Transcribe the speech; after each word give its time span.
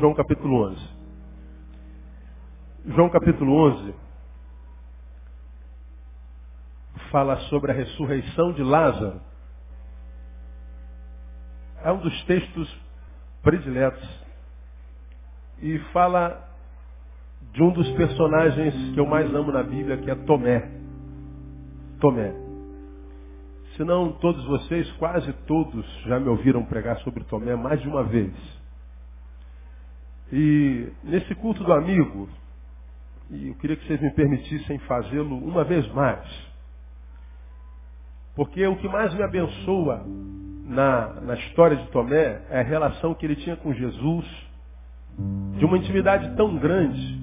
João 0.00 0.14
capítulo 0.14 0.66
11. 0.70 0.88
João 2.86 3.10
capítulo 3.10 3.52
11 3.52 3.94
fala 7.10 7.36
sobre 7.50 7.70
a 7.70 7.74
ressurreição 7.74 8.54
de 8.54 8.62
Lázaro. 8.62 9.20
É 11.84 11.92
um 11.92 11.98
dos 11.98 12.24
textos 12.24 12.80
prediletos. 13.42 14.24
E 15.60 15.78
fala 15.92 16.48
de 17.52 17.62
um 17.62 17.70
dos 17.70 17.90
personagens 17.90 18.74
que 18.94 18.98
eu 18.98 19.04
mais 19.04 19.32
amo 19.34 19.52
na 19.52 19.62
Bíblia, 19.62 19.98
que 19.98 20.10
é 20.10 20.14
Tomé. 20.14 20.66
Tomé. 22.00 22.32
Se 23.76 23.84
não 23.84 24.12
todos 24.12 24.42
vocês, 24.46 24.90
quase 24.92 25.30
todos 25.46 25.86
já 26.06 26.18
me 26.18 26.28
ouviram 26.30 26.64
pregar 26.64 26.98
sobre 27.00 27.22
Tomé 27.24 27.54
mais 27.54 27.82
de 27.82 27.88
uma 27.88 28.02
vez. 28.02 28.59
E 30.32 30.88
nesse 31.02 31.34
culto 31.36 31.64
do 31.64 31.72
amigo, 31.72 32.28
e 33.30 33.48
eu 33.48 33.54
queria 33.54 33.76
que 33.76 33.86
vocês 33.86 34.00
me 34.00 34.10
permitissem 34.10 34.78
fazê-lo 34.80 35.36
uma 35.38 35.64
vez 35.64 35.86
mais. 35.92 36.50
Porque 38.34 38.66
o 38.66 38.76
que 38.76 38.88
mais 38.88 39.14
me 39.14 39.22
abençoa 39.22 40.04
na, 40.66 41.20
na 41.20 41.34
história 41.34 41.76
de 41.76 41.86
Tomé 41.88 42.42
é 42.50 42.60
a 42.60 42.62
relação 42.62 43.14
que 43.14 43.26
ele 43.26 43.36
tinha 43.36 43.56
com 43.56 43.72
Jesus, 43.72 44.26
de 45.58 45.64
uma 45.64 45.78
intimidade 45.78 46.34
tão 46.36 46.56
grande, 46.56 47.20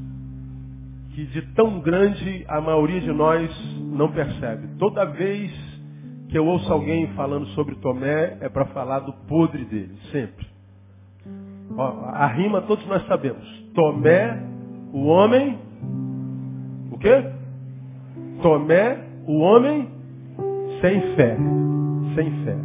que 1.13 1.25
de 1.25 1.41
tão 1.53 1.79
grande 1.79 2.45
a 2.47 2.61
maioria 2.61 3.01
de 3.01 3.11
nós 3.11 3.49
não 3.79 4.11
percebe. 4.11 4.77
Toda 4.77 5.05
vez 5.05 5.51
que 6.29 6.37
eu 6.37 6.45
ouço 6.45 6.71
alguém 6.71 7.07
falando 7.13 7.47
sobre 7.47 7.75
Tomé, 7.75 8.37
é 8.39 8.49
para 8.49 8.65
falar 8.67 8.99
do 8.99 9.13
podre 9.27 9.65
dele, 9.65 9.97
sempre. 10.11 10.46
A 11.77 12.27
rima 12.27 12.61
todos 12.61 12.85
nós 12.87 13.05
sabemos. 13.07 13.45
Tomé, 13.73 14.41
o 14.93 15.05
homem, 15.05 15.59
o 16.91 16.97
quê? 16.97 17.31
Tomé, 18.41 18.99
o 19.27 19.39
homem 19.39 19.89
sem 20.81 21.01
fé. 21.15 21.37
Sem 22.15 22.31
fé. 22.43 22.55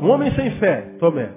Um 0.00 0.10
homem 0.10 0.30
sem 0.34 0.50
fé, 0.52 0.82
Tomé. 0.98 1.30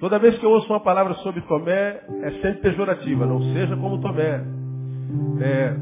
Toda 0.00 0.18
vez 0.18 0.36
que 0.38 0.44
eu 0.44 0.50
ouço 0.50 0.70
uma 0.72 0.80
palavra 0.80 1.14
sobre 1.14 1.40
Tomé, 1.42 2.00
é 2.22 2.30
sempre 2.42 2.60
pejorativa. 2.60 3.24
Não 3.24 3.40
seja 3.54 3.76
como 3.76 4.00
Tomé. 4.00 4.42
É, 5.40 5.76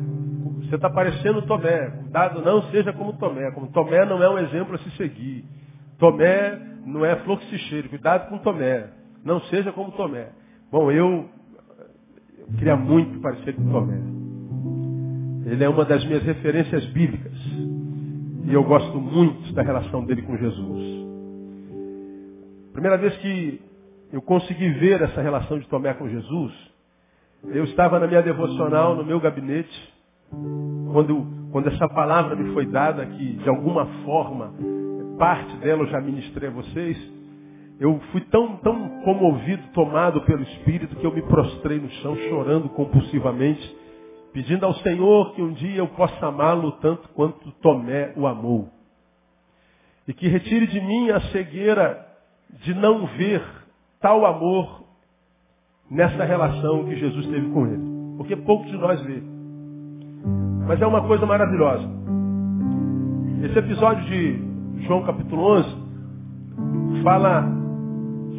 você 0.60 0.76
está 0.76 0.90
parecendo 0.90 1.42
Tomé. 1.42 1.90
Cuidado, 1.90 2.42
não 2.42 2.62
seja 2.70 2.92
como 2.92 3.14
Tomé. 3.14 3.50
Como 3.52 3.68
Tomé 3.68 4.04
não 4.04 4.22
é 4.22 4.28
um 4.28 4.38
exemplo 4.38 4.74
a 4.74 4.78
se 4.78 4.90
seguir. 4.92 5.44
Tomé 5.98 6.58
não 6.84 7.04
é 7.04 7.16
flor 7.16 7.38
que 7.38 7.46
se 7.46 7.58
cheire. 7.58 7.88
Cuidado 7.88 8.28
com 8.28 8.38
Tomé. 8.38 9.01
Não 9.24 9.40
seja 9.42 9.72
como 9.72 9.92
Tomé. 9.92 10.30
Bom, 10.70 10.90
eu, 10.90 11.28
eu 12.38 12.46
queria 12.58 12.76
muito 12.76 13.20
parecer 13.20 13.54
com 13.54 13.70
Tomé. 13.70 14.00
Ele 15.46 15.64
é 15.64 15.68
uma 15.68 15.84
das 15.84 16.04
minhas 16.04 16.22
referências 16.22 16.84
bíblicas. 16.86 17.32
E 18.44 18.52
eu 18.52 18.64
gosto 18.64 18.98
muito 18.98 19.52
da 19.52 19.62
relação 19.62 20.04
dele 20.04 20.22
com 20.22 20.36
Jesus. 20.36 21.02
Primeira 22.72 22.96
vez 22.96 23.16
que 23.18 23.60
eu 24.12 24.20
consegui 24.20 24.68
ver 24.70 25.00
essa 25.02 25.20
relação 25.20 25.58
de 25.58 25.68
Tomé 25.68 25.94
com 25.94 26.08
Jesus, 26.08 26.52
eu 27.44 27.64
estava 27.64 27.98
na 27.98 28.06
minha 28.06 28.22
devocional, 28.22 28.94
no 28.96 29.04
meu 29.04 29.20
gabinete, 29.20 29.92
quando, 30.92 31.26
quando 31.50 31.68
essa 31.68 31.88
palavra 31.88 32.36
me 32.36 32.52
foi 32.52 32.66
dada, 32.66 33.04
que 33.06 33.32
de 33.34 33.48
alguma 33.48 33.86
forma, 34.04 34.52
parte 35.18 35.56
dela 35.58 35.82
eu 35.82 35.88
já 35.88 36.00
ministrei 36.00 36.48
a 36.48 36.52
vocês, 36.52 36.96
eu 37.80 38.00
fui 38.12 38.20
tão, 38.22 38.56
tão 38.58 39.02
comovido, 39.02 39.62
tomado 39.74 40.20
pelo 40.22 40.42
Espírito, 40.42 40.96
que 40.96 41.04
eu 41.04 41.12
me 41.12 41.22
prostrei 41.22 41.78
no 41.78 41.90
chão, 41.90 42.16
chorando 42.28 42.68
compulsivamente, 42.70 43.76
pedindo 44.32 44.64
ao 44.64 44.74
Senhor 44.74 45.34
que 45.34 45.42
um 45.42 45.52
dia 45.52 45.78
eu 45.78 45.88
possa 45.88 46.26
amá-lo 46.26 46.72
tanto 46.72 47.08
quanto 47.10 47.50
Tomé 47.60 48.12
o 48.16 48.26
amou. 48.26 48.68
E 50.06 50.12
que 50.12 50.28
retire 50.28 50.66
de 50.66 50.80
mim 50.80 51.10
a 51.10 51.20
cegueira 51.32 52.06
de 52.62 52.74
não 52.74 53.06
ver 53.06 53.42
tal 54.00 54.26
amor 54.26 54.84
nessa 55.90 56.24
relação 56.24 56.84
que 56.84 56.96
Jesus 56.96 57.26
teve 57.26 57.50
com 57.50 57.66
ele. 57.66 57.82
Porque 58.16 58.36
poucos 58.36 58.70
de 58.70 58.76
nós 58.76 59.00
vê. 59.02 59.22
Mas 60.66 60.80
é 60.80 60.86
uma 60.86 61.06
coisa 61.06 61.26
maravilhosa. 61.26 61.88
Esse 63.42 63.58
episódio 63.58 64.04
de 64.04 64.84
João 64.86 65.02
capítulo 65.02 65.42
11 65.58 67.02
fala 67.02 67.61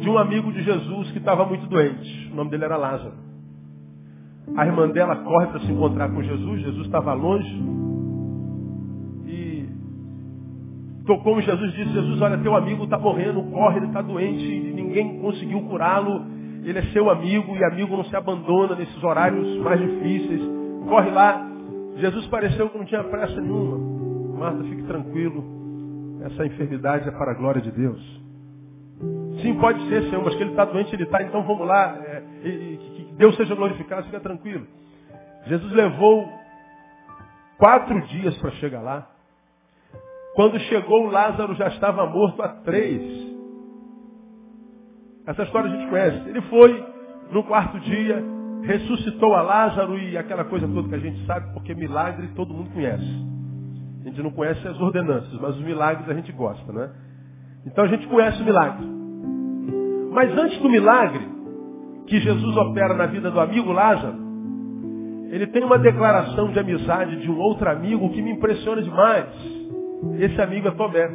de 0.00 0.08
um 0.08 0.18
amigo 0.18 0.52
de 0.52 0.62
Jesus 0.62 1.10
que 1.12 1.18
estava 1.18 1.44
muito 1.44 1.66
doente. 1.66 2.30
O 2.32 2.36
nome 2.36 2.50
dele 2.50 2.64
era 2.64 2.76
Lázaro. 2.76 3.14
A 4.56 4.66
irmã 4.66 4.88
dela 4.88 5.16
corre 5.16 5.46
para 5.46 5.60
se 5.60 5.72
encontrar 5.72 6.10
com 6.10 6.22
Jesus. 6.22 6.60
Jesus 6.60 6.86
estava 6.86 7.14
longe. 7.14 7.62
E 9.26 9.68
tocou 11.06 11.38
em 11.38 11.42
Jesus 11.42 11.72
e 11.72 11.76
disse, 11.76 11.92
Jesus, 11.92 12.20
olha, 12.20 12.38
teu 12.38 12.54
amigo 12.54 12.84
está 12.84 12.98
morrendo, 12.98 13.42
corre, 13.44 13.78
ele 13.78 13.86
está 13.86 14.02
doente, 14.02 14.72
ninguém 14.74 15.18
conseguiu 15.20 15.62
curá-lo. 15.62 16.22
Ele 16.62 16.78
é 16.78 16.82
seu 16.92 17.10
amigo 17.10 17.56
e 17.56 17.64
amigo 17.64 17.96
não 17.96 18.04
se 18.04 18.16
abandona 18.16 18.74
nesses 18.74 19.02
horários 19.02 19.58
mais 19.58 19.80
difíceis. 19.80 20.42
Corre 20.88 21.10
lá. 21.10 21.50
Jesus 21.96 22.26
pareceu 22.26 22.68
que 22.68 22.78
não 22.78 22.84
tinha 22.84 23.04
pressa 23.04 23.40
nenhuma. 23.40 24.38
Marta, 24.38 24.64
fique 24.64 24.82
tranquilo. 24.82 25.44
Essa 26.22 26.46
enfermidade 26.46 27.08
é 27.08 27.12
para 27.12 27.32
a 27.32 27.34
glória 27.34 27.60
de 27.60 27.70
Deus. 27.70 28.23
Sim, 29.44 29.60
pode 29.60 29.86
ser, 29.90 30.04
Senhor, 30.04 30.24
mas 30.24 30.34
que 30.36 30.42
ele 30.42 30.52
está 30.52 30.64
doente, 30.64 30.94
ele 30.94 31.02
está, 31.02 31.22
então 31.22 31.42
vamos 31.42 31.66
lá. 31.66 31.98
É, 31.98 32.22
e, 32.44 32.78
que 32.78 33.14
Deus 33.18 33.36
seja 33.36 33.54
glorificado, 33.54 34.06
fica 34.06 34.18
tranquilo. 34.18 34.66
Jesus 35.46 35.70
levou 35.70 36.26
quatro 37.58 38.00
dias 38.06 38.34
para 38.38 38.52
chegar 38.52 38.80
lá. 38.80 39.06
Quando 40.34 40.58
chegou, 40.60 41.10
Lázaro 41.10 41.54
já 41.56 41.68
estava 41.68 42.06
morto 42.06 42.40
há 42.40 42.48
três. 42.48 43.34
Essa 45.26 45.42
história 45.42 45.70
a 45.70 45.76
gente 45.76 45.90
conhece. 45.90 46.26
Ele 46.26 46.40
foi 46.42 46.86
no 47.30 47.44
quarto 47.44 47.78
dia, 47.80 48.24
ressuscitou 48.62 49.34
a 49.34 49.42
Lázaro 49.42 49.98
e 49.98 50.16
aquela 50.16 50.44
coisa 50.46 50.66
toda 50.66 50.88
que 50.88 50.94
a 50.94 50.98
gente 50.98 51.22
sabe, 51.26 51.52
porque 51.52 51.74
milagre 51.74 52.28
todo 52.28 52.54
mundo 52.54 52.70
conhece. 52.70 53.04
A 54.00 54.04
gente 54.08 54.22
não 54.22 54.30
conhece 54.30 54.66
as 54.66 54.80
ordenanças, 54.80 55.38
mas 55.38 55.54
os 55.54 55.62
milagres 55.62 56.08
a 56.08 56.14
gente 56.14 56.32
gosta, 56.32 56.72
né? 56.72 56.90
Então 57.66 57.84
a 57.84 57.88
gente 57.88 58.06
conhece 58.06 58.40
o 58.40 58.44
milagre. 58.46 58.93
Mas 60.14 60.30
antes 60.38 60.58
do 60.60 60.70
milagre 60.70 61.28
que 62.06 62.20
Jesus 62.20 62.56
opera 62.56 62.94
na 62.94 63.06
vida 63.06 63.30
do 63.30 63.40
amigo 63.40 63.72
Lázaro, 63.72 64.16
ele 65.30 65.48
tem 65.48 65.64
uma 65.64 65.78
declaração 65.78 66.52
de 66.52 66.58
amizade 66.60 67.20
de 67.20 67.28
um 67.28 67.36
outro 67.38 67.68
amigo 67.68 68.08
que 68.10 68.22
me 68.22 68.30
impressiona 68.30 68.80
demais. 68.80 69.26
Esse 70.20 70.40
amigo 70.40 70.68
é 70.68 70.70
Tomé. 70.70 71.10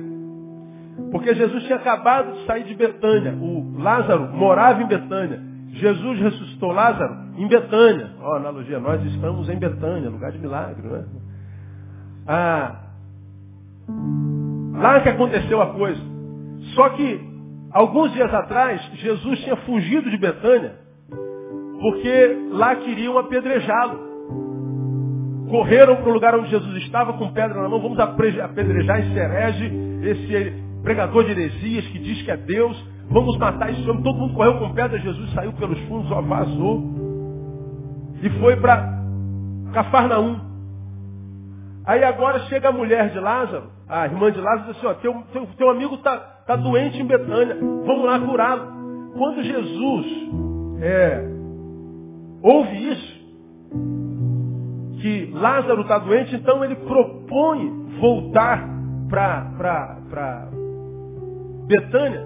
Porque 1.11 1.33
Jesus 1.33 1.63
tinha 1.63 1.77
acabado 1.77 2.33
de 2.33 2.45
sair 2.45 2.65
de 2.65 2.75
Betânia. 2.75 3.33
O 3.33 3.79
Lázaro 3.81 4.33
morava 4.33 4.83
em 4.83 4.87
Betânia. 4.87 5.41
Jesus 5.69 6.19
ressuscitou 6.19 6.73
Lázaro 6.73 7.15
em 7.37 7.47
Betânia. 7.47 8.09
Ó, 8.19 8.31
oh, 8.31 8.35
analogia, 8.35 8.79
nós 8.79 9.01
estamos 9.05 9.47
em 9.47 9.57
Betânia, 9.57 10.09
lugar 10.09 10.31
de 10.33 10.39
milagre, 10.39 10.85
não 10.85 10.95
é? 10.97 11.05
Ah, 12.27 12.75
lá 14.73 14.99
que 14.99 15.09
aconteceu 15.09 15.61
a 15.61 15.67
coisa. 15.67 16.01
Só 16.75 16.89
que, 16.89 17.28
alguns 17.71 18.11
dias 18.13 18.33
atrás, 18.33 18.81
Jesus 18.95 19.39
tinha 19.39 19.55
fugido 19.57 20.09
de 20.09 20.17
Betânia, 20.17 20.75
porque 21.79 22.47
lá 22.51 22.75
queriam 22.75 23.17
apedrejá-lo. 23.17 24.09
Correram 25.49 25.95
para 25.97 26.09
o 26.09 26.13
lugar 26.13 26.35
onde 26.35 26.49
Jesus 26.49 26.75
estava 26.83 27.13
com 27.13 27.31
pedra 27.31 27.61
na 27.61 27.69
mão, 27.69 27.81
vamos 27.81 27.99
apedrejar 27.99 28.99
esse 28.99 29.17
herege, 29.17 29.71
esse 30.03 30.53
pregador 30.83 31.23
de 31.25 31.31
heresias 31.31 31.87
que 31.87 31.99
diz 31.99 32.21
que 32.21 32.31
é 32.31 32.37
Deus, 32.37 32.77
vamos 33.09 33.37
matar 33.37 33.71
esse 33.71 33.89
homem. 33.89 34.03
Todo 34.03 34.17
mundo 34.17 34.35
correu 34.35 34.59
com 34.59 34.73
pedra, 34.73 34.99
Jesus 34.99 35.33
saiu 35.33 35.53
pelos 35.53 35.79
fundos, 35.87 36.09
vazou. 36.27 36.83
E 38.21 38.29
foi 38.39 38.57
para 38.57 38.99
Cafarnaum. 39.73 40.39
Aí 41.85 42.03
agora 42.03 42.39
chega 42.41 42.69
a 42.69 42.71
mulher 42.71 43.09
de 43.09 43.19
Lázaro, 43.19 43.71
a 43.87 44.05
irmã 44.05 44.31
de 44.31 44.39
Lázaro, 44.39 44.69
e 44.69 44.73
diz 44.73 44.77
assim, 44.77 44.87
ó, 44.87 44.93
teu, 44.95 45.23
teu, 45.31 45.47
teu 45.57 45.69
amigo 45.71 45.95
está 45.95 46.38
tá 46.49 46.55
doente 46.55 46.99
em 46.99 47.05
Betânia, 47.05 47.55
vamos 47.85 48.05
lá 48.05 48.19
curá-lo. 48.19 49.11
Quando 49.15 49.43
Jesus 49.43 50.07
é, 50.81 51.23
ouve 52.41 52.91
isso, 52.91 53.19
que 54.99 55.31
Lázaro 55.31 55.81
está 55.81 55.99
doente, 55.99 56.35
então 56.35 56.65
ele 56.65 56.75
propõe 56.75 57.85
voltar 58.01 58.67
para 59.07 60.49
Betânia. 61.67 62.25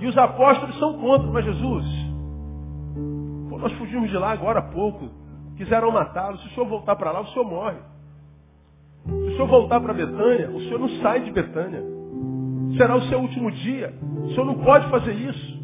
E 0.00 0.06
os 0.08 0.18
apóstolos 0.18 0.76
são 0.80 0.98
contra, 0.98 1.30
mas 1.30 1.44
Jesus, 1.44 1.86
pô, 3.48 3.56
nós 3.56 3.72
fugimos 3.74 4.10
de 4.10 4.16
lá 4.16 4.32
agora 4.32 4.58
há 4.58 4.62
pouco. 4.62 5.08
Quiseram 5.56 5.92
matá-lo. 5.92 6.38
Se 6.38 6.46
o 6.48 6.50
senhor 6.50 6.66
voltar 6.66 6.96
para 6.96 7.12
lá, 7.12 7.20
o 7.20 7.28
senhor 7.28 7.44
morre. 7.44 7.78
Se 9.06 9.12
o 9.12 9.32
senhor 9.36 9.46
voltar 9.46 9.80
para 9.80 9.94
Betânia, 9.94 10.50
o 10.50 10.58
senhor 10.58 10.80
não 10.80 10.88
sai 11.02 11.20
de 11.20 11.30
Betânia. 11.30 11.99
Será 12.76 12.96
o 12.96 13.02
seu 13.02 13.18
último 13.18 13.50
dia. 13.50 13.94
O 14.24 14.30
senhor 14.30 14.44
não 14.44 14.58
pode 14.58 14.88
fazer 14.90 15.12
isso. 15.12 15.60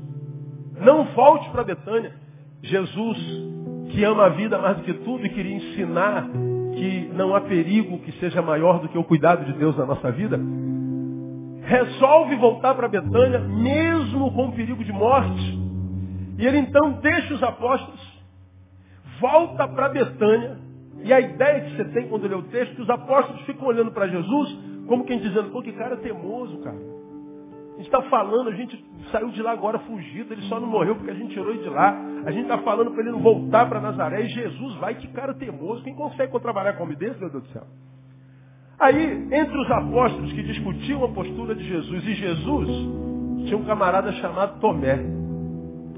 Não 0.80 1.04
volte 1.14 1.48
para 1.50 1.64
Betânia. 1.64 2.12
Jesus, 2.62 3.18
que 3.90 4.02
ama 4.04 4.26
a 4.26 4.28
vida 4.30 4.58
mais 4.58 4.76
do 4.78 4.82
que 4.82 4.94
tudo 4.94 5.24
e 5.24 5.30
queria 5.30 5.56
ensinar 5.56 6.28
que 6.74 7.10
não 7.14 7.34
há 7.34 7.40
perigo 7.40 7.98
que 8.00 8.12
seja 8.12 8.42
maior 8.42 8.80
do 8.80 8.88
que 8.88 8.98
o 8.98 9.04
cuidado 9.04 9.44
de 9.44 9.52
Deus 9.54 9.76
na 9.76 9.86
nossa 9.86 10.10
vida, 10.12 10.38
resolve 11.62 12.36
voltar 12.36 12.74
para 12.74 12.88
Betânia, 12.88 13.40
mesmo 13.40 14.30
com 14.32 14.52
perigo 14.52 14.84
de 14.84 14.92
morte. 14.92 15.58
E 16.38 16.46
ele 16.46 16.58
então 16.58 16.92
deixa 17.00 17.34
os 17.34 17.42
apóstolos, 17.42 18.00
volta 19.20 19.66
para 19.66 19.88
Betânia, 19.88 20.58
e 21.02 21.12
a 21.12 21.20
ideia 21.20 21.62
que 21.62 21.76
você 21.76 21.84
tem 21.86 22.08
quando 22.08 22.28
lê 22.28 22.34
o 22.34 22.42
texto, 22.42 22.74
que 22.74 22.82
os 22.82 22.90
apóstolos 22.90 23.40
ficam 23.42 23.66
olhando 23.66 23.90
para 23.90 24.08
Jesus, 24.08 24.58
como 24.86 25.04
quem 25.04 25.18
dizendo, 25.18 25.50
pô, 25.50 25.62
que 25.62 25.72
cara 25.72 25.96
teimoso, 25.96 26.58
cara. 26.58 26.95
A 27.76 27.78
gente 27.78 27.88
está 27.88 28.00
falando, 28.08 28.48
a 28.48 28.54
gente 28.54 28.82
saiu 29.12 29.28
de 29.28 29.42
lá 29.42 29.52
agora 29.52 29.78
fugido, 29.80 30.32
ele 30.32 30.40
só 30.48 30.58
não 30.58 30.66
morreu 30.66 30.96
porque 30.96 31.10
a 31.10 31.14
gente 31.14 31.34
tirou 31.34 31.50
ele 31.50 31.62
de 31.62 31.68
lá. 31.68 31.94
A 32.24 32.30
gente 32.30 32.44
está 32.44 32.56
falando 32.58 32.90
para 32.92 33.02
ele 33.02 33.10
não 33.10 33.20
voltar 33.20 33.68
para 33.68 33.82
Nazaré 33.82 34.22
e 34.22 34.28
Jesus 34.28 34.76
vai, 34.76 34.94
que 34.94 35.06
cara 35.08 35.34
teimoso. 35.34 35.84
Quem 35.84 35.94
consegue 35.94 36.32
trabalhar 36.40 36.72
com 36.72 36.84
homem 36.84 36.96
desse, 36.96 37.20
meu 37.20 37.28
Deus 37.28 37.42
do 37.42 37.48
céu? 37.50 37.64
Aí, 38.78 39.28
entre 39.30 39.58
os 39.58 39.70
apóstolos 39.70 40.32
que 40.32 40.42
discutiam 40.42 41.04
a 41.04 41.08
postura 41.08 41.54
de 41.54 41.64
Jesus 41.64 42.02
e 42.02 42.14
Jesus, 42.14 42.68
tinha 43.44 43.58
um 43.58 43.64
camarada 43.64 44.10
chamado 44.12 44.58
Tomé. 44.58 44.98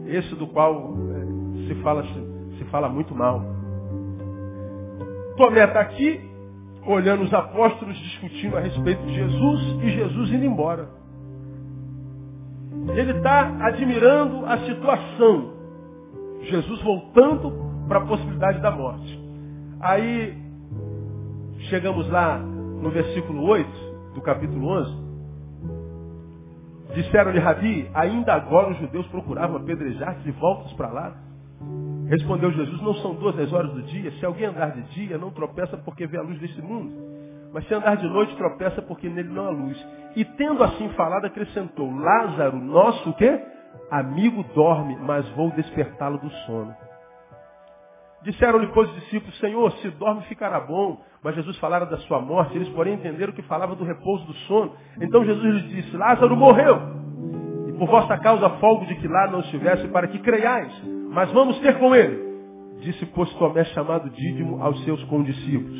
Esse 0.06 0.34
do 0.34 0.48
qual 0.48 0.96
é, 1.14 1.68
se, 1.68 1.74
fala, 1.80 2.02
se, 2.02 2.58
se 2.58 2.64
fala 2.72 2.88
muito 2.88 3.14
mal. 3.14 3.40
Tomé 5.36 5.64
está 5.64 5.80
aqui, 5.80 6.20
olhando 6.84 7.22
os 7.22 7.32
apóstolos 7.32 7.96
discutindo 7.96 8.56
a 8.56 8.60
respeito 8.60 9.00
de 9.02 9.14
Jesus 9.14 9.60
e 9.84 9.90
Jesus 9.90 10.30
indo 10.32 10.44
embora. 10.44 10.97
Ele 12.94 13.12
está 13.12 13.56
admirando 13.66 14.46
a 14.46 14.58
situação. 14.58 15.52
Jesus 16.42 16.82
voltando 16.82 17.52
para 17.88 17.98
a 17.98 18.06
possibilidade 18.06 18.60
da 18.60 18.70
morte. 18.70 19.18
Aí, 19.80 20.36
chegamos 21.68 22.08
lá 22.08 22.38
no 22.38 22.90
versículo 22.90 23.44
8 23.44 23.70
do 24.14 24.20
capítulo 24.22 24.68
11. 24.68 25.08
Disseram-lhe, 26.94 27.38
Rabi, 27.38 27.90
ainda 27.94 28.34
agora 28.34 28.70
os 28.70 28.78
judeus 28.78 29.06
procuravam 29.08 29.56
apedrejar-te 29.56 30.22
de 30.22 30.30
voltas 30.32 30.72
para 30.72 30.88
lá. 30.88 31.16
Respondeu 32.08 32.50
Jesus, 32.52 32.80
não 32.80 32.94
são 32.94 33.14
duas 33.14 33.38
as 33.38 33.52
horas 33.52 33.70
do 33.72 33.82
dia. 33.82 34.10
Se 34.12 34.24
alguém 34.24 34.46
andar 34.46 34.72
de 34.72 34.82
dia, 34.94 35.18
não 35.18 35.30
tropeça 35.30 35.76
porque 35.76 36.06
vê 36.06 36.16
a 36.16 36.22
luz 36.22 36.38
deste 36.40 36.62
mundo. 36.62 36.92
Mas 37.52 37.66
se 37.66 37.74
andar 37.74 37.96
de 37.96 38.06
noite, 38.08 38.34
tropeça 38.36 38.80
porque 38.82 39.08
nele 39.08 39.28
não 39.28 39.46
há 39.46 39.50
luz. 39.50 39.86
E 40.18 40.24
tendo 40.24 40.64
assim 40.64 40.88
falado, 40.96 41.26
acrescentou, 41.26 41.88
Lázaro, 41.94 42.56
nosso 42.56 43.10
o 43.10 43.14
quê? 43.14 43.40
Amigo 43.88 44.42
dorme, 44.52 44.96
mas 44.96 45.28
vou 45.36 45.48
despertá-lo 45.52 46.18
do 46.18 46.28
sono. 46.44 46.74
Disseram-lhe, 48.24 48.66
pois, 48.74 48.90
os 48.90 48.96
discípulos, 48.96 49.38
Senhor, 49.38 49.70
se 49.74 49.88
dorme 49.90 50.22
ficará 50.22 50.58
bom. 50.58 51.00
Mas 51.22 51.36
Jesus 51.36 51.56
falara 51.58 51.86
da 51.86 51.98
sua 51.98 52.20
morte, 52.20 52.56
eles 52.56 52.68
porém 52.70 52.94
entenderam 52.94 53.32
que 53.32 53.42
falava 53.42 53.76
do 53.76 53.84
repouso 53.84 54.26
do 54.26 54.34
sono. 54.48 54.72
Então 55.00 55.24
Jesus 55.24 55.54
lhes 55.54 55.68
disse, 55.68 55.96
Lázaro 55.96 56.36
morreu. 56.36 56.80
E 57.68 57.72
por 57.74 57.86
vossa 57.86 58.18
causa 58.18 58.50
folgo 58.58 58.86
de 58.86 58.96
que 58.96 59.06
lá 59.06 59.28
não 59.30 59.38
estivesse, 59.38 59.86
para 59.86 60.08
que 60.08 60.18
creiais. 60.18 60.82
Mas 61.12 61.30
vamos 61.30 61.60
ter 61.60 61.78
com 61.78 61.94
ele. 61.94 62.80
Disse, 62.80 63.06
pois, 63.06 63.32
Tomé, 63.34 63.62
chamado 63.66 64.10
Dídimo, 64.10 64.60
aos 64.64 64.82
seus 64.82 65.00
condiscípulos. 65.04 65.78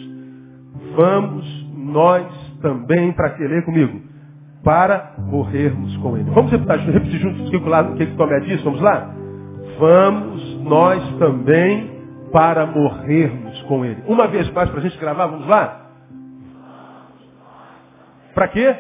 Vamos 0.95 1.67
nós 1.75 2.25
também, 2.63 3.11
para 3.13 3.31
querer 3.31 3.65
comigo? 3.65 4.08
Para 4.69 5.15
morrermos 5.17 5.97
com 5.97 6.15
ele. 6.19 6.31
Vamos 6.31 6.53
repetir, 6.53 6.91
repetir 6.91 7.21
juntos 7.21 7.49
o 7.49 7.95
que, 7.97 8.07
Tomé 8.19 8.41
disse? 8.41 8.63
Vamos 8.63 8.83
lá? 8.83 9.15
Vamos 9.79 10.61
nós 10.63 11.03
também 11.19 11.91
para 12.31 12.67
morrermos 12.67 13.63
com 13.63 13.83
ele. 13.83 14.03
Uma 14.07 14.27
vez 14.27 14.51
mais 14.51 14.69
para 14.69 14.81
a 14.81 14.83
gente 14.83 14.99
gravar, 14.99 15.29
vamos 15.29 15.49
lá? 15.49 15.87
Para 18.35 18.49
quê? 18.49 18.77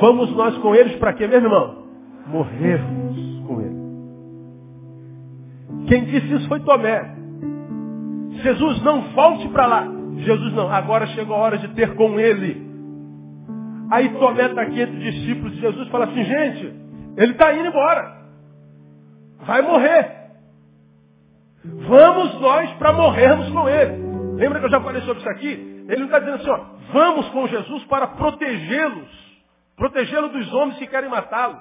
Vamos 0.00 0.36
nós 0.36 0.56
com 0.58 0.72
eles 0.72 0.94
para 0.94 1.12
quê, 1.14 1.26
meu 1.26 1.40
irmão? 1.40 1.86
Morrermos 2.28 3.42
com 3.44 3.60
ele. 3.60 3.76
Quem 5.88 6.04
disse 6.04 6.32
isso 6.32 6.46
foi 6.46 6.60
Tomé. 6.60 7.12
Jesus, 8.34 8.84
não 8.84 9.02
volte 9.16 9.48
para 9.48 9.66
lá. 9.66 9.88
Jesus, 10.18 10.52
não, 10.52 10.70
agora 10.70 11.08
chegou 11.08 11.34
a 11.34 11.40
hora 11.40 11.58
de 11.58 11.66
ter 11.74 11.96
com 11.96 12.20
ele. 12.20 12.69
Aí 13.90 14.08
Tomé 14.10 14.46
está 14.46 14.62
aqui 14.62 14.80
entre 14.80 14.96
os 14.96 15.02
discípulos 15.02 15.52
de 15.52 15.60
Jesus 15.60 15.88
fala 15.88 16.04
assim, 16.04 16.22
gente, 16.22 16.74
ele 17.16 17.32
está 17.32 17.52
indo 17.52 17.66
embora. 17.66 18.20
Vai 19.40 19.62
morrer. 19.62 20.20
Vamos 21.64 22.40
nós 22.40 22.70
para 22.74 22.92
morrermos 22.92 23.50
com 23.50 23.68
ele. 23.68 24.10
Lembra 24.36 24.60
que 24.60 24.66
eu 24.66 24.70
já 24.70 24.80
falei 24.80 25.02
sobre 25.02 25.18
isso 25.18 25.28
aqui? 25.28 25.84
Ele 25.88 25.96
não 25.96 26.06
está 26.06 26.20
dizendo 26.20 26.36
assim, 26.36 26.50
ó, 26.50 26.60
vamos 26.92 27.28
com 27.30 27.48
Jesus 27.48 27.84
para 27.84 28.06
protegê-los. 28.06 29.20
Protegê-lo 29.76 30.28
dos 30.28 30.52
homens 30.54 30.78
que 30.78 30.86
querem 30.86 31.10
matá-lo. 31.10 31.60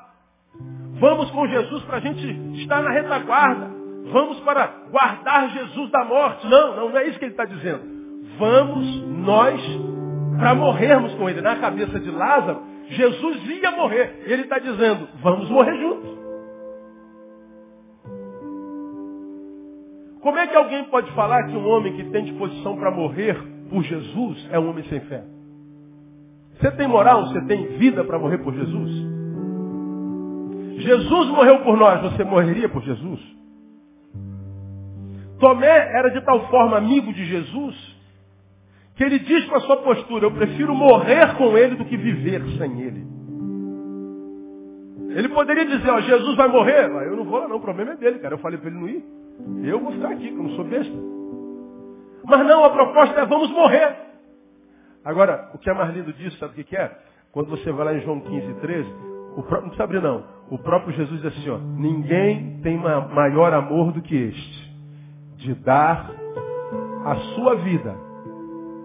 Vamos 0.99 1.31
com 1.31 1.47
Jesus 1.47 1.83
para 1.83 1.97
a 1.97 1.99
gente 2.01 2.61
estar 2.61 2.81
na 2.83 2.91
retaguarda. 2.91 3.71
Vamos 4.11 4.39
para 4.41 4.67
guardar 4.91 5.49
Jesus 5.49 5.89
da 5.89 6.03
morte. 6.05 6.45
Não, 6.47 6.75
não, 6.75 6.89
não 6.89 6.97
é 6.97 7.07
isso 7.07 7.17
que 7.17 7.25
ele 7.25 7.33
está 7.33 7.45
dizendo. 7.45 7.81
Vamos 8.37 9.01
nós 9.25 9.61
para 10.39 10.55
morrermos 10.55 11.13
com 11.15 11.29
ele. 11.29 11.41
Na 11.41 11.57
cabeça 11.57 11.99
de 11.99 12.09
Lázaro, 12.09 12.61
Jesus 12.87 13.45
ia 13.61 13.71
morrer. 13.71 14.23
Ele 14.25 14.43
está 14.43 14.57
dizendo, 14.57 15.07
vamos 15.21 15.49
morrer 15.49 15.77
juntos. 15.77 16.17
Como 20.21 20.37
é 20.37 20.47
que 20.47 20.55
alguém 20.55 20.85
pode 20.85 21.11
falar 21.11 21.43
que 21.43 21.55
um 21.55 21.67
homem 21.67 21.93
que 21.95 22.05
tem 22.05 22.23
disposição 22.23 22.77
para 22.77 22.89
morrer 22.89 23.37
por 23.69 23.83
Jesus 23.83 24.49
é 24.51 24.57
um 24.59 24.69
homem 24.69 24.83
sem 24.85 25.01
fé? 25.01 25.23
Você 26.55 26.71
tem 26.71 26.87
moral, 26.87 27.27
você 27.27 27.41
tem 27.45 27.77
vida 27.77 28.03
para 28.03 28.17
morrer 28.17 28.37
por 28.39 28.53
Jesus? 28.53 28.91
Jesus 30.77 31.29
morreu 31.29 31.59
por 31.59 31.77
nós, 31.77 32.01
você 32.01 32.23
morreria 32.23 32.69
por 32.69 32.81
Jesus? 32.81 33.19
Tomé 35.39 35.97
era 35.97 36.09
de 36.09 36.21
tal 36.21 36.47
forma 36.47 36.77
amigo 36.77 37.13
de 37.13 37.25
Jesus 37.25 37.88
que 38.99 39.03
ele 39.05 39.19
diz 39.19 39.45
com 39.45 39.55
a 39.55 39.61
sua 39.61 39.77
postura, 39.77 40.25
eu 40.25 40.31
prefiro 40.31 40.75
morrer 40.75 41.33
com 41.37 41.57
ele 41.57 41.77
do 41.77 41.85
que 41.85 41.95
viver 41.95 42.43
sem 42.57 42.81
ele. 42.81 43.07
Ele 45.17 45.29
poderia 45.29 45.65
dizer, 45.65 45.89
ó, 45.89 46.01
Jesus 46.01 46.35
vai 46.35 46.49
morrer. 46.49 46.83
Eu 47.07 47.15
não 47.15 47.23
vou 47.23 47.39
lá 47.39 47.47
não, 47.47 47.55
o 47.55 47.61
problema 47.61 47.93
é 47.93 47.95
dele, 47.95 48.19
cara. 48.19 48.33
Eu 48.33 48.39
falei 48.39 48.59
para 48.59 48.69
ele 48.69 48.77
não 48.77 48.89
ir. 48.89 49.05
Eu 49.63 49.79
vou 49.79 49.93
ficar 49.93 50.09
aqui, 50.09 50.27
que 50.27 50.37
eu 50.37 50.43
não 50.43 50.49
sou 50.49 50.65
besta. 50.65 50.93
Mas 52.25 52.45
não, 52.45 52.65
a 52.65 52.71
proposta 52.71 53.21
é 53.21 53.25
vamos 53.25 53.49
morrer. 53.51 53.95
Agora, 55.05 55.49
o 55.53 55.57
que 55.57 55.69
é 55.69 55.73
mais 55.73 55.95
lindo 55.95 56.11
disso, 56.11 56.37
sabe 56.37 56.59
o 56.59 56.65
que 56.65 56.75
é? 56.75 56.91
Quando 57.31 57.51
você 57.51 57.71
vai 57.71 57.85
lá 57.85 57.93
em 57.93 58.01
João 58.01 58.19
15, 58.19 58.53
13, 58.55 58.89
o 59.37 59.43
próprio, 59.43 59.61
não 59.61 59.69
precisa 59.69 59.83
abrir 59.85 60.01
não. 60.01 60.25
O 60.51 60.57
próprio 60.57 60.93
Jesus 60.93 61.21
diz 61.21 61.37
assim, 61.37 61.49
ó, 61.49 61.57
ninguém 61.57 62.59
tem 62.61 62.77
maior 62.77 63.53
amor 63.53 63.93
do 63.93 64.01
que 64.01 64.13
este, 64.13 64.75
de 65.37 65.53
dar 65.55 66.11
a 67.05 67.15
sua 67.33 67.55
vida 67.55 68.08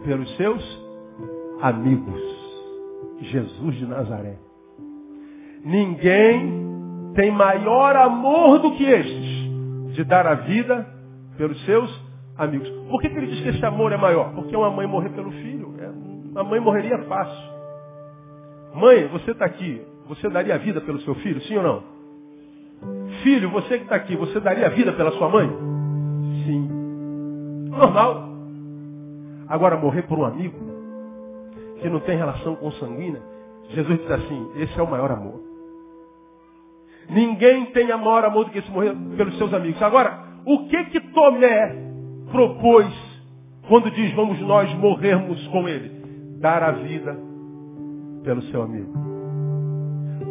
pelos 0.05 0.37
seus 0.37 0.85
amigos. 1.61 2.21
Jesus 3.21 3.77
de 3.77 3.87
Nazaré. 3.87 4.39
Ninguém 5.65 6.65
tem 7.15 7.31
maior 7.31 7.97
amor 7.97 8.59
do 8.59 8.73
que 8.73 8.85
este, 8.85 9.51
de 9.95 10.05
dar 10.05 10.27
a 10.27 10.35
vida 10.35 10.87
pelos 11.39 11.59
seus 11.65 11.91
amigos. 12.37 12.69
Por 12.91 13.01
que, 13.01 13.09
que 13.09 13.17
ele 13.17 13.29
diz 13.29 13.41
que 13.41 13.49
esse 13.51 13.65
amor 13.65 13.93
é 13.93 13.97
maior? 13.97 14.35
Porque 14.35 14.55
uma 14.55 14.71
mãe 14.71 14.87
morrer 14.87 15.11
pelo 15.11 15.31
filho, 15.31 15.75
é, 15.79 16.39
a 16.39 16.45
mãe 16.45 16.61
morreria 16.61 16.99
fácil. 17.05 17.55
Mãe, 18.75 19.07
você 19.07 19.31
está 19.31 19.45
aqui, 19.45 19.81
você 20.09 20.29
daria 20.29 20.57
a 20.57 20.59
vida 20.59 20.81
pelo 20.81 21.01
seu 21.01 21.15
filho, 21.17 21.41
sim 21.43 21.57
ou 21.57 21.63
não? 21.63 21.83
Filho, 23.23 23.49
você 23.51 23.79
que 23.79 23.85
está 23.85 23.95
aqui, 23.95 24.17
você 24.17 24.41
daria 24.41 24.67
a 24.67 24.71
vida 24.71 24.93
pela 24.93 25.13
sua 25.13 25.29
mãe? 25.29 25.49
Sim. 26.45 26.69
Normal. 27.71 28.34
Agora, 29.49 29.77
morrer 29.77 30.03
por 30.03 30.19
um 30.19 30.25
amigo, 30.25 30.57
que 31.81 31.89
não 31.89 32.01
tem 32.01 32.17
relação 32.17 32.57
consanguínea, 32.57 33.23
Jesus 33.71 33.99
diz 34.01 34.11
assim, 34.11 34.51
esse 34.57 34.79
é 34.79 34.83
o 34.83 34.91
maior 34.91 35.11
amor. 35.11 35.41
Ninguém 37.09 37.67
tem 37.67 37.87
maior 37.99 38.25
amor 38.25 38.47
do 38.47 38.51
que 38.51 38.59
esse 38.59 38.71
morrer 38.71 38.95
pelos 39.17 39.37
seus 39.37 39.53
amigos. 39.53 39.81
Agora, 39.83 40.25
o 40.47 40.67
que 40.69 40.85
que 40.87 41.01
Tomé 41.13 41.77
propôs 42.31 42.87
quando 43.69 43.91
diz 43.91 44.15
vamos 44.15 44.41
nós 44.41 44.73
morrermos 44.75 45.47
com 45.49 45.69
ele? 45.69 45.91
Dar 46.41 46.63
a 46.63 46.73
vida 46.73 47.17
pelo 48.23 48.43
seu 48.43 48.63
amigo. 48.63 48.93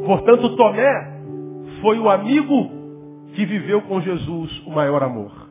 Portanto, 0.05 0.55
Tomé 0.55 1.21
foi 1.81 1.99
o 1.99 2.09
amigo 2.09 2.71
que 3.35 3.45
viveu 3.45 3.81
com 3.83 4.01
Jesus 4.01 4.63
o 4.65 4.71
maior 4.71 5.03
amor. 5.03 5.42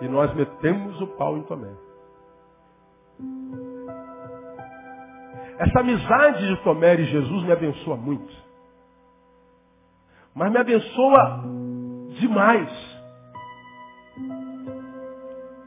E 0.00 0.08
nós 0.08 0.34
metemos 0.34 1.00
o 1.00 1.06
pau 1.08 1.36
em 1.36 1.42
Tomé. 1.42 1.70
Essa 5.58 5.80
amizade 5.80 6.48
de 6.48 6.56
Tomé 6.62 6.94
e 6.94 7.04
Jesus 7.04 7.44
me 7.44 7.52
abençoa 7.52 7.96
muito. 7.96 8.32
mas 10.34 10.50
me 10.50 10.58
abençoa 10.58 11.44
demais. 12.18 13.00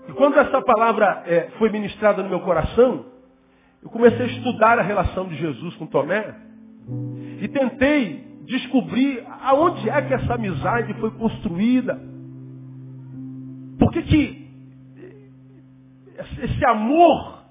E 0.08 0.13
quando 0.13 0.38
essa 0.38 0.62
palavra 0.62 1.24
é, 1.25 1.52
foi 1.60 1.70
ministrada 1.70 2.24
no 2.24 2.30
meu 2.30 2.40
coração, 2.40 3.06
eu 3.84 3.90
comecei 3.90 4.22
a 4.22 4.30
estudar 4.30 4.80
a 4.80 4.82
relação 4.82 5.28
de 5.28 5.36
Jesus 5.36 5.75
com 5.75 5.86
Tomé 5.86 6.36
e 7.42 7.48
tentei 7.50 8.34
descobrir 8.46 9.24
aonde 9.44 9.90
é 9.90 10.02
que 10.02 10.13
essa 10.13 10.34
amizade 10.34 10.94
foi 10.96 11.12
construída. 11.12 12.00
Por 13.80 13.92
que, 13.92 14.01
que 14.03 14.44
esse 16.42 16.65
amor 16.65 17.44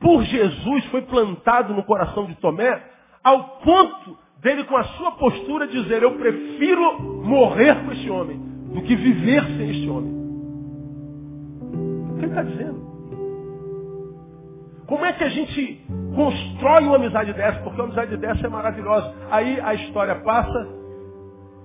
por 0.00 0.22
Jesus 0.24 0.84
foi 0.86 1.02
plantado 1.02 1.74
no 1.74 1.84
coração 1.84 2.26
de 2.26 2.34
Tomé, 2.36 2.82
ao 3.22 3.58
ponto 3.58 4.16
dele, 4.40 4.64
com 4.64 4.76
a 4.76 4.84
sua 4.84 5.12
postura, 5.12 5.66
dizer: 5.68 6.02
Eu 6.02 6.12
prefiro 6.16 7.02
morrer 7.02 7.84
com 7.84 7.92
esse 7.92 8.08
homem 8.08 8.38
do 8.72 8.82
que 8.82 8.96
viver 8.96 9.44
sem 9.44 9.70
este 9.70 9.88
homem. 9.88 10.20
O 11.72 12.16
que 12.18 12.24
ele 12.24 12.26
está 12.26 12.42
dizendo? 12.42 12.80
Como 14.86 15.04
é 15.04 15.12
que 15.12 15.22
a 15.22 15.28
gente 15.28 15.86
constrói 16.16 16.84
uma 16.84 16.96
amizade 16.96 17.32
dessa? 17.32 17.60
Porque 17.60 17.80
uma 17.80 17.84
amizade 17.84 18.16
dessa 18.16 18.46
é 18.46 18.50
maravilhosa. 18.50 19.14
Aí 19.30 19.60
a 19.60 19.74
história 19.74 20.16
passa. 20.16 20.79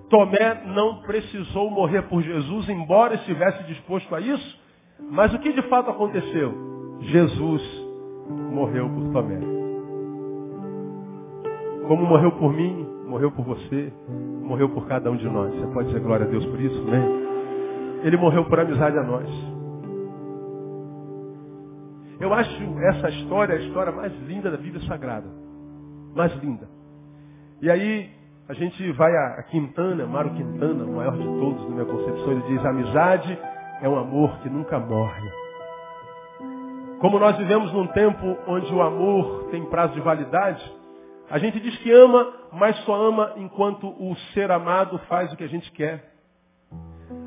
Tomé 0.09 0.63
não 0.67 1.01
precisou 1.01 1.69
morrer 1.69 2.03
por 2.03 2.21
Jesus, 2.21 2.69
embora 2.69 3.15
estivesse 3.15 3.63
disposto 3.63 4.13
a 4.13 4.21
isso. 4.21 4.59
Mas 5.11 5.33
o 5.33 5.39
que 5.39 5.51
de 5.51 5.61
fato 5.63 5.89
aconteceu? 5.89 6.53
Jesus 7.01 7.61
morreu 8.51 8.89
por 8.89 9.11
Tomé. 9.11 9.39
Como 11.87 12.05
morreu 12.05 12.31
por 12.33 12.51
mim, 12.51 12.87
morreu 13.07 13.31
por 13.31 13.45
você, 13.45 13.93
morreu 14.43 14.69
por 14.69 14.87
cada 14.87 15.11
um 15.11 15.15
de 15.15 15.27
nós. 15.27 15.53
Você 15.53 15.67
pode 15.73 15.87
dizer 15.87 16.01
glória 16.01 16.25
a 16.25 16.29
Deus 16.29 16.45
por 16.45 16.59
isso, 16.59 16.81
né? 16.83 17.03
Ele 18.03 18.17
morreu 18.17 18.45
por 18.45 18.59
amizade 18.59 18.97
a 18.97 19.03
nós. 19.03 19.27
Eu 22.19 22.33
acho 22.33 22.79
essa 22.79 23.09
história 23.09 23.55
a 23.55 23.59
história 23.59 23.91
mais 23.91 24.13
linda 24.27 24.49
da 24.49 24.57
Bíblia 24.57 24.81
Sagrada. 24.87 25.27
Mais 26.15 26.33
linda. 26.41 26.67
E 27.61 27.69
aí, 27.69 28.09
a 28.47 28.53
gente 28.53 28.91
vai 28.91 29.11
a 29.15 29.43
Quintana, 29.43 30.05
Mário 30.05 30.31
Quintana, 30.31 30.83
o 30.85 30.95
maior 30.95 31.17
de 31.17 31.23
todos 31.23 31.63
na 31.63 31.69
minha 31.71 31.85
concepção, 31.85 32.31
ele 32.31 32.43
diz, 32.47 32.63
amizade 32.63 33.39
é 33.81 33.89
um 33.89 33.97
amor 33.97 34.37
que 34.39 34.49
nunca 34.49 34.79
morre. 34.79 35.29
Como 36.99 37.19
nós 37.19 37.35
vivemos 37.37 37.73
num 37.73 37.87
tempo 37.87 38.37
onde 38.47 38.71
o 38.73 38.81
amor 38.81 39.47
tem 39.49 39.65
prazo 39.65 39.93
de 39.93 39.99
validade, 39.99 40.63
a 41.29 41.39
gente 41.39 41.59
diz 41.59 41.75
que 41.79 41.91
ama, 41.91 42.33
mas 42.51 42.77
só 42.85 42.95
ama 42.95 43.33
enquanto 43.37 43.87
o 43.87 44.15
ser 44.33 44.51
amado 44.51 44.99
faz 45.09 45.33
o 45.33 45.35
que 45.35 45.43
a 45.43 45.47
gente 45.49 45.71
quer. 45.71 46.13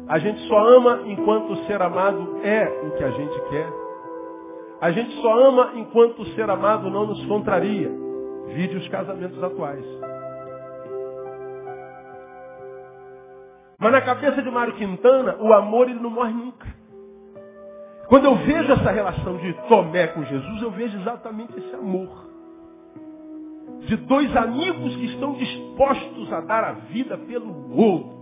A 0.08 0.18
gente 0.20 0.40
só 0.46 0.56
ama 0.56 1.02
enquanto 1.06 1.52
o 1.52 1.66
ser 1.66 1.82
amado 1.82 2.40
é 2.44 2.64
o 2.86 2.92
que 2.92 3.04
a 3.04 3.10
gente 3.10 3.40
quer. 3.50 3.68
A 4.80 4.92
gente 4.92 5.12
só 5.20 5.48
ama 5.48 5.72
enquanto 5.74 6.22
o 6.22 6.26
ser 6.26 6.48
amado 6.48 6.88
não 6.88 7.06
nos 7.06 7.26
contraria. 7.26 7.90
Vide 8.46 8.76
os 8.76 8.88
casamentos 8.88 9.42
atuais. 9.42 9.84
Mas 13.78 13.92
na 13.92 14.00
cabeça 14.00 14.42
de 14.42 14.50
Mário 14.50 14.74
Quintana, 14.74 15.36
o 15.40 15.52
amor 15.52 15.88
ele 15.88 16.00
não 16.00 16.10
morre 16.10 16.32
nunca. 16.32 16.66
Quando 18.08 18.24
eu 18.24 18.34
vejo 18.36 18.72
essa 18.72 18.90
relação 18.90 19.36
de 19.36 19.52
Tomé 19.68 20.08
com 20.08 20.24
Jesus, 20.24 20.62
eu 20.62 20.70
vejo 20.70 20.98
exatamente 20.98 21.56
esse 21.56 21.74
amor. 21.74 22.26
De 23.86 23.96
dois 23.96 24.34
amigos 24.36 24.96
que 24.96 25.04
estão 25.06 25.34
dispostos 25.34 26.32
a 26.32 26.40
dar 26.40 26.64
a 26.64 26.72
vida 26.72 27.16
pelo 27.18 27.70
outro. 27.76 28.18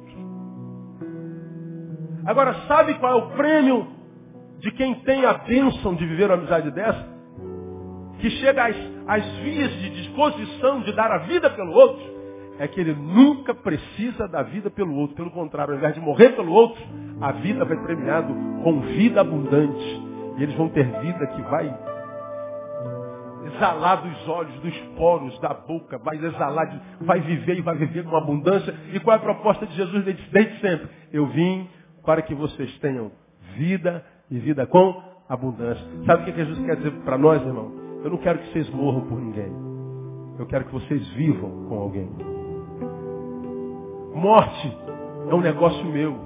Agora, 2.27 2.55
sabe 2.67 2.95
qual 2.95 3.13
é 3.13 3.15
o 3.15 3.31
prêmio 3.31 3.87
de 4.59 4.71
quem 4.73 4.97
tem 4.97 5.25
a 5.25 5.35
bênção 5.35 5.95
de 5.95 6.05
viver 6.05 6.27
uma 6.27 6.35
amizade 6.35 6.71
dessa, 6.73 7.07
que 8.19 8.29
chega 8.31 8.67
às, 8.67 8.77
às 9.07 9.25
vias 9.39 9.71
de 9.71 9.91
disposição 9.91 10.81
de 10.81 10.93
dar 10.93 11.11
a 11.13 11.19
vida 11.19 11.49
pelo 11.51 11.73
outro, 11.73 12.16
é 12.59 12.67
que 12.67 12.81
ele 12.81 12.95
nunca 12.95 13.55
precisa 13.55 14.27
da 14.29 14.43
vida 14.43 14.71
pelo 14.71 14.95
outro. 14.95 15.17
Pelo 15.17 15.31
contrário, 15.31 15.73
ao 15.75 15.79
invés 15.79 15.95
de 15.95 16.01
morrer 16.01 16.31
pelo 16.31 16.53
outro, 16.53 16.83
a 17.21 17.33
vida 17.33 17.65
vai 17.65 17.77
premiado 17.77 18.35
com 18.63 18.81
vida 18.81 19.21
abundante. 19.21 20.03
E 20.39 20.43
eles 20.43 20.55
vão 20.55 20.69
ter 20.69 20.85
vida 21.01 21.27
que 21.27 21.43
vai 21.43 21.75
exalar 23.47 24.03
dos 24.03 24.29
olhos, 24.29 24.55
dos 24.61 24.77
poros, 24.97 25.39
da 25.41 25.55
boca, 25.55 25.99
vai 25.99 26.17
exalar, 26.17 26.69
vai 27.01 27.21
viver 27.21 27.59
e 27.59 27.63
vai 27.63 27.77
viver 27.77 28.05
com 28.05 28.17
abundância. 28.17 28.75
E 28.93 29.01
qual 29.01 29.17
é 29.17 29.19
a 29.19 29.23
proposta 29.23 29.67
de 29.67 29.75
Jesus 29.75 30.05
desde 30.05 30.61
sempre? 30.61 30.89
Eu 31.13 31.27
vim 31.27 31.69
para 32.05 32.23
que 32.23 32.35
vocês 32.35 32.77
tenham 32.79 33.11
vida 33.57 34.05
e 34.31 34.39
vida 34.39 34.67
com 34.67 35.03
abundância. 35.29 35.85
Sabe 36.05 36.23
o 36.23 36.25
que 36.27 36.45
Jesus 36.45 36.67
quer 36.67 36.77
dizer 36.77 36.93
para 37.05 37.19
nós, 37.19 37.41
irmão? 37.43 37.73
Eu 38.05 38.11
não 38.11 38.19
quero 38.19 38.39
que 38.39 38.53
vocês 38.53 38.69
morram 38.71 39.03
por 39.03 39.19
ninguém. 39.19 39.53
Eu 40.39 40.47
quero 40.47 40.67
que 40.67 40.73
vocês 40.73 41.07
vivam 41.15 41.67
com 41.69 41.79
alguém. 41.79 42.36
Morte 44.17 44.75
é 45.31 45.35
um 45.35 45.43
negócio 45.43 45.85
meu. 45.85 46.17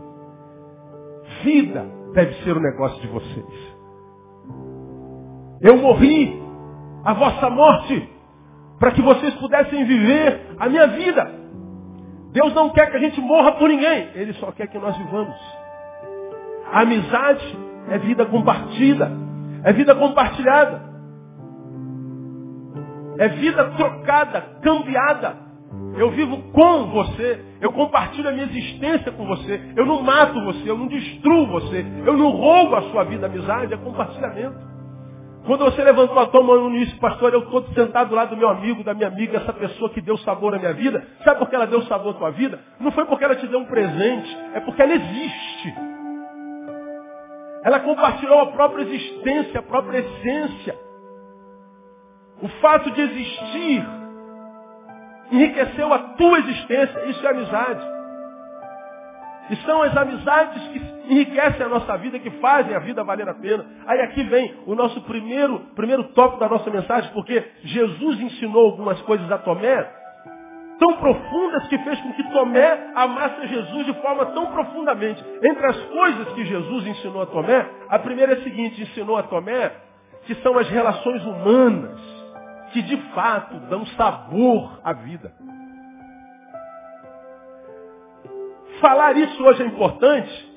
Vida 1.42 1.84
deve 2.14 2.34
ser 2.44 2.56
um 2.56 2.60
negócio 2.60 3.00
de 3.00 3.08
vocês. 3.08 3.76
Eu 5.60 5.76
morri 5.76 6.40
a 7.04 7.12
vossa 7.14 7.50
morte 7.50 8.08
para 8.78 8.92
que 8.92 9.02
vocês 9.02 9.34
pudessem 9.34 9.84
viver 9.84 10.54
a 10.60 10.68
minha 10.68 10.86
vida. 10.86 11.34
Deus 12.30 12.54
não 12.54 12.70
quer 12.70 12.92
que 12.92 12.96
a 12.96 13.00
gente 13.00 13.20
morra 13.20 13.52
por 13.52 13.68
ninguém. 13.68 14.10
Ele 14.14 14.34
só 14.34 14.52
quer 14.52 14.68
que 14.68 14.78
nós 14.78 14.96
vivamos. 14.96 15.34
A 16.72 16.82
amizade 16.82 17.58
é 17.88 17.98
vida 17.98 18.24
compartida, 18.24 19.10
é 19.64 19.72
vida 19.72 19.96
compartilhada, 19.96 20.80
é 23.18 23.28
vida 23.30 23.64
trocada, 23.72 24.40
cambiada. 24.62 25.36
Eu 25.96 26.10
vivo 26.10 26.38
com 26.52 26.86
você, 26.86 27.44
eu 27.60 27.72
compartilho 27.72 28.28
a 28.28 28.32
minha 28.32 28.44
existência 28.44 29.10
com 29.12 29.26
você, 29.26 29.60
eu 29.76 29.84
não 29.84 30.02
mato 30.02 30.42
você, 30.44 30.70
eu 30.70 30.78
não 30.78 30.86
destruo 30.86 31.46
você, 31.46 31.84
eu 32.06 32.16
não 32.16 32.30
roubo 32.30 32.76
a 32.76 32.82
sua 32.90 33.04
vida, 33.04 33.26
amizade, 33.26 33.74
é 33.74 33.76
compartilhamento. 33.76 34.70
Quando 35.46 35.64
você 35.64 35.82
levantou 35.82 36.18
a 36.18 36.26
tua 36.26 36.42
mão 36.42 36.68
no 36.68 36.76
início, 36.76 36.98
pastor, 36.98 37.32
eu 37.32 37.40
estou 37.40 37.64
sentado 37.74 38.10
do 38.10 38.14
lado 38.14 38.30
do 38.30 38.36
meu 38.36 38.48
amigo, 38.48 38.84
da 38.84 38.94
minha 38.94 39.08
amiga, 39.08 39.38
essa 39.38 39.52
pessoa 39.52 39.90
que 39.90 40.00
deu 40.00 40.16
sabor 40.18 40.54
à 40.54 40.58
minha 40.58 40.74
vida. 40.74 41.04
Sabe 41.24 41.38
por 41.38 41.48
que 41.48 41.54
ela 41.54 41.66
deu 41.66 41.82
sabor 41.82 42.14
à 42.14 42.18
tua 42.18 42.30
vida? 42.30 42.60
Não 42.78 42.92
foi 42.92 43.06
porque 43.06 43.24
ela 43.24 43.34
te 43.34 43.46
deu 43.46 43.58
um 43.58 43.64
presente, 43.64 44.36
é 44.54 44.60
porque 44.60 44.82
ela 44.82 44.92
existe. 44.92 45.74
Ela 47.64 47.80
compartilhou 47.80 48.40
a 48.40 48.46
própria 48.52 48.82
existência, 48.82 49.60
a 49.60 49.62
própria 49.62 49.98
essência. 49.98 50.78
O 52.42 52.48
fato 52.60 52.90
de 52.90 53.00
existir 53.00 53.99
enriqueceu 55.30 55.92
a 55.92 55.98
tua 55.98 56.38
existência. 56.38 57.04
Isso 57.06 57.26
é 57.26 57.30
amizade. 57.30 58.00
E 59.50 59.56
são 59.66 59.82
as 59.82 59.96
amizades 59.96 60.62
que 60.68 61.12
enriquecem 61.12 61.66
a 61.66 61.68
nossa 61.68 61.96
vida, 61.98 62.20
que 62.20 62.30
fazem 62.32 62.74
a 62.74 62.78
vida 62.78 63.02
valer 63.02 63.28
a 63.28 63.34
pena. 63.34 63.66
Aí 63.86 64.00
aqui 64.00 64.22
vem 64.22 64.54
o 64.64 64.76
nosso 64.76 65.00
primeiro, 65.02 65.58
primeiro 65.74 66.04
tópico 66.04 66.38
da 66.38 66.48
nossa 66.48 66.70
mensagem, 66.70 67.10
porque 67.12 67.44
Jesus 67.64 68.20
ensinou 68.20 68.66
algumas 68.66 69.00
coisas 69.02 69.30
a 69.30 69.38
Tomé 69.38 69.98
tão 70.78 70.96
profundas 70.96 71.68
que 71.68 71.76
fez 71.78 72.00
com 72.00 72.12
que 72.14 72.32
Tomé 72.32 72.92
amasse 72.94 73.46
Jesus 73.48 73.86
de 73.86 73.94
forma 74.00 74.26
tão 74.26 74.46
profundamente. 74.46 75.22
Entre 75.42 75.66
as 75.66 75.76
coisas 75.76 76.32
que 76.32 76.44
Jesus 76.44 76.86
ensinou 76.86 77.22
a 77.22 77.26
Tomé, 77.26 77.68
a 77.88 77.98
primeira 77.98 78.32
é 78.32 78.36
a 78.36 78.42
seguinte, 78.42 78.80
ensinou 78.80 79.18
a 79.18 79.24
Tomé 79.24 79.72
que 80.24 80.34
são 80.36 80.56
as 80.58 80.68
relações 80.68 81.24
humanas 81.24 82.00
que 82.72 82.82
de 82.82 82.96
fato 83.14 83.58
dão 83.68 83.84
sabor 83.86 84.80
à 84.82 84.92
vida. 84.92 85.32
Falar 88.80 89.16
isso 89.16 89.42
hoje 89.44 89.62
é 89.62 89.66
importante 89.66 90.50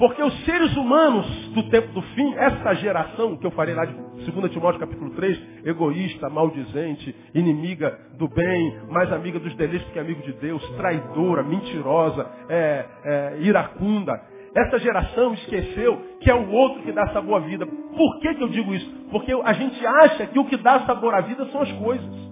porque 0.00 0.22
os 0.22 0.44
seres 0.46 0.74
humanos 0.76 1.26
do 1.52 1.68
tempo 1.68 1.92
do 1.92 2.00
fim, 2.00 2.34
essa 2.34 2.74
geração 2.76 3.36
que 3.36 3.46
eu 3.46 3.50
falei 3.50 3.74
lá 3.74 3.84
de 3.84 3.92
2 3.92 4.50
Timóteo 4.50 4.80
capítulo 4.80 5.10
3, 5.10 5.66
egoísta, 5.66 6.30
maldizente, 6.30 7.14
inimiga 7.34 7.98
do 8.16 8.26
bem, 8.26 8.80
mais 8.88 9.12
amiga 9.12 9.38
dos 9.38 9.54
delícias 9.56 9.92
que 9.92 9.98
amigo 9.98 10.22
de 10.22 10.32
Deus, 10.32 10.66
traidora, 10.70 11.42
mentirosa, 11.42 12.26
é, 12.48 12.86
é, 13.04 13.36
iracunda. 13.40 14.18
Essa 14.56 14.78
geração 14.78 15.34
esqueceu 15.34 16.00
que 16.20 16.30
é 16.30 16.34
o 16.34 16.50
outro 16.50 16.82
que 16.82 16.92
dá 16.92 17.08
sabor 17.08 17.36
à 17.36 17.40
vida. 17.40 17.68
Por 17.96 18.20
que, 18.20 18.34
que 18.34 18.42
eu 18.42 18.48
digo 18.48 18.74
isso? 18.74 18.90
Porque 19.10 19.32
a 19.32 19.52
gente 19.52 19.84
acha 19.86 20.26
que 20.26 20.38
o 20.38 20.44
que 20.44 20.56
dá 20.56 20.80
sabor 20.80 21.14
à 21.14 21.20
vida 21.20 21.44
são 21.46 21.62
as 21.62 21.72
coisas. 21.72 22.30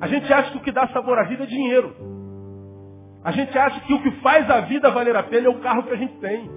A 0.00 0.06
gente 0.06 0.32
acha 0.32 0.50
que 0.52 0.56
o 0.58 0.60
que 0.60 0.72
dá 0.72 0.86
sabor 0.88 1.18
à 1.18 1.24
vida 1.24 1.42
é 1.42 1.46
dinheiro. 1.46 1.94
A 3.24 3.32
gente 3.32 3.56
acha 3.58 3.80
que 3.80 3.92
o 3.92 4.02
que 4.02 4.10
faz 4.22 4.48
a 4.50 4.60
vida 4.60 4.90
valer 4.90 5.16
a 5.16 5.22
pena 5.22 5.48
é 5.48 5.50
o 5.50 5.60
carro 5.60 5.82
que 5.82 5.92
a 5.92 5.96
gente 5.96 6.14
tem. 6.18 6.48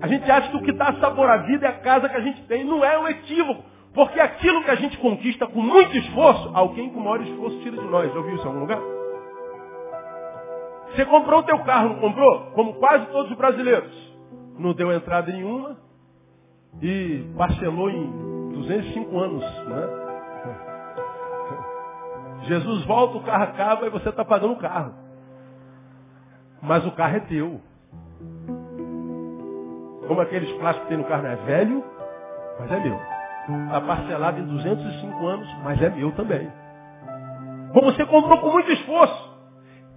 A 0.00 0.06
gente 0.06 0.30
acha 0.30 0.50
que 0.50 0.56
o 0.56 0.62
que 0.62 0.72
dá 0.72 0.94
sabor 0.94 1.28
à 1.28 1.38
vida 1.38 1.66
é 1.66 1.68
a 1.68 1.78
casa 1.80 2.08
que 2.08 2.16
a 2.16 2.20
gente 2.20 2.42
tem. 2.46 2.64
Não 2.64 2.82
é 2.84 2.98
um 2.98 3.08
equívoco. 3.08 3.62
Porque 3.92 4.20
aquilo 4.20 4.62
que 4.62 4.70
a 4.70 4.76
gente 4.76 4.96
conquista 4.98 5.46
com 5.46 5.60
muito 5.60 5.96
esforço, 5.96 6.50
alguém 6.54 6.88
com 6.90 7.00
maior 7.00 7.20
esforço 7.22 7.60
tira 7.60 7.76
de 7.76 7.86
nós. 7.88 8.10
Já 8.10 8.18
ouviu 8.18 8.36
isso 8.36 8.44
em 8.44 8.46
algum 8.46 8.60
lugar? 8.60 8.80
Você 10.94 11.04
comprou 11.04 11.40
o 11.40 11.42
teu 11.42 11.58
carro, 11.64 11.90
não 11.90 11.96
comprou? 11.96 12.52
Como 12.52 12.74
quase 12.74 13.06
todos 13.06 13.30
os 13.30 13.36
brasileiros. 13.36 13.92
Não 14.58 14.72
deu 14.72 14.92
entrada 14.92 15.30
nenhuma 15.32 15.89
e 16.80 17.24
parcelou 17.36 17.90
em 17.90 18.52
205 18.52 19.18
anos. 19.18 19.44
Né? 19.66 20.00
Jesus 22.44 22.84
volta, 22.86 23.18
o 23.18 23.22
carro 23.22 23.44
acaba 23.44 23.86
e 23.86 23.90
você 23.90 24.08
está 24.08 24.24
pagando 24.24 24.54
o 24.54 24.58
carro. 24.58 24.94
Mas 26.62 26.86
o 26.86 26.92
carro 26.92 27.16
é 27.16 27.20
teu. 27.20 27.60
Como 30.06 30.20
aqueles 30.20 30.50
plásticos 30.58 30.88
que 30.88 30.94
tem 30.94 30.98
no 30.98 31.08
carro, 31.08 31.22
não 31.22 31.30
é 31.30 31.36
velho, 31.36 31.84
mas 32.58 32.72
é 32.72 32.80
meu. 32.80 33.00
Está 33.66 33.80
parcelado 33.80 34.40
em 34.40 34.46
205 34.46 35.26
anos, 35.26 35.48
mas 35.62 35.80
é 35.82 35.90
meu 35.90 36.12
também. 36.12 36.50
Como 37.72 37.92
você 37.92 38.04
comprou 38.06 38.38
com 38.38 38.50
muito 38.50 38.70
esforço. 38.72 39.30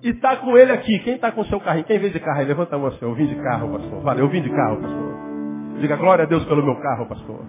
E 0.03 0.10
está 0.10 0.36
com 0.36 0.58
ele 0.58 0.72
aqui. 0.72 1.00
Quem 1.00 1.15
está 1.15 1.32
com 1.32 1.46
seu 1.46 1.60
carrinho? 1.62 1.86
Quem 1.86 1.98
veio 1.98 2.12
de 2.12 2.20
carro? 2.20 2.44
Levanta 2.44 2.75
a 2.75 2.80
mão 2.80 2.89
assim. 2.89 3.00
Eu 3.01 3.13
vim 3.13 3.25
de 3.25 3.36
carro, 3.36 3.70
pastor. 3.70 4.01
Valeu, 4.01 4.25
eu 4.25 4.30
vim 4.30 4.42
de 4.42 4.50
carro, 4.50 4.82
pastor. 4.82 5.12
Diga 5.84 5.98
glória 5.98 6.24
a 6.24 6.25
Deus 6.25 6.46
pelo 6.46 6.63
meu 6.63 6.78
carro, 6.78 7.06
pastor. 7.08 7.42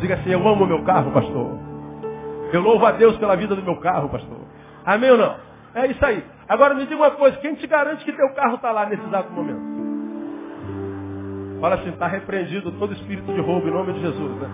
Diga 0.00 0.14
assim, 0.14 0.30
eu 0.30 0.48
amo 0.48 0.64
o 0.64 0.66
meu 0.66 0.82
carro, 0.82 1.12
pastor. 1.12 1.58
Eu 2.50 2.62
louvo 2.62 2.86
a 2.86 2.92
Deus 2.92 3.18
pela 3.18 3.36
vida 3.36 3.54
do 3.54 3.62
meu 3.62 3.76
carro, 3.76 4.08
pastor. 4.08 4.38
Amém 4.86 5.10
ou 5.10 5.18
não? 5.18 5.36
É 5.74 5.86
isso 5.88 6.02
aí. 6.02 6.24
Agora 6.48 6.72
me 6.72 6.86
diga 6.86 6.96
uma 6.96 7.10
coisa, 7.10 7.36
quem 7.36 7.54
te 7.54 7.66
garante 7.66 8.02
que 8.02 8.14
teu 8.14 8.30
carro 8.30 8.54
está 8.54 8.72
lá 8.72 8.86
nesse 8.86 9.04
exato 9.04 9.30
momento? 9.30 9.60
Fala 11.60 11.74
assim, 11.74 11.90
está 11.90 12.06
repreendido 12.06 12.72
todo 12.78 12.94
espírito 12.94 13.30
de 13.30 13.42
roubo 13.42 13.68
em 13.68 13.72
nome 13.72 13.92
de 13.92 14.00
Jesus. 14.00 14.36
Né? 14.36 14.48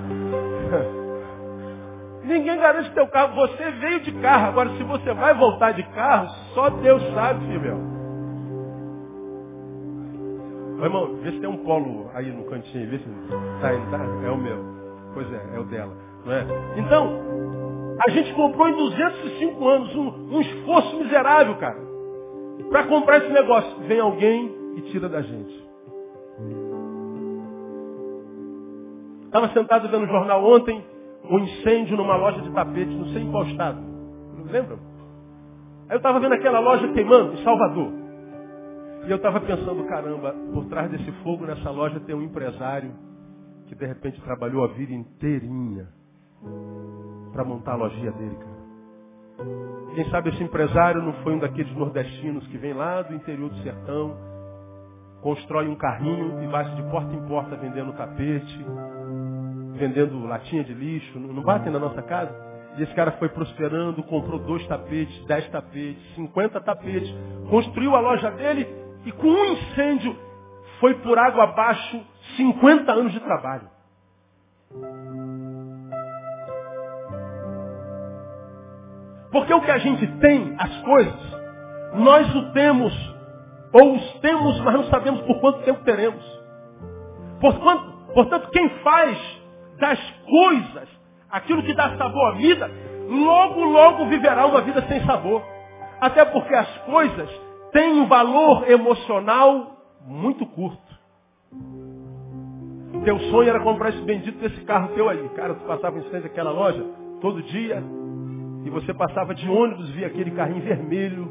Ninguém 2.26 2.58
garante 2.58 2.90
teu 2.90 3.06
carro. 3.06 3.36
Você 3.36 3.70
veio 3.70 4.00
de 4.00 4.10
carro. 4.20 4.48
Agora, 4.48 4.70
se 4.70 4.82
você 4.82 5.14
vai 5.14 5.32
voltar 5.34 5.74
de 5.74 5.84
carro, 5.90 6.28
só 6.54 6.70
Deus 6.70 7.00
sabe, 7.14 7.46
filho. 7.46 7.91
Ô, 10.82 10.84
irmão, 10.84 11.14
vê 11.22 11.30
se 11.30 11.38
tem 11.38 11.48
um 11.48 11.58
polo 11.58 12.10
aí 12.12 12.32
no 12.32 12.42
cantinho. 12.42 12.90
Vê 12.90 12.98
se 12.98 13.04
tá 13.60 13.70
tá? 13.96 14.04
É 14.26 14.30
o 14.30 14.36
meu. 14.36 14.58
Pois 15.14 15.32
é, 15.32 15.54
é 15.54 15.58
o 15.60 15.62
dela. 15.62 15.96
Não 16.26 16.32
é? 16.32 16.44
Então, 16.76 17.20
a 18.04 18.10
gente 18.10 18.34
comprou 18.34 18.68
em 18.68 18.74
205 18.74 19.68
anos 19.68 19.94
um, 19.94 20.36
um 20.36 20.40
esforço 20.40 20.96
miserável, 20.96 21.54
cara. 21.58 21.78
Para 22.68 22.88
comprar 22.88 23.18
esse 23.18 23.32
negócio. 23.32 23.78
Vem 23.86 24.00
alguém 24.00 24.52
e 24.76 24.80
tira 24.90 25.08
da 25.08 25.22
gente. 25.22 25.68
Estava 29.26 29.50
sentado 29.50 29.88
vendo 29.88 30.02
o 30.02 30.08
jornal 30.08 30.44
ontem, 30.44 30.84
um 31.30 31.38
incêndio 31.38 31.96
numa 31.96 32.16
loja 32.16 32.42
de 32.42 32.50
tapetes, 32.50 32.92
não 32.96 33.06
sei 33.12 33.22
em 33.22 33.30
qual 33.30 33.44
estado. 33.44 33.78
Lembram? 34.50 34.80
Aí 35.88 35.94
eu 35.94 35.98
estava 35.98 36.18
vendo 36.18 36.34
aquela 36.34 36.58
loja 36.58 36.88
queimando 36.88 37.34
em 37.34 37.44
Salvador. 37.44 38.01
E 39.04 39.10
eu 39.10 39.16
estava 39.16 39.40
pensando, 39.40 39.84
caramba, 39.84 40.32
por 40.52 40.66
trás 40.66 40.90
desse 40.90 41.10
fogo 41.22 41.44
nessa 41.44 41.70
loja 41.70 41.98
tem 42.00 42.14
um 42.14 42.22
empresário 42.22 42.92
que 43.66 43.74
de 43.74 43.86
repente 43.86 44.20
trabalhou 44.20 44.64
a 44.64 44.68
vida 44.68 44.92
inteirinha 44.92 45.88
para 47.32 47.44
montar 47.44 47.72
a 47.72 47.76
lojinha 47.76 48.12
dele, 48.12 48.36
cara. 48.36 48.62
Quem 49.94 50.08
sabe 50.10 50.30
esse 50.30 50.42
empresário 50.42 51.02
não 51.02 51.12
foi 51.24 51.34
um 51.34 51.38
daqueles 51.38 51.74
nordestinos 51.74 52.46
que 52.46 52.58
vem 52.58 52.72
lá 52.72 53.02
do 53.02 53.14
interior 53.14 53.50
do 53.50 53.56
sertão, 53.62 54.16
constrói 55.20 55.68
um 55.68 55.74
carrinho 55.74 56.42
e 56.42 56.46
vai 56.46 56.64
de 56.74 56.82
porta 56.84 57.12
em 57.12 57.26
porta 57.26 57.56
vendendo 57.56 57.92
tapete, 57.94 58.66
vendendo 59.74 60.24
latinha 60.26 60.62
de 60.62 60.74
lixo, 60.74 61.18
não 61.18 61.42
batem 61.42 61.72
na 61.72 61.78
nossa 61.78 62.02
casa? 62.02 62.34
E 62.76 62.82
esse 62.82 62.94
cara 62.94 63.12
foi 63.12 63.28
prosperando, 63.28 64.02
comprou 64.04 64.38
dois 64.38 64.66
tapetes, 64.66 65.24
dez 65.26 65.46
tapetes, 65.50 66.02
cinquenta 66.14 66.60
tapetes, 66.60 67.12
construiu 67.50 67.94
a 67.96 68.00
loja 68.00 68.30
dele 68.30 68.81
e 69.04 69.12
com 69.12 69.26
um 69.26 69.44
incêndio 69.52 70.16
foi 70.80 70.94
por 70.94 71.18
água 71.18 71.44
abaixo 71.44 72.00
50 72.36 72.92
anos 72.92 73.12
de 73.12 73.20
trabalho. 73.20 73.68
Porque 79.30 79.54
o 79.54 79.60
que 79.62 79.70
a 79.70 79.78
gente 79.78 80.06
tem, 80.18 80.54
as 80.58 80.76
coisas, 80.82 81.42
nós 81.94 82.34
o 82.34 82.52
temos, 82.52 82.92
ou 83.72 83.94
os 83.94 84.12
temos, 84.20 84.60
mas 84.60 84.74
não 84.74 84.84
sabemos 84.84 85.22
por 85.22 85.40
quanto 85.40 85.62
tempo 85.62 85.82
teremos. 85.84 86.22
Portanto, 87.40 87.92
portanto 88.14 88.50
quem 88.50 88.68
faz 88.80 89.18
das 89.78 89.98
coisas, 90.26 90.88
aquilo 91.30 91.62
que 91.62 91.74
dá 91.74 91.96
sabor 91.96 92.32
à 92.32 92.36
vida, 92.36 92.70
logo, 93.08 93.64
logo 93.64 94.06
viverá 94.06 94.46
uma 94.46 94.60
vida 94.60 94.82
sem 94.82 95.04
sabor. 95.06 95.42
Até 96.00 96.24
porque 96.24 96.54
as 96.54 96.78
coisas 96.78 97.30
têm 97.72 98.00
um 98.00 98.06
valor 98.06 98.70
emocional 98.70 99.76
muito 100.06 100.46
curto. 100.46 100.80
Teu 103.04 103.18
sonho 103.18 103.48
era 103.48 103.60
comprar 103.60 103.88
esse 103.88 104.02
bendito 104.02 104.38
desse 104.38 104.60
carro 104.64 104.94
teu 104.94 105.08
aí. 105.08 105.28
Cara, 105.30 105.54
tu 105.54 105.64
passava 105.64 105.98
em 105.98 106.02
frente 106.02 106.22
daquela 106.22 106.52
loja 106.52 106.84
todo 107.20 107.42
dia 107.42 107.82
e 108.64 108.70
você 108.70 108.94
passava 108.94 109.34
de 109.34 109.48
ônibus, 109.48 109.90
via 109.90 110.06
aquele 110.06 110.30
carrinho 110.30 110.62
vermelho. 110.62 111.28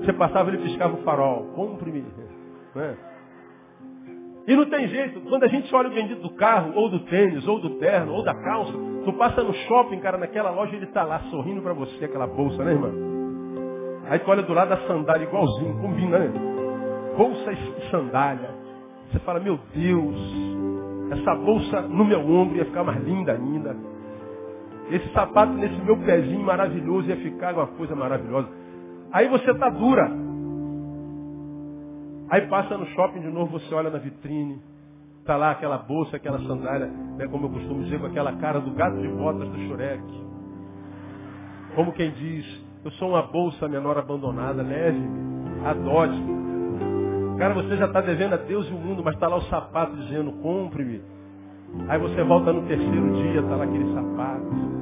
Você 0.00 0.12
passava 0.12 0.50
e 0.50 0.54
ele 0.54 0.62
piscava 0.62 0.94
o 0.94 1.02
farol. 1.02 1.46
Compre-me. 1.54 2.04
Né? 2.74 2.96
E 4.46 4.54
não 4.54 4.66
tem 4.66 4.86
jeito, 4.88 5.22
quando 5.22 5.44
a 5.44 5.48
gente 5.48 5.74
olha 5.74 5.88
o 5.88 5.94
bendito 5.94 6.20
do 6.20 6.30
carro, 6.34 6.72
ou 6.74 6.90
do 6.90 7.00
tênis, 7.00 7.48
ou 7.48 7.58
do 7.58 7.78
terno, 7.78 8.12
ou 8.12 8.22
da 8.22 8.34
calça, 8.34 8.72
tu 9.04 9.12
passa 9.14 9.42
no 9.42 9.54
shopping, 9.54 10.00
cara, 10.00 10.18
naquela 10.18 10.50
loja, 10.50 10.76
ele 10.76 10.84
está 10.84 11.02
lá 11.02 11.20
sorrindo 11.30 11.62
para 11.62 11.72
você, 11.72 12.04
aquela 12.04 12.26
bolsa, 12.26 12.62
né, 12.62 12.72
irmã? 12.72 13.13
Aí 14.14 14.20
tu 14.20 14.30
olha 14.30 14.44
do 14.44 14.54
lado 14.54 14.68
da 14.68 14.76
sandália 14.86 15.24
igualzinho, 15.24 15.76
combina, 15.80 16.20
né? 16.20 16.32
Bolsa 17.16 17.50
e 17.50 17.90
sandália. 17.90 18.48
Você 19.10 19.18
fala, 19.18 19.40
meu 19.40 19.58
Deus, 19.74 20.16
essa 21.10 21.34
bolsa 21.34 21.80
no 21.80 22.04
meu 22.04 22.20
ombro 22.20 22.56
ia 22.56 22.64
ficar 22.64 22.84
mais 22.84 23.02
linda 23.02 23.32
ainda. 23.32 23.76
Esse 24.88 25.12
sapato 25.12 25.54
nesse 25.54 25.74
meu 25.82 25.96
pezinho 25.96 26.44
maravilhoso 26.44 27.08
ia 27.08 27.16
ficar 27.16 27.54
uma 27.54 27.66
coisa 27.66 27.96
maravilhosa. 27.96 28.46
Aí 29.10 29.26
você 29.26 29.50
está 29.50 29.68
dura. 29.68 30.08
Aí 32.30 32.42
passa 32.42 32.78
no 32.78 32.86
shopping 32.90 33.18
de 33.18 33.30
novo, 33.30 33.58
você 33.58 33.74
olha 33.74 33.90
na 33.90 33.98
vitrine, 33.98 34.62
está 35.18 35.36
lá 35.36 35.50
aquela 35.50 35.78
bolsa, 35.78 36.18
aquela 36.18 36.38
sandália, 36.38 36.86
né, 36.86 37.26
como 37.26 37.46
eu 37.46 37.50
costumo 37.50 37.82
dizer, 37.82 37.98
com 37.98 38.06
aquela 38.06 38.32
cara 38.36 38.60
do 38.60 38.70
gato 38.70 38.96
de 38.96 39.08
botas 39.08 39.48
do 39.48 39.58
Shurek. 39.66 40.04
Como 41.74 41.90
quem 41.94 42.12
diz, 42.12 42.63
eu 42.84 42.90
sou 42.92 43.08
uma 43.08 43.22
bolsa 43.22 43.66
menor 43.66 43.96
abandonada, 43.96 44.62
leve-me, 44.62 45.66
adote-me. 45.66 47.38
Cara, 47.38 47.54
você 47.54 47.76
já 47.76 47.86
está 47.86 48.00
devendo 48.02 48.34
a 48.34 48.36
Deus 48.36 48.68
e 48.68 48.72
o 48.72 48.78
mundo, 48.78 49.02
mas 49.02 49.14
está 49.14 49.26
lá 49.26 49.36
o 49.36 49.42
sapato 49.42 49.96
dizendo, 49.96 50.32
compre-me. 50.42 51.02
Aí 51.88 51.98
você 51.98 52.22
volta 52.22 52.52
no 52.52 52.66
terceiro 52.66 53.12
dia, 53.14 53.40
está 53.40 53.56
lá 53.56 53.64
aquele 53.64 53.92
sapato. 53.94 54.74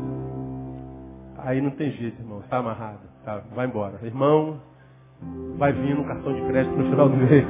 Aí 1.38 1.60
não 1.60 1.70
tem 1.70 1.92
jeito, 1.92 2.20
irmão, 2.20 2.40
está 2.40 2.58
amarrado. 2.58 3.00
Tá, 3.24 3.42
vai 3.54 3.66
embora. 3.66 3.98
Irmão, 4.02 4.60
vai 5.56 5.72
vir 5.72 5.94
no 5.96 6.04
cartão 6.04 6.34
de 6.34 6.42
crédito 6.42 6.76
no 6.76 6.90
final 6.90 7.08
do 7.08 7.16
mês. 7.16 7.46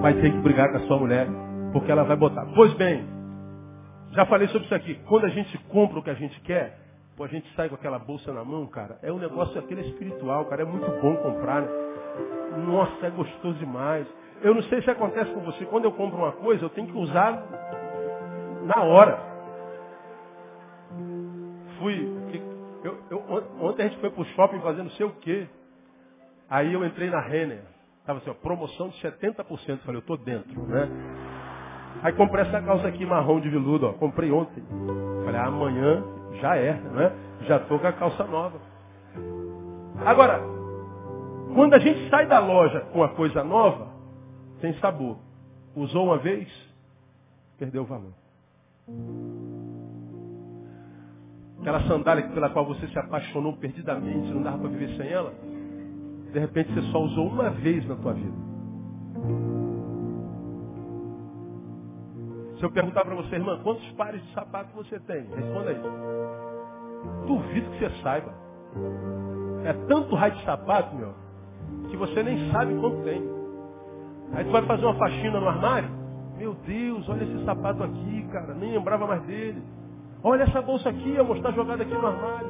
Vai 0.00 0.14
ter 0.14 0.32
que 0.32 0.38
brigar 0.38 0.70
com 0.70 0.78
a 0.78 0.80
sua 0.80 0.98
mulher, 0.98 1.28
porque 1.72 1.90
ela 1.90 2.02
vai 2.02 2.16
botar. 2.16 2.44
Pois 2.54 2.72
bem, 2.74 3.04
já 4.12 4.26
falei 4.26 4.48
sobre 4.48 4.66
isso 4.66 4.74
aqui. 4.74 4.96
Quando 5.06 5.26
a 5.26 5.30
gente 5.30 5.56
compra 5.68 5.98
o 5.98 6.02
que 6.02 6.10
a 6.10 6.14
gente 6.14 6.40
quer, 6.40 6.85
pô, 7.16 7.24
a 7.24 7.28
gente 7.28 7.50
sai 7.54 7.68
com 7.68 7.74
aquela 7.74 7.98
bolsa 7.98 8.32
na 8.32 8.44
mão, 8.44 8.66
cara. 8.66 8.98
É 9.02 9.10
um 9.10 9.18
negócio 9.18 9.58
aquele 9.58 9.80
espiritual, 9.82 10.44
cara. 10.44 10.62
É 10.62 10.64
muito 10.64 10.86
bom 11.00 11.16
comprar. 11.16 11.62
Né? 11.62 11.68
Nossa, 12.66 13.06
é 13.06 13.10
gostoso 13.10 13.58
demais. 13.58 14.06
Eu 14.42 14.54
não 14.54 14.62
sei 14.64 14.82
se 14.82 14.90
acontece 14.90 15.32
com 15.32 15.40
você. 15.40 15.64
Quando 15.64 15.84
eu 15.84 15.92
compro 15.92 16.18
uma 16.18 16.32
coisa, 16.32 16.64
eu 16.64 16.70
tenho 16.70 16.86
que 16.86 16.96
usar 16.96 17.42
na 18.64 18.82
hora. 18.82 19.18
Fui. 21.78 22.16
Eu, 22.84 22.98
eu, 23.10 23.18
ontem 23.60 23.84
a 23.84 23.88
gente 23.88 24.00
foi 24.00 24.10
pro 24.10 24.24
shopping 24.26 24.60
fazendo 24.60 24.84
não 24.84 24.90
sei 24.92 25.06
o 25.06 25.10
quê. 25.12 25.48
Aí 26.48 26.72
eu 26.72 26.84
entrei 26.84 27.10
na 27.10 27.20
Renner. 27.20 27.62
Tava 28.04 28.18
assim, 28.20 28.30
ó, 28.30 28.34
promoção 28.34 28.88
de 28.90 29.00
70%. 29.00 29.78
Falei, 29.78 30.00
eu 30.00 30.02
tô 30.02 30.16
dentro, 30.16 30.62
né? 30.66 30.88
Aí 32.02 32.12
comprei 32.12 32.44
essa 32.44 32.60
calça 32.60 32.86
aqui 32.86 33.04
marrom 33.06 33.40
de 33.40 33.48
veludo, 33.48 33.86
ó. 33.86 33.92
Comprei 33.94 34.30
ontem. 34.30 34.62
Falei, 35.24 35.40
ah, 35.40 35.46
amanhã 35.46 36.15
já 36.40 36.56
é, 36.56 36.72
né? 36.74 37.12
Já 37.42 37.58
tô 37.60 37.78
com 37.78 37.86
a 37.86 37.92
calça 37.92 38.24
nova. 38.24 38.58
Agora, 40.04 40.40
quando 41.54 41.74
a 41.74 41.78
gente 41.78 42.08
sai 42.10 42.26
da 42.26 42.38
loja 42.38 42.80
com 42.92 43.02
a 43.02 43.08
coisa 43.10 43.42
nova, 43.42 43.88
tem 44.60 44.74
sabor. 44.74 45.16
Usou 45.74 46.04
uma 46.04 46.18
vez, 46.18 46.48
perdeu 47.58 47.82
o 47.82 47.86
valor. 47.86 48.12
Aquela 51.60 51.80
sandália 51.88 52.28
pela 52.28 52.50
qual 52.50 52.66
você 52.66 52.86
se 52.88 52.98
apaixonou 52.98 53.56
perdidamente, 53.56 54.32
não 54.32 54.42
dava 54.42 54.58
para 54.58 54.68
viver 54.68 54.96
sem 54.96 55.08
ela, 55.08 55.32
de 56.32 56.38
repente 56.38 56.72
você 56.72 56.82
só 56.92 57.00
usou 57.00 57.28
uma 57.28 57.50
vez 57.50 57.86
na 57.88 57.96
tua 57.96 58.12
vida. 58.12 58.45
Se 62.56 62.62
eu 62.64 62.70
perguntar 62.70 63.04
para 63.04 63.14
você, 63.14 63.34
irmã, 63.34 63.58
quantos 63.62 63.86
pares 63.92 64.22
de 64.22 64.32
sapato 64.32 64.74
você 64.74 64.98
tem? 65.00 65.26
Responda 65.26 65.70
aí. 65.70 65.80
Duvido 67.26 67.70
que 67.70 67.78
você 67.78 67.90
saiba. 68.02 68.32
É 69.64 69.72
tanto 69.88 70.14
raio 70.14 70.34
de 70.34 70.44
sapato, 70.44 70.94
meu, 70.96 71.12
que 71.90 71.96
você 71.96 72.22
nem 72.22 72.50
sabe 72.50 72.74
quanto 72.80 73.02
tem. 73.02 73.22
Aí 74.32 74.44
tu 74.44 74.50
vai 74.50 74.62
fazer 74.62 74.84
uma 74.84 74.94
faxina 74.94 75.38
no 75.38 75.48
armário. 75.48 75.90
Meu 76.38 76.54
Deus, 76.66 77.08
olha 77.08 77.24
esse 77.24 77.44
sapato 77.44 77.82
aqui, 77.82 78.26
cara. 78.32 78.54
Nem 78.54 78.72
lembrava 78.72 79.06
mais 79.06 79.22
dele. 79.22 79.62
Olha 80.22 80.44
essa 80.44 80.62
bolsa 80.62 80.88
aqui, 80.88 81.18
amor, 81.18 81.36
está 81.36 81.50
jogada 81.52 81.82
aqui 81.82 81.94
no 81.94 82.06
armário. 82.06 82.48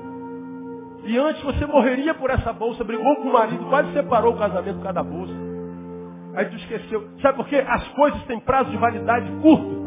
E 1.05 1.19
antes 1.19 1.43
você 1.43 1.67
morreria 1.67 2.15
por 2.15 2.31
essa 2.31 2.53
bolsa, 2.53 2.83
brigou 2.83 3.17
com 3.17 3.29
o 3.29 3.33
marido, 3.33 3.65
quase 3.67 3.93
separou 3.93 4.35
o 4.35 4.39
casamento 4.39 4.77
por 4.77 4.83
causa 4.83 4.95
da 4.95 5.03
bolsa. 5.03 5.35
Aí 6.35 6.45
tu 6.47 6.57
esqueceu. 6.57 7.09
Sabe 7.23 7.37
por 7.37 7.49
quê? 7.49 7.65
As 7.67 7.87
coisas 7.89 8.23
têm 8.25 8.39
prazo 8.41 8.71
de 8.71 8.77
validade 8.77 9.31
curto. 9.41 9.86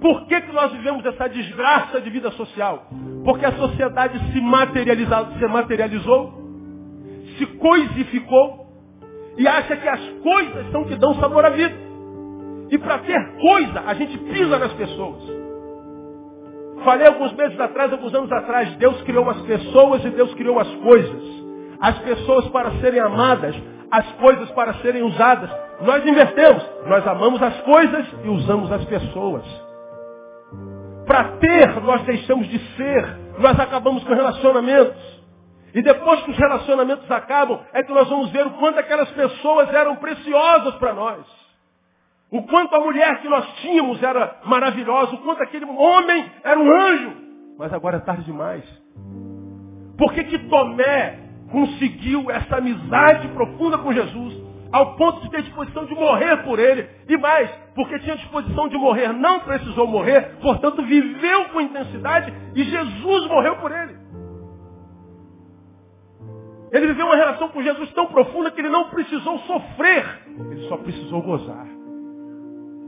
Por 0.00 0.26
que, 0.26 0.40
que 0.40 0.52
nós 0.52 0.72
vivemos 0.72 1.04
essa 1.06 1.28
desgraça 1.28 2.00
de 2.00 2.10
vida 2.10 2.30
social? 2.32 2.86
Porque 3.24 3.46
a 3.46 3.52
sociedade 3.52 4.18
se, 4.18 4.32
se 4.32 4.40
materializou, 5.48 6.34
se 7.38 7.46
coisificou 7.46 8.66
e 9.38 9.46
acha 9.48 9.76
que 9.76 9.88
as 9.88 10.00
coisas 10.22 10.70
são 10.70 10.84
que 10.84 10.96
dão 10.96 11.14
sabor 11.14 11.44
à 11.44 11.50
vida. 11.50 11.74
E 12.70 12.78
para 12.78 12.98
ter 12.98 13.36
coisa, 13.38 13.80
a 13.86 13.94
gente 13.94 14.18
pisa 14.18 14.58
nas 14.58 14.72
pessoas. 14.74 15.22
Falei 16.84 17.06
alguns 17.06 17.32
meses 17.32 17.58
atrás, 17.58 17.92
alguns 17.92 18.14
anos 18.14 18.30
atrás, 18.32 18.74
Deus 18.76 19.00
criou 19.02 19.28
as 19.30 19.40
pessoas 19.42 20.04
e 20.04 20.10
Deus 20.10 20.34
criou 20.34 20.58
as 20.58 20.68
coisas. 20.76 21.22
As 21.80 21.98
pessoas 22.00 22.48
para 22.48 22.70
serem 22.80 23.00
amadas, 23.00 23.56
as 23.90 24.06
coisas 24.12 24.50
para 24.50 24.74
serem 24.74 25.02
usadas. 25.02 25.50
Nós 25.82 26.04
invertemos. 26.06 26.62
Nós 26.86 27.06
amamos 27.06 27.42
as 27.42 27.60
coisas 27.62 28.06
e 28.24 28.28
usamos 28.28 28.70
as 28.72 28.84
pessoas. 28.84 29.65
Para 31.06 31.36
ter, 31.38 31.80
nós 31.82 32.02
deixamos 32.02 32.48
de 32.48 32.58
ser. 32.76 33.18
Nós 33.38 33.58
acabamos 33.58 34.02
com 34.04 34.12
relacionamentos. 34.12 35.16
E 35.74 35.82
depois 35.82 36.22
que 36.22 36.30
os 36.30 36.38
relacionamentos 36.38 37.10
acabam, 37.10 37.60
é 37.72 37.82
que 37.82 37.92
nós 37.92 38.08
vamos 38.08 38.30
ver 38.30 38.46
o 38.46 38.50
quanto 38.52 38.78
aquelas 38.78 39.10
pessoas 39.10 39.72
eram 39.74 39.96
preciosas 39.96 40.74
para 40.76 40.94
nós. 40.94 41.24
O 42.30 42.42
quanto 42.42 42.74
a 42.74 42.80
mulher 42.80 43.20
que 43.20 43.28
nós 43.28 43.46
tínhamos 43.60 44.02
era 44.02 44.40
maravilhosa, 44.44 45.14
o 45.14 45.18
quanto 45.18 45.42
aquele 45.42 45.64
homem 45.64 46.30
era 46.42 46.58
um 46.58 46.74
anjo. 46.74 47.12
Mas 47.58 47.72
agora 47.72 47.98
é 47.98 48.00
tarde 48.00 48.24
demais. 48.24 48.64
Por 49.96 50.12
que 50.12 50.24
que 50.24 50.38
Tomé 50.48 51.20
conseguiu 51.50 52.30
essa 52.30 52.56
amizade 52.56 53.28
profunda 53.28 53.78
com 53.78 53.92
Jesus, 53.92 54.34
ao 54.72 54.96
ponto 54.96 55.20
de 55.22 55.30
ter 55.30 55.42
disposição 55.42 55.84
de 55.84 55.94
morrer 55.94 56.36
por 56.44 56.58
ele? 56.58 56.88
E 57.08 57.16
mais, 57.16 57.50
porque 57.74 57.98
tinha 58.00 58.16
disposição 58.16 58.68
de 58.68 58.76
morrer, 58.76 59.12
não 59.12 59.40
precisou 59.40 59.86
morrer, 59.86 60.36
portanto 60.40 60.82
viveu 60.82 61.46
com 61.50 61.60
intensidade 61.60 62.32
e 62.54 62.64
Jesus 62.64 63.26
morreu 63.28 63.56
por 63.56 63.70
ele. 63.70 63.96
Ele 66.72 66.88
viveu 66.88 67.06
uma 67.06 67.16
relação 67.16 67.48
com 67.48 67.62
Jesus 67.62 67.92
tão 67.92 68.06
profunda 68.06 68.50
que 68.50 68.60
ele 68.60 68.68
não 68.68 68.90
precisou 68.90 69.38
sofrer, 69.40 70.22
ele 70.50 70.68
só 70.68 70.76
precisou 70.76 71.22
gozar. 71.22 71.66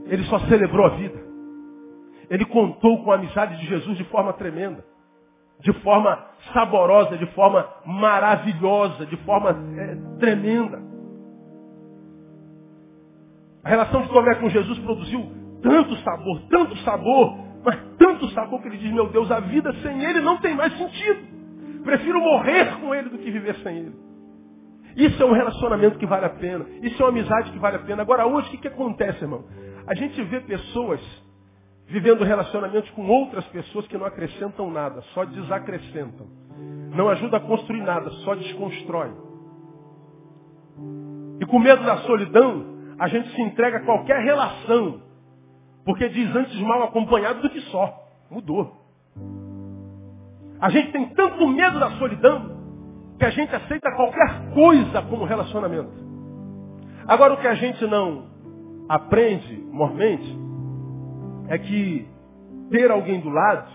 Ele 0.07 0.25
só 0.25 0.39
celebrou 0.41 0.87
a 0.87 0.91
vida. 0.91 1.29
Ele 2.31 2.45
contou 2.47 3.03
com 3.03 3.13
a 3.13 3.15
amizade 3.15 3.57
de 3.59 3.67
Jesus 3.67 3.97
de 3.97 4.05
forma 4.05 4.33
tremenda, 4.33 4.85
de 5.61 5.73
forma 5.81 6.27
saborosa, 6.53 7.17
de 7.17 7.27
forma 7.29 7.67
maravilhosa, 7.85 9.07
de 9.07 9.17
forma 9.19 9.51
é, 9.51 10.19
tremenda. 10.19 10.88
A 13.65 13.69
relação 13.69 14.03
de 14.03 14.09
Tomé 14.09 14.35
com 14.37 14.49
Jesus 14.49 14.79
produziu 14.81 15.33
tanto 15.63 15.97
sabor, 15.97 16.43
tanto 16.49 16.77
sabor, 16.79 17.39
mas 17.65 17.77
tanto 17.99 18.29
sabor 18.31 18.63
que 18.63 18.69
ele 18.69 18.79
diz, 18.79 18.93
meu 18.93 19.09
Deus, 19.09 19.31
a 19.31 19.41
vida 19.41 19.73
sem 19.83 20.05
ele 20.05 20.21
não 20.21 20.39
tem 20.39 20.55
mais 20.55 20.77
sentido. 20.77 21.83
Prefiro 21.83 22.21
morrer 22.21 22.81
com 22.81 22.95
ele 22.95 23.09
do 23.09 23.19
que 23.19 23.31
viver 23.31 23.57
sem 23.57 23.79
ele. 23.79 24.09
Isso 24.97 25.23
é 25.23 25.27
um 25.27 25.33
relacionamento 25.33 25.99
que 25.99 26.07
vale 26.07 26.27
a 26.27 26.31
pena. 26.31 26.67
Isso 26.83 27.01
é 27.01 27.05
uma 27.05 27.11
amizade 27.11 27.53
que 27.53 27.59
vale 27.59 27.77
a 27.77 27.81
pena. 27.81 28.03
Agora, 28.03 28.27
hoje, 28.27 28.49
o 28.49 28.51
que, 28.51 28.59
que 28.59 28.69
acontece, 28.69 29.23
irmão? 29.23 29.45
A 29.87 29.95
gente 29.95 30.21
vê 30.25 30.41
pessoas 30.41 31.01
vivendo 31.87 32.23
relacionamentos 32.25 32.91
com 32.91 33.07
outras 33.07 33.45
pessoas 33.47 33.87
que 33.87 33.97
não 33.97 34.07
acrescentam 34.07 34.71
nada, 34.71 35.01
só 35.15 35.25
desacrescentam. 35.25 36.27
Não 36.95 37.09
ajuda 37.09 37.39
a 37.39 37.41
construir 37.41 37.83
nada, 37.83 38.11
só 38.11 38.35
desconstrói. 38.35 39.13
E 41.41 41.47
com 41.47 41.59
medo 41.59 41.83
da 41.85 41.99
solidão, 41.99 42.78
a 42.99 43.09
gente 43.09 43.29
se 43.35 43.41
entrega 43.41 43.79
a 43.79 43.85
qualquer 43.85 44.23
relação. 44.23 45.01
Porque 45.85 46.09
diz 46.09 46.35
antes 46.35 46.59
mal 46.61 46.83
acompanhado 46.83 47.41
do 47.41 47.51
que 47.51 47.61
só. 47.63 48.07
Mudou. 48.31 48.77
A 50.61 50.69
gente 50.71 50.91
tem 50.91 51.09
tanto 51.11 51.47
medo 51.47 51.79
da 51.79 51.93
solidão 51.93 52.59
que 53.19 53.25
a 53.25 53.31
gente 53.31 53.55
aceita 53.55 53.95
qualquer 53.95 54.51
coisa 54.53 55.03
como 55.03 55.25
relacionamento. 55.25 55.93
Agora, 57.07 57.35
o 57.35 57.37
que 57.39 57.47
a 57.47 57.55
gente 57.55 57.87
não 57.87 58.27
aprende, 58.89 59.57
mormente, 59.71 60.39
é 61.49 61.59
que 61.59 62.07
ter 62.71 62.91
alguém 62.91 63.21
do 63.21 63.31
lado 63.31 63.71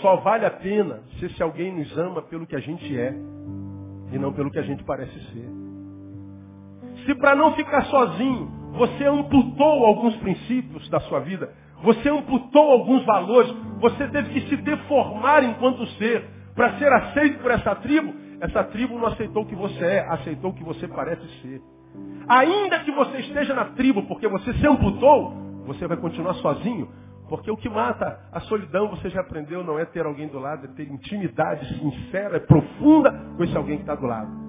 só 0.00 0.16
vale 0.16 0.44
a 0.44 0.50
pena 0.50 1.00
se 1.18 1.26
esse 1.26 1.42
alguém 1.42 1.72
nos 1.72 1.96
ama 1.96 2.22
pelo 2.22 2.46
que 2.46 2.56
a 2.56 2.60
gente 2.60 2.98
é 2.98 3.12
e 4.12 4.18
não 4.18 4.32
pelo 4.32 4.50
que 4.50 4.58
a 4.58 4.62
gente 4.62 4.82
parece 4.84 5.18
ser. 5.32 5.67
Se 7.08 7.14
para 7.14 7.34
não 7.34 7.54
ficar 7.54 7.86
sozinho, 7.86 8.50
você 8.72 9.06
amputou 9.06 9.86
alguns 9.86 10.14
princípios 10.16 10.86
da 10.90 11.00
sua 11.00 11.20
vida, 11.20 11.50
você 11.82 12.06
amputou 12.10 12.70
alguns 12.70 13.02
valores, 13.06 13.50
você 13.80 14.06
teve 14.08 14.28
que 14.28 14.46
se 14.46 14.56
deformar 14.58 15.42
enquanto 15.42 15.86
ser 15.92 16.22
para 16.54 16.76
ser 16.78 16.92
aceito 16.92 17.38
por 17.38 17.50
essa 17.50 17.74
tribo. 17.76 18.12
Essa 18.42 18.62
tribo 18.64 18.98
não 18.98 19.06
aceitou 19.06 19.42
o 19.42 19.46
que 19.46 19.54
você 19.54 19.82
é, 19.86 20.00
aceitou 20.06 20.50
o 20.50 20.54
que 20.54 20.62
você 20.62 20.86
parece 20.86 21.26
ser. 21.40 21.62
Ainda 22.28 22.80
que 22.80 22.90
você 22.90 23.20
esteja 23.20 23.54
na 23.54 23.64
tribo 23.70 24.02
porque 24.02 24.28
você 24.28 24.52
se 24.52 24.66
amputou, 24.66 25.32
você 25.64 25.86
vai 25.86 25.96
continuar 25.96 26.34
sozinho. 26.34 26.92
Porque 27.26 27.50
o 27.50 27.56
que 27.56 27.70
mata 27.70 28.20
a 28.30 28.40
solidão, 28.40 28.88
você 28.88 29.08
já 29.08 29.22
aprendeu, 29.22 29.64
não 29.64 29.78
é 29.78 29.86
ter 29.86 30.04
alguém 30.04 30.28
do 30.28 30.38
lado, 30.38 30.66
é 30.66 30.68
ter 30.68 30.86
intimidade 30.86 31.66
sincera, 31.78 32.38
profunda 32.38 33.10
com 33.34 33.44
esse 33.44 33.56
alguém 33.56 33.76
que 33.76 33.82
está 33.84 33.94
do 33.94 34.06
lado. 34.06 34.47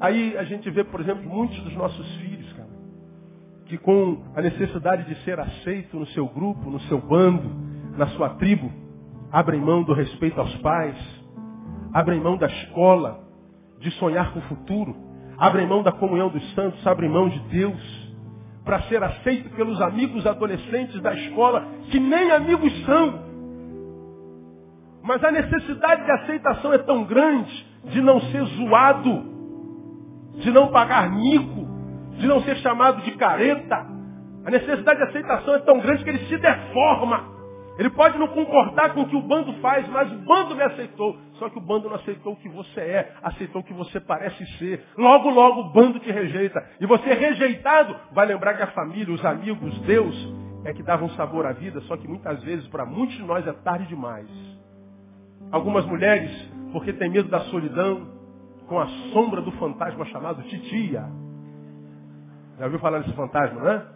Aí 0.00 0.36
a 0.36 0.44
gente 0.44 0.70
vê, 0.70 0.84
por 0.84 1.00
exemplo, 1.00 1.28
muitos 1.28 1.58
dos 1.60 1.74
nossos 1.74 2.06
filhos, 2.16 2.52
cara, 2.52 2.68
que 3.66 3.76
com 3.76 4.22
a 4.34 4.40
necessidade 4.40 5.04
de 5.04 5.24
ser 5.24 5.40
aceito 5.40 5.98
no 5.98 6.06
seu 6.08 6.26
grupo, 6.26 6.70
no 6.70 6.80
seu 6.82 7.00
bando, 7.00 7.50
na 7.96 8.06
sua 8.08 8.30
tribo, 8.30 8.70
abrem 9.32 9.60
mão 9.60 9.82
do 9.82 9.92
respeito 9.92 10.40
aos 10.40 10.54
pais, 10.56 10.96
abrem 11.92 12.20
mão 12.20 12.36
da 12.36 12.46
escola, 12.46 13.20
de 13.80 13.90
sonhar 13.92 14.32
com 14.32 14.38
o 14.38 14.42
futuro, 14.42 14.94
abrem 15.36 15.66
mão 15.66 15.82
da 15.82 15.92
comunhão 15.92 16.28
dos 16.28 16.54
santos, 16.54 16.84
abrem 16.86 17.10
mão 17.10 17.28
de 17.28 17.38
Deus, 17.48 18.08
para 18.64 18.82
ser 18.82 19.02
aceito 19.02 19.50
pelos 19.56 19.80
amigos 19.80 20.26
adolescentes 20.26 21.00
da 21.00 21.14
escola, 21.14 21.66
que 21.90 21.98
nem 21.98 22.30
amigos 22.30 22.72
são. 22.84 23.26
Mas 25.02 25.24
a 25.24 25.32
necessidade 25.32 26.04
de 26.04 26.10
aceitação 26.10 26.72
é 26.72 26.78
tão 26.78 27.04
grande 27.04 27.66
de 27.84 28.00
não 28.00 28.20
ser 28.20 28.44
zoado, 28.44 29.37
de 30.38 30.50
não 30.50 30.68
pagar 30.68 31.10
mico, 31.10 31.66
de 32.18 32.26
não 32.26 32.40
ser 32.42 32.56
chamado 32.56 33.02
de 33.02 33.12
careta. 33.12 33.86
A 34.44 34.50
necessidade 34.50 34.98
de 34.98 35.08
aceitação 35.08 35.54
é 35.54 35.58
tão 35.60 35.78
grande 35.80 36.04
que 36.04 36.10
ele 36.10 36.26
se 36.26 36.36
deforma. 36.38 37.38
Ele 37.78 37.90
pode 37.90 38.18
não 38.18 38.26
concordar 38.28 38.92
com 38.92 39.02
o 39.02 39.08
que 39.08 39.14
o 39.14 39.22
bando 39.22 39.52
faz, 39.60 39.88
mas 39.88 40.10
o 40.10 40.16
bando 40.16 40.56
me 40.56 40.62
aceitou. 40.62 41.16
Só 41.34 41.48
que 41.48 41.58
o 41.58 41.60
bando 41.60 41.88
não 41.88 41.94
aceitou 41.94 42.32
o 42.32 42.36
que 42.36 42.48
você 42.48 42.80
é, 42.80 43.12
aceitou 43.22 43.60
o 43.60 43.64
que 43.64 43.72
você 43.72 44.00
parece 44.00 44.44
ser. 44.58 44.84
Logo, 44.96 45.30
logo 45.30 45.60
o 45.60 45.72
bando 45.72 46.00
te 46.00 46.10
rejeita. 46.10 46.60
E 46.80 46.86
você 46.86 47.14
rejeitado 47.14 47.94
vai 48.12 48.26
lembrar 48.26 48.54
que 48.54 48.62
a 48.62 48.68
família, 48.68 49.14
os 49.14 49.24
amigos, 49.24 49.78
Deus 49.82 50.34
é 50.64 50.72
que 50.72 50.82
davam 50.82 51.08
sabor 51.10 51.46
à 51.46 51.52
vida, 51.52 51.80
só 51.82 51.96
que 51.96 52.08
muitas 52.08 52.42
vezes 52.42 52.66
para 52.66 52.84
muitos 52.84 53.16
de 53.16 53.22
nós 53.22 53.46
é 53.46 53.52
tarde 53.52 53.86
demais. 53.86 54.28
Algumas 55.52 55.86
mulheres, 55.86 56.30
porque 56.72 56.92
tem 56.92 57.08
medo 57.08 57.28
da 57.28 57.40
solidão, 57.42 58.17
com 58.68 58.78
a 58.78 58.86
sombra 59.12 59.40
do 59.40 59.50
fantasma 59.52 60.04
chamado 60.06 60.42
titia. 60.42 61.04
Já 62.58 62.64
ouviu 62.66 62.78
falar 62.78 63.00
desse 63.00 63.14
fantasma, 63.14 63.60
né? 63.62 63.86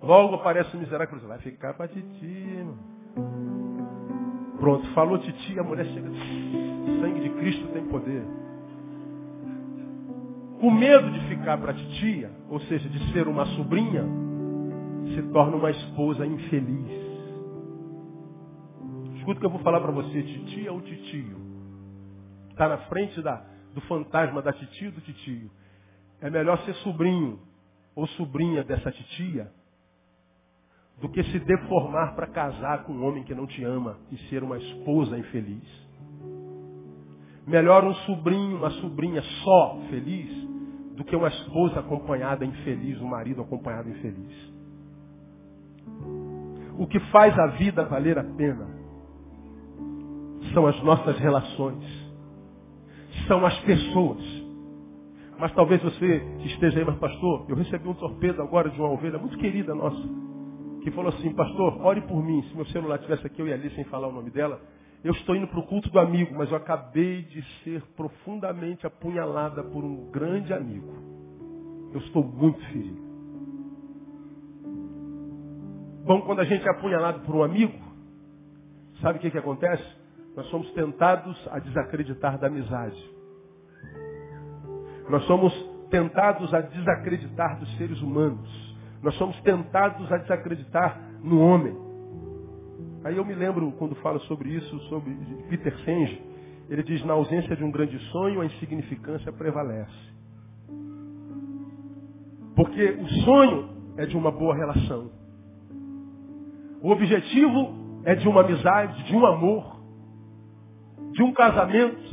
Logo 0.00 0.36
aparece 0.36 0.74
o 0.76 0.80
miserável 0.80 1.18
e 1.18 1.26
vai 1.26 1.38
ficar 1.38 1.74
para 1.74 1.88
titia, 1.88 2.66
Pronto, 4.58 4.86
falou 4.92 5.18
titia, 5.18 5.60
a 5.60 5.64
mulher 5.64 5.84
chega. 5.86 6.08
Sangue 7.00 7.20
de 7.20 7.30
Cristo 7.30 7.66
tem 7.72 7.84
poder. 7.86 8.24
Com 10.60 10.70
medo 10.70 11.10
de 11.10 11.20
ficar 11.28 11.58
para 11.58 11.74
titia, 11.74 12.30
ou 12.48 12.60
seja, 12.60 12.88
de 12.88 13.12
ser 13.12 13.26
uma 13.26 13.44
sobrinha, 13.46 14.04
se 15.14 15.22
torna 15.32 15.56
uma 15.56 15.70
esposa 15.70 16.24
infeliz. 16.24 17.02
Escuta 19.16 19.38
o 19.38 19.40
que 19.40 19.46
eu 19.46 19.50
vou 19.50 19.60
falar 19.60 19.80
para 19.80 19.90
você, 19.90 20.22
titia 20.22 20.72
ou 20.72 20.80
titio. 20.80 21.36
Está 22.50 22.68
na 22.68 22.78
frente 22.78 23.20
da, 23.20 23.44
do 23.74 23.80
fantasma 23.82 24.42
da 24.42 24.52
titia 24.52 24.88
ou 24.88 24.94
do 24.94 25.00
titio. 25.00 25.50
É 26.20 26.30
melhor 26.30 26.58
ser 26.64 26.74
sobrinho 26.76 27.40
ou 27.94 28.06
sobrinha 28.08 28.62
dessa 28.64 28.90
titia 28.90 29.50
do 31.00 31.08
que 31.08 31.22
se 31.24 31.38
deformar 31.40 32.14
para 32.14 32.28
casar 32.28 32.84
com 32.84 32.92
um 32.92 33.04
homem 33.04 33.24
que 33.24 33.34
não 33.34 33.46
te 33.46 33.64
ama 33.64 33.98
e 34.10 34.16
ser 34.28 34.42
uma 34.42 34.56
esposa 34.56 35.18
infeliz. 35.18 35.82
Melhor 37.46 37.84
um 37.84 37.94
sobrinho, 37.94 38.58
uma 38.58 38.70
sobrinha 38.70 39.20
só 39.20 39.80
feliz, 39.90 40.30
do 40.94 41.04
que 41.04 41.16
uma 41.16 41.28
esposa 41.28 41.80
acompanhada 41.80 42.44
infeliz, 42.44 43.00
um 43.00 43.08
marido 43.08 43.40
acompanhado 43.40 43.88
infeliz. 43.88 44.52
O 46.78 46.86
que 46.86 47.00
faz 47.10 47.36
a 47.38 47.46
vida 47.48 47.84
valer 47.84 48.18
a 48.18 48.24
pena 48.24 48.68
são 50.52 50.66
as 50.66 50.80
nossas 50.82 51.18
relações, 51.18 51.84
são 53.32 53.46
as 53.46 53.58
pessoas. 53.60 54.20
Mas 55.38 55.54
talvez 55.54 55.82
você 55.82 56.22
esteja 56.44 56.78
aí, 56.78 56.84
mas 56.84 56.98
pastor, 56.98 57.46
eu 57.48 57.56
recebi 57.56 57.88
um 57.88 57.94
torpedo 57.94 58.42
agora 58.42 58.68
de 58.68 58.78
uma 58.78 58.90
ovelha 58.90 59.18
muito 59.18 59.38
querida 59.38 59.74
nossa, 59.74 60.02
que 60.82 60.90
falou 60.90 61.08
assim, 61.08 61.32
pastor, 61.32 61.80
ore 61.80 62.02
por 62.02 62.22
mim. 62.22 62.42
Se 62.42 62.54
meu 62.54 62.66
celular 62.66 62.98
tivesse 62.98 63.26
aqui, 63.26 63.40
eu 63.40 63.48
ia 63.48 63.54
ali 63.54 63.70
sem 63.70 63.84
falar 63.84 64.08
o 64.08 64.12
nome 64.12 64.30
dela. 64.30 64.60
Eu 65.02 65.12
estou 65.12 65.34
indo 65.34 65.48
para 65.48 65.58
o 65.58 65.66
culto 65.66 65.88
do 65.88 65.98
amigo, 65.98 66.34
mas 66.36 66.50
eu 66.50 66.56
acabei 66.58 67.22
de 67.22 67.42
ser 67.64 67.82
profundamente 67.96 68.86
apunhalada 68.86 69.64
por 69.64 69.82
um 69.82 70.10
grande 70.10 70.52
amigo. 70.52 70.92
Eu 71.94 72.00
estou 72.00 72.22
muito 72.22 72.60
ferido. 72.66 73.00
Bom, 76.04 76.20
quando 76.20 76.40
a 76.40 76.44
gente 76.44 76.66
é 76.66 76.70
apunhalado 76.70 77.20
por 77.20 77.34
um 77.34 77.42
amigo, 77.42 77.78
sabe 79.00 79.18
o 79.18 79.22
que, 79.22 79.30
que 79.30 79.38
acontece? 79.38 79.84
Nós 80.36 80.46
somos 80.50 80.70
tentados 80.72 81.48
a 81.50 81.58
desacreditar 81.58 82.38
da 82.38 82.48
amizade. 82.48 83.21
Nós 85.12 85.26
somos 85.26 85.52
tentados 85.90 86.54
a 86.54 86.62
desacreditar 86.62 87.58
dos 87.60 87.70
seres 87.76 88.00
humanos. 88.00 88.48
Nós 89.02 89.14
somos 89.16 89.38
tentados 89.42 90.10
a 90.10 90.16
desacreditar 90.16 90.98
no 91.22 91.38
homem. 91.38 91.76
Aí 93.04 93.18
eu 93.18 93.22
me 93.22 93.34
lembro, 93.34 93.70
quando 93.72 93.94
falo 93.96 94.18
sobre 94.20 94.48
isso, 94.48 94.78
sobre 94.88 95.14
Peter 95.50 95.76
Senge, 95.80 96.18
ele 96.70 96.82
diz, 96.82 97.04
na 97.04 97.12
ausência 97.12 97.54
de 97.54 97.62
um 97.62 97.70
grande 97.70 97.98
sonho, 98.10 98.40
a 98.40 98.46
insignificância 98.46 99.30
prevalece. 99.30 99.92
Porque 102.56 102.82
o 102.82 103.08
sonho 103.26 103.68
é 103.98 104.06
de 104.06 104.16
uma 104.16 104.30
boa 104.30 104.56
relação. 104.56 105.10
O 106.80 106.88
objetivo 106.88 108.00
é 108.04 108.14
de 108.14 108.26
uma 108.26 108.40
amizade, 108.40 109.04
de 109.04 109.14
um 109.14 109.26
amor, 109.26 109.78
de 111.12 111.22
um 111.22 111.34
casamento 111.34 112.11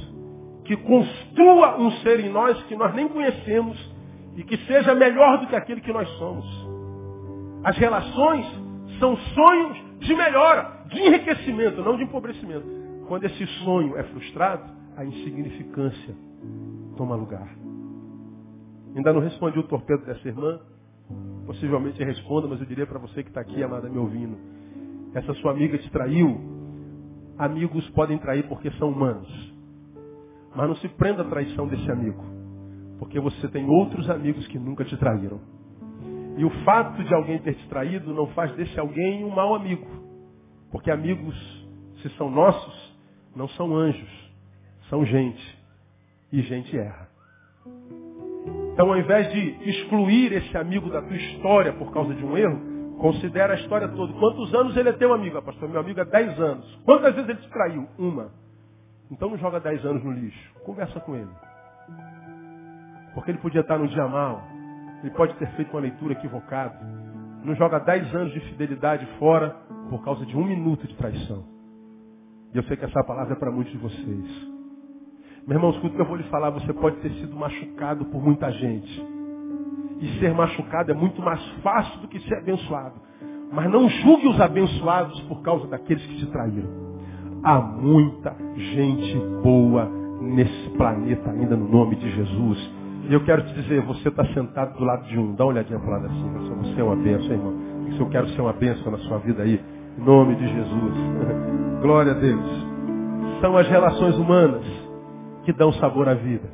que 0.70 0.78
construa 0.78 1.80
um 1.80 1.90
ser 2.04 2.20
em 2.20 2.30
nós 2.30 2.62
que 2.66 2.76
nós 2.76 2.94
nem 2.94 3.08
conhecemos 3.08 3.76
e 4.36 4.44
que 4.44 4.56
seja 4.68 4.94
melhor 4.94 5.40
do 5.40 5.48
que 5.48 5.56
aquele 5.56 5.82
que 5.82 5.92
nós 5.92 6.08
somos. 6.20 6.46
As 7.64 7.76
relações 7.76 8.46
são 9.00 9.18
sonhos 9.18 9.80
de 9.98 10.14
melhora, 10.14 10.84
de 10.90 11.00
enriquecimento, 11.00 11.82
não 11.82 11.98
de 11.98 12.04
empobrecimento. 12.04 12.68
Quando 13.08 13.24
esse 13.24 13.48
sonho 13.64 13.98
é 13.98 14.04
frustrado, 14.04 14.72
a 14.96 15.04
insignificância 15.04 16.16
toma 16.96 17.16
lugar. 17.16 17.50
Ainda 18.96 19.12
não 19.12 19.22
respondi 19.22 19.58
o 19.58 19.64
torpedo 19.64 20.06
dessa 20.06 20.28
irmã. 20.28 20.60
Possivelmente 21.48 22.04
responda, 22.04 22.48
mas 22.48 22.60
eu 22.60 22.68
diria 22.68 22.86
para 22.86 23.00
você 23.00 23.24
que 23.24 23.30
está 23.30 23.42
aqui, 23.42 23.64
amada, 23.64 23.90
me 23.90 23.98
ouvindo. 23.98 24.38
Essa 25.16 25.34
sua 25.34 25.50
amiga 25.50 25.80
te 25.80 25.90
traiu. 25.90 26.40
Amigos 27.40 27.90
podem 27.90 28.20
trair 28.20 28.48
porque 28.48 28.70
são 28.74 28.90
humanos. 28.90 29.49
Mas 30.56 30.68
não 30.68 30.76
se 30.78 30.88
prenda 30.90 31.22
à 31.22 31.26
traição 31.26 31.68
desse 31.68 31.90
amigo. 31.92 32.24
Porque 32.98 33.20
você 33.20 33.48
tem 33.48 33.68
outros 33.70 34.10
amigos 34.10 34.46
que 34.48 34.60
nunca 34.60 34.84
te 34.84 34.98
traíram. 34.98 35.40
E 36.38 36.46
o 36.46 36.50
fato 36.64 37.04
de 37.04 37.14
alguém 37.14 37.40
ter 37.40 37.54
te 37.56 37.68
traído 37.68 38.14
não 38.14 38.28
faz 38.28 38.52
desse 38.56 38.80
alguém 38.80 39.24
um 39.24 39.30
mau 39.30 39.56
amigo. 39.56 39.88
Porque 40.72 40.92
amigos, 40.92 41.36
se 42.02 42.10
são 42.18 42.30
nossos, 42.30 42.98
não 43.36 43.48
são 43.50 43.76
anjos. 43.76 44.32
São 44.90 45.06
gente. 45.06 45.60
E 46.32 46.42
gente 46.42 46.78
erra. 46.78 47.10
Então, 48.74 48.90
ao 48.90 48.98
invés 48.98 49.32
de 49.34 49.70
excluir 49.70 50.32
esse 50.32 50.58
amigo 50.58 50.90
da 50.90 51.02
tua 51.02 51.18
história 51.18 51.74
por 51.74 51.92
causa 51.92 52.14
de 52.14 52.24
um 52.24 52.38
erro, 52.38 52.96
considera 53.00 53.54
a 53.54 53.56
história 53.58 53.90
toda. 53.90 54.14
Quantos 54.14 54.54
anos 54.54 54.78
ele 54.78 54.90
é 54.90 54.94
teu 54.94 55.14
amigo? 55.14 55.38
Ah, 55.38 55.42
pastor, 55.42 55.68
meu 55.68 55.82
amigo 55.82 56.00
é 56.00 56.06
10 56.06 56.40
anos. 56.40 56.80
Quantas 56.86 57.14
vezes 57.16 57.30
ele 57.30 57.40
te 57.40 57.50
traiu? 57.50 57.88
Uma. 57.98 58.32
Então 59.12 59.30
não 59.30 59.38
joga 59.38 59.60
10 59.60 59.86
anos 59.86 60.04
no 60.04 60.12
lixo. 60.12 60.54
Conversa 60.64 61.00
com 61.00 61.16
ele. 61.16 61.30
Porque 63.14 63.32
ele 63.32 63.40
podia 63.40 63.62
estar 63.62 63.78
no 63.78 63.88
dia 63.88 64.08
mal. 64.08 64.44
Ele 65.02 65.12
pode 65.12 65.34
ter 65.36 65.48
feito 65.56 65.72
uma 65.72 65.82
leitura 65.82 66.14
equivocada. 66.14 66.80
Não 67.44 67.56
joga 67.56 67.80
10 67.80 68.16
anos 68.16 68.34
de 68.34 68.40
fidelidade 68.42 69.06
fora 69.18 69.56
por 69.90 70.04
causa 70.04 70.26
de 70.26 70.38
um 70.38 70.46
minuto 70.46 70.86
de 70.86 70.96
traição. 70.96 71.44
E 72.54 72.58
eu 72.58 72.64
sei 72.64 72.78
que 72.78 72.86
essa 72.86 73.04
palavra 73.04 73.34
é 73.34 73.36
para 73.38 73.52
muitos 73.52 73.72
de 73.72 73.80
vocês. 73.80 74.50
Meu 75.48 75.58
irmão, 75.58 75.72
escuta 75.72 75.94
o 75.94 75.96
que 75.96 76.02
eu 76.02 76.06
vou 76.06 76.16
lhe 76.16 76.24
falar. 76.24 76.52
Você 76.52 76.72
pode 76.74 76.98
ter 76.98 77.12
sido 77.14 77.36
machucado 77.36 78.06
por 78.06 78.22
muita 78.22 78.52
gente. 78.52 79.04
E 80.00 80.20
ser 80.20 80.34
machucado 80.34 80.92
é 80.92 80.94
muito 80.94 81.22
mais 81.22 81.44
fácil 81.64 82.00
do 82.02 82.08
que 82.08 82.20
ser 82.22 82.36
abençoado. 82.36 83.02
Mas 83.52 83.70
não 83.72 83.90
julgue 83.90 84.28
os 84.28 84.40
abençoados 84.40 85.20
por 85.22 85.42
causa 85.42 85.68
daqueles 85.68 86.06
que 86.06 86.18
te 86.18 86.28
traíram. 86.28 86.79
Há 87.44 87.62
muita 87.62 88.36
gente 88.56 89.18
boa 89.42 89.90
nesse 90.22 90.70
planeta 90.72 91.32
ainda 91.32 91.56
no 91.56 91.70
nome 91.70 91.96
de 91.96 92.12
Jesus. 92.12 92.72
E 93.10 93.14
eu 93.14 93.24
quero 93.24 93.44
te 93.44 93.54
dizer, 93.54 93.82
você 93.82 94.10
está 94.10 94.26
sentado 94.34 94.78
do 94.78 94.84
lado 94.84 95.08
de 95.08 95.18
um. 95.18 95.34
Dá 95.36 95.46
uma 95.46 95.54
olhadinha 95.54 95.80
para 95.80 95.88
o 95.88 95.92
lado 95.92 96.06
assim. 96.08 96.30
Você 96.64 96.82
é 96.82 96.84
uma 96.84 96.98
bênção, 96.98 97.32
irmão. 97.32 97.54
Se 97.94 98.00
eu 98.00 98.10
quero 98.10 98.28
ser 98.30 98.42
uma 98.42 98.54
bênção 98.54 98.92
na 98.92 98.98
sua 99.00 99.20
vida 99.20 99.44
aí. 99.44 99.60
Em 99.98 100.04
nome 100.04 100.36
de 100.36 100.48
Jesus. 100.48 100.94
Glória 101.82 102.12
a 102.12 102.16
Deus. 102.16 102.68
São 103.40 103.58
as 103.58 103.68
relações 103.70 104.18
humanas 104.18 104.66
que 105.46 105.54
dão 105.54 105.72
sabor 105.74 106.10
à 106.10 106.14
vida. 106.16 106.48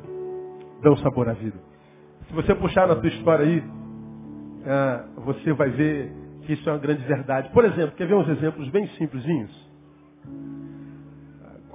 Dão 0.82 0.96
sabor 0.98 1.28
à 1.28 1.32
vida. 1.32 1.58
Se 2.28 2.34
você 2.34 2.54
puxar 2.54 2.86
na 2.86 2.94
tua 2.94 3.08
história 3.08 3.44
aí, 3.44 3.62
é, 4.64 5.04
você 5.24 5.52
vai 5.52 5.70
ver 5.70 6.12
que 6.42 6.52
isso 6.52 6.68
é 6.68 6.72
uma 6.72 6.78
grande 6.78 7.02
verdade. 7.02 7.50
Por 7.50 7.64
exemplo, 7.64 7.96
quer 7.96 8.06
ver 8.06 8.14
uns 8.14 8.28
exemplos 8.28 8.68
bem 8.70 8.86
simplesinhos? 8.98 9.66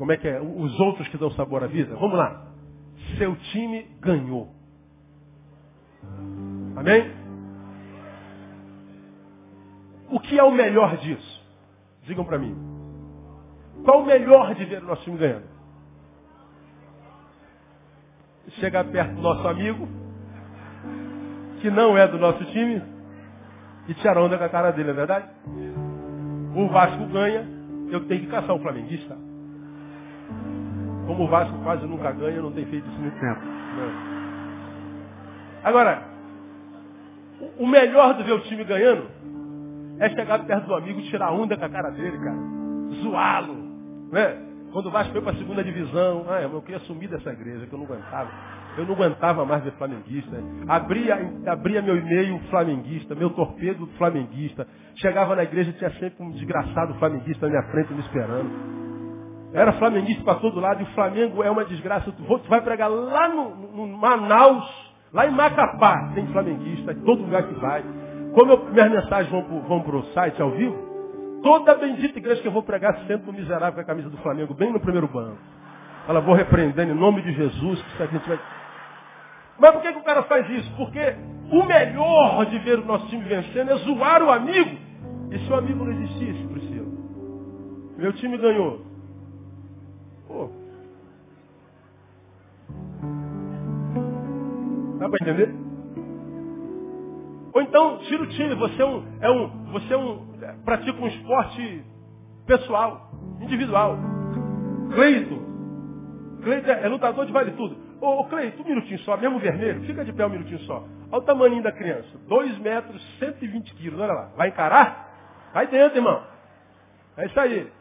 Como 0.02 0.12
é 0.12 0.18
que 0.18 0.28
é? 0.28 0.42
Os 0.42 0.80
outros 0.80 1.08
que 1.10 1.18
dão 1.20 1.30
sabor 1.34 1.64
à 1.64 1.68
vida? 1.68 1.94
Vamos 1.94 2.18
lá. 2.18 2.48
Seu 3.20 3.36
time 3.36 3.84
ganhou. 4.00 4.50
Amém? 6.76 7.12
O 10.10 10.20
que 10.20 10.40
é 10.40 10.44
o 10.44 10.50
melhor 10.50 10.98
disso? 10.98 11.46
Digam 12.08 12.26
para 12.26 12.40
mim. 12.40 12.58
Qual 13.86 14.02
o 14.02 14.06
melhor 14.08 14.56
de 14.56 14.66
ver 14.66 14.82
o 14.82 14.88
nosso 14.88 15.04
time 15.04 15.20
ganhando? 15.20 15.46
chegar 18.60 18.84
perto 18.86 19.14
do 19.14 19.22
nosso 19.22 19.48
amigo, 19.48 19.88
que 21.62 21.70
não 21.70 21.96
é 21.96 22.08
do 22.08 22.18
nosso 22.18 22.44
time, 22.46 22.82
e 23.88 23.94
tirar 23.94 24.18
onda 24.18 24.36
com 24.36 24.44
a 24.46 24.50
cara 24.50 24.72
dele, 24.72 24.90
é 24.90 24.94
verdade? 24.94 25.28
O 26.56 26.68
Vasco 26.70 27.06
ganha, 27.06 27.48
eu 27.92 28.08
tenho 28.08 28.22
que 28.22 28.32
caçar 28.32 28.56
o 28.56 28.60
flamenguista. 28.60 29.16
Como 31.06 31.24
o 31.24 31.28
Vasco 31.28 31.58
quase 31.64 31.86
nunca 31.86 32.12
ganha, 32.12 32.42
não 32.42 32.52
tem 32.52 32.66
feito 32.66 32.88
isso 32.88 33.00
muito 33.00 33.20
tempo. 33.20 33.42
Não. 33.42 34.12
Agora, 35.64 36.04
o 37.58 37.68
melhor 37.68 38.14
do 38.16 38.24
ver 38.24 38.34
o 38.34 38.40
time 38.42 38.64
ganhando 38.64 39.08
é 40.00 40.10
chegar 40.10 40.40
perto 40.46 40.68
do 40.68 40.76
amigo 40.76 41.00
e 41.00 41.10
tirar 41.10 41.32
onda 41.32 41.56
com 41.56 41.66
a 41.66 41.70
cara 41.70 41.92
dele, 41.92 42.18
cara. 42.18 42.38
Zoá-lo. 43.04 43.56
Né? 44.12 44.52
Quando 44.72 44.88
o 44.88 44.92
Vasco 44.92 45.12
foi 45.12 45.22
para 45.22 45.34
a 45.34 45.38
segunda 45.38 45.64
divisão, 45.64 46.26
ah, 46.30 46.42
eu 46.42 46.62
queria 46.62 46.80
sumir 46.82 47.10
dessa 47.10 47.30
igreja, 47.32 47.68
que 47.68 47.74
eu 47.74 47.80
não 47.80 47.86
aguentava. 47.86 48.30
Eu 48.78 48.86
não 48.86 48.96
aguentava 48.96 49.46
mais 49.46 49.64
ver 49.64 49.74
flamenguista. 49.74 50.38
Abria, 50.68 51.18
abria 51.46 51.82
meu 51.82 51.98
e-mail 51.98 52.40
flamenguista, 52.50 53.14
meu 53.14 53.30
torpedo 53.32 53.86
flamenguista. 53.98 54.66
Chegava 54.96 55.36
na 55.36 55.44
igreja 55.44 55.74
tinha 55.74 55.92
sempre 56.00 56.24
um 56.24 56.32
desgraçado 56.32 56.94
flamenguista 56.96 57.48
na 57.48 57.52
minha 57.52 57.72
frente 57.72 57.94
me 57.94 58.00
esperando. 58.00 58.50
Era 59.54 59.74
flamenguista 59.74 60.24
para 60.24 60.40
todo 60.40 60.60
lado 60.60 60.82
e 60.82 60.84
o 60.84 60.94
Flamengo 60.94 61.44
é 61.44 61.52
uma 61.52 61.66
desgraça. 61.66 62.12
Tu 62.12 62.50
vai 62.50 62.62
pregar 62.62 62.90
lá 62.90 63.28
no, 63.28 63.56
no 63.56 63.98
Manaus, 63.98 64.66
lá 65.14 65.28
em 65.28 65.32
Macapá, 65.32 66.12
tem 66.14 66.26
flamenguista, 66.28 66.94
em 66.94 67.02
todo 67.02 67.24
lugar 67.24 67.44
que 67.44 67.54
vai. 67.56 67.84
Como 68.34 68.52
eu, 68.52 68.66
minhas 68.72 68.92
mensagens 68.92 69.30
vão 69.30 69.82
para 69.82 69.96
o 69.98 70.04
site 70.14 70.42
ao 70.42 70.52
vivo, 70.52 70.92
Toda 71.42 71.76
bendita 71.76 72.20
igreja 72.20 72.42
que 72.42 72.48
eu 72.48 72.52
vou 72.52 72.62
pregar, 72.62 72.96
sempre 73.08 73.30
um 73.30 73.34
miserável 73.34 73.74
com 73.74 73.82
a 73.82 73.84
camisa 73.84 74.10
do 74.10 74.18
Flamengo, 74.18 74.54
bem 74.54 74.72
no 74.72 74.80
primeiro 74.80 75.08
banco. 75.08 75.38
Fala, 76.06 76.22
vou 76.22 76.36
repreendendo 76.36 76.92
em 76.92 76.96
nome 76.96 77.22
de 77.22 77.34
Jesus, 77.34 77.82
que 77.98 78.04
a 78.04 78.06
gente 78.06 78.28
vai. 78.28 78.40
Mas 79.58 79.72
por 79.72 79.82
que, 79.82 79.92
que 79.92 80.00
o 80.00 80.04
cara 80.04 80.24
faz 80.24 80.48
isso? 80.50 80.72
Porque 80.76 81.00
o 81.52 81.64
melhor 81.64 82.46
de 82.46 82.60
ver 82.60 82.80
o 82.80 82.86
nosso 82.86 83.08
time 83.08 83.24
vencendo 83.24 83.72
é 83.72 83.76
zoar 83.78 84.24
o 84.24 84.30
amigo. 84.30 84.78
E 85.32 85.40
se 85.40 85.52
o 85.52 85.56
amigo 85.56 85.84
não 85.84 85.92
existisse, 85.92 86.48
Priscila? 86.48 86.88
Meu 87.98 88.14
time 88.14 88.38
ganhou. 88.38 88.91
Pô. 90.32 90.50
Dá 94.98 95.10
para 95.10 95.18
entender? 95.22 95.54
Ou 97.54 97.62
então, 97.62 97.98
tira 98.00 98.24
o 98.24 98.28
time, 98.28 98.56
você 98.56 98.82
é 98.82 98.86
um, 98.86 99.04
é 99.20 99.30
um, 99.30 99.72
você 99.72 99.94
é 99.94 99.98
um, 99.98 100.26
pratica 100.64 101.00
um 101.00 101.08
esporte 101.08 101.84
pessoal, 102.46 103.12
individual. 103.42 103.98
Cleito, 104.94 105.42
Cleito 106.44 106.72
é, 106.72 106.86
é 106.86 106.88
lutador 106.88 107.26
de 107.26 107.32
vale 107.32 107.52
tudo. 107.52 107.78
Ô, 108.00 108.22
ô 108.22 108.26
Cleito, 108.26 108.62
um 108.62 108.66
minutinho 108.66 109.00
só, 109.00 109.18
mesmo 109.18 109.40
vermelho, 109.40 109.82
fica 109.82 110.06
de 110.06 110.14
pé 110.14 110.26
um 110.26 110.30
minutinho 110.30 110.60
só. 110.62 110.86
Olha 111.12 111.22
o 111.22 111.26
tamanho 111.26 111.62
da 111.62 111.74
criança. 111.74 112.18
2 112.28 112.58
metros, 112.60 113.02
120 113.20 113.74
quilos, 113.76 114.00
olha 114.00 114.14
lá. 114.14 114.32
Vai 114.38 114.48
encarar? 114.48 115.52
Vai 115.54 115.68
dentro, 115.68 115.98
irmão. 115.98 116.24
É 117.18 117.26
isso 117.26 117.40
aí. 117.40 117.81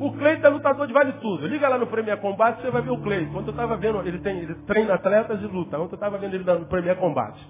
O 0.00 0.12
Cleito 0.12 0.46
é 0.46 0.48
lutador 0.48 0.86
de 0.86 0.92
vale 0.92 1.12
tudo. 1.14 1.46
Liga 1.46 1.68
lá 1.68 1.78
no 1.78 1.86
Premier 1.86 2.18
Combate, 2.18 2.62
você 2.62 2.70
vai 2.70 2.82
ver 2.82 2.90
o 2.90 3.00
Cleito. 3.00 3.32
Quando 3.32 3.48
eu 3.48 3.50
estava 3.50 3.76
vendo, 3.76 4.00
ele 4.06 4.18
tem, 4.18 4.38
ele 4.38 4.54
treina 4.66 4.94
atletas 4.94 5.40
e 5.42 5.46
luta. 5.46 5.78
Ontem 5.78 5.92
eu 5.92 5.96
estava 5.96 6.18
vendo 6.18 6.34
ele 6.34 6.44
no 6.44 6.66
Premier 6.66 6.96
Combate. 6.96 7.46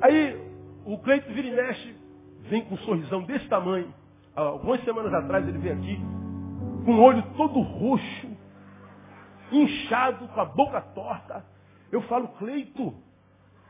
Aí, 0.00 0.40
o 0.84 0.98
Cleito 0.98 1.30
vira 1.32 1.46
e 1.46 1.54
mexe, 1.54 1.96
vem 2.48 2.64
com 2.64 2.74
um 2.74 2.78
sorrisão 2.78 3.22
desse 3.22 3.46
tamanho. 3.48 3.92
Algumas 4.34 4.82
semanas 4.84 5.12
atrás 5.12 5.46
ele 5.46 5.58
veio 5.58 5.74
aqui, 5.74 6.00
com 6.84 6.92
o 6.92 7.02
olho 7.02 7.22
todo 7.36 7.60
roxo, 7.60 8.28
inchado, 9.52 10.26
com 10.28 10.40
a 10.40 10.44
boca 10.46 10.80
torta. 10.80 11.44
Eu 11.92 12.00
falo, 12.02 12.28
Cleito, 12.38 12.82
o 12.82 12.94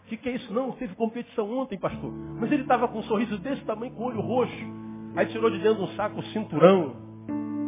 que, 0.07 0.17
que 0.17 0.29
é 0.29 0.33
isso? 0.33 0.53
Não, 0.53 0.73
teve 0.73 0.95
competição 0.95 1.51
ontem, 1.59 1.79
pastor. 1.79 2.13
Mas 2.39 2.53
ele 2.53 2.63
estava 2.63 2.87
com 2.87 2.99
um 2.99 3.03
sorriso 3.05 3.39
desse 3.39 3.65
tamanho, 3.65 3.93
com 3.93 4.05
o 4.05 4.07
olho 4.07 4.21
roxo. 4.21 4.81
Aí 5.17 5.27
tirou 5.27 5.51
de 5.51 5.59
dentro 5.59 5.85
de 5.85 5.91
um 5.93 5.97
saco 5.97 6.21
o 6.21 6.23
cinturão. 6.27 7.10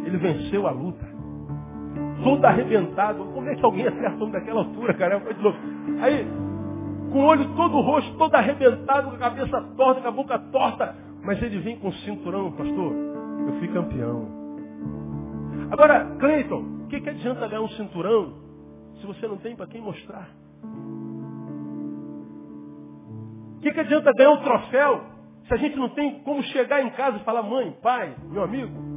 Ele 0.04 0.16
venceu 0.16 0.66
a 0.66 0.70
luta. 0.70 1.06
Todo 2.22 2.44
arrebentado. 2.44 3.24
Como 3.24 3.48
é 3.48 3.54
que 3.54 3.64
alguém 3.64 3.86
acerta 3.86 4.24
um 4.24 4.30
daquela 4.30 4.60
altura, 4.60 4.94
cara? 4.94 5.18
de 5.18 5.42
novo. 5.42 5.56
Aí, 6.00 6.26
com 7.12 7.18
o 7.18 7.24
olho 7.24 7.44
todo 7.56 7.80
roxo, 7.80 8.14
todo 8.16 8.34
arrebentado, 8.34 9.10
com 9.10 9.16
a 9.16 9.18
cabeça 9.18 9.60
torta, 9.76 10.00
com 10.00 10.08
a 10.08 10.12
boca 10.12 10.38
torta. 10.38 10.96
Mas 11.24 11.40
ele 11.42 11.58
vem 11.58 11.78
com 11.78 11.88
o 11.88 11.92
cinturão, 11.92 12.50
pastor. 12.52 12.92
Eu 13.46 13.58
fui 13.58 13.68
campeão. 13.68 14.42
Agora, 15.70 16.16
Cleiton, 16.18 16.82
o 16.84 16.86
que, 16.88 17.00
que 17.00 17.08
adianta 17.08 17.48
ganhar 17.48 17.62
um 17.62 17.68
cinturão 17.70 18.34
se 19.00 19.06
você 19.06 19.26
não 19.26 19.36
tem 19.38 19.56
para 19.56 19.66
quem 19.66 19.80
mostrar? 19.80 20.28
O 23.56 23.60
que, 23.60 23.72
que 23.72 23.80
adianta 23.80 24.12
ganhar 24.12 24.30
um 24.32 24.42
troféu 24.42 25.04
se 25.46 25.54
a 25.54 25.56
gente 25.56 25.76
não 25.76 25.88
tem 25.90 26.20
como 26.20 26.42
chegar 26.44 26.82
em 26.82 26.90
casa 26.90 27.16
e 27.18 27.24
falar, 27.24 27.42
mãe, 27.42 27.76
pai, 27.82 28.14
meu 28.30 28.42
amigo? 28.42 28.91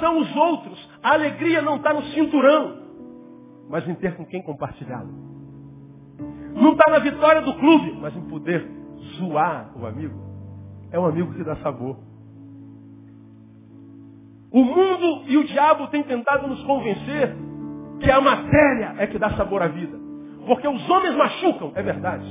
São 0.00 0.18
os 0.18 0.36
outros. 0.36 0.90
A 1.02 1.12
alegria 1.12 1.62
não 1.62 1.76
está 1.76 1.92
no 1.92 2.02
cinturão, 2.04 2.78
mas 3.68 3.86
em 3.88 3.94
ter 3.94 4.16
com 4.16 4.24
quem 4.26 4.42
compartilhá-lo. 4.42 5.28
Não 6.54 6.72
está 6.72 6.90
na 6.90 6.98
vitória 6.98 7.42
do 7.42 7.54
clube, 7.54 7.92
mas 8.00 8.16
em 8.16 8.22
poder 8.22 8.68
zoar 9.18 9.70
o 9.76 9.86
amigo, 9.86 10.18
é 10.90 10.98
um 10.98 11.06
amigo 11.06 11.32
que 11.34 11.44
dá 11.44 11.56
sabor. 11.56 11.96
O 14.50 14.64
mundo 14.64 15.24
e 15.26 15.36
o 15.36 15.44
diabo 15.44 15.86
têm 15.88 16.02
tentado 16.02 16.48
nos 16.48 16.62
convencer 16.64 17.36
que 18.00 18.10
a 18.10 18.20
matéria 18.20 18.94
é 18.98 19.06
que 19.06 19.18
dá 19.18 19.30
sabor 19.36 19.62
à 19.62 19.68
vida. 19.68 19.98
Porque 20.46 20.66
os 20.66 20.88
homens 20.88 21.14
machucam, 21.14 21.72
é 21.74 21.82
verdade, 21.82 22.26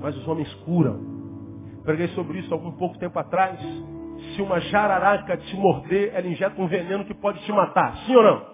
mas 0.00 0.16
os 0.16 0.26
homens 0.28 0.52
curam. 0.64 1.00
Preguei 1.82 2.08
sobre 2.08 2.38
isso 2.38 2.52
algum 2.54 2.70
pouco 2.72 2.98
tempo 2.98 3.18
atrás. 3.18 3.58
Se 4.34 4.42
uma 4.42 4.60
jararaca 4.60 5.36
te 5.36 5.56
morder, 5.56 6.12
ela 6.14 6.26
injeta 6.26 6.60
um 6.60 6.66
veneno 6.66 7.04
que 7.04 7.14
pode 7.14 7.40
te 7.44 7.52
matar. 7.52 7.96
Sim 8.06 8.16
ou 8.16 8.22
não? 8.22 8.50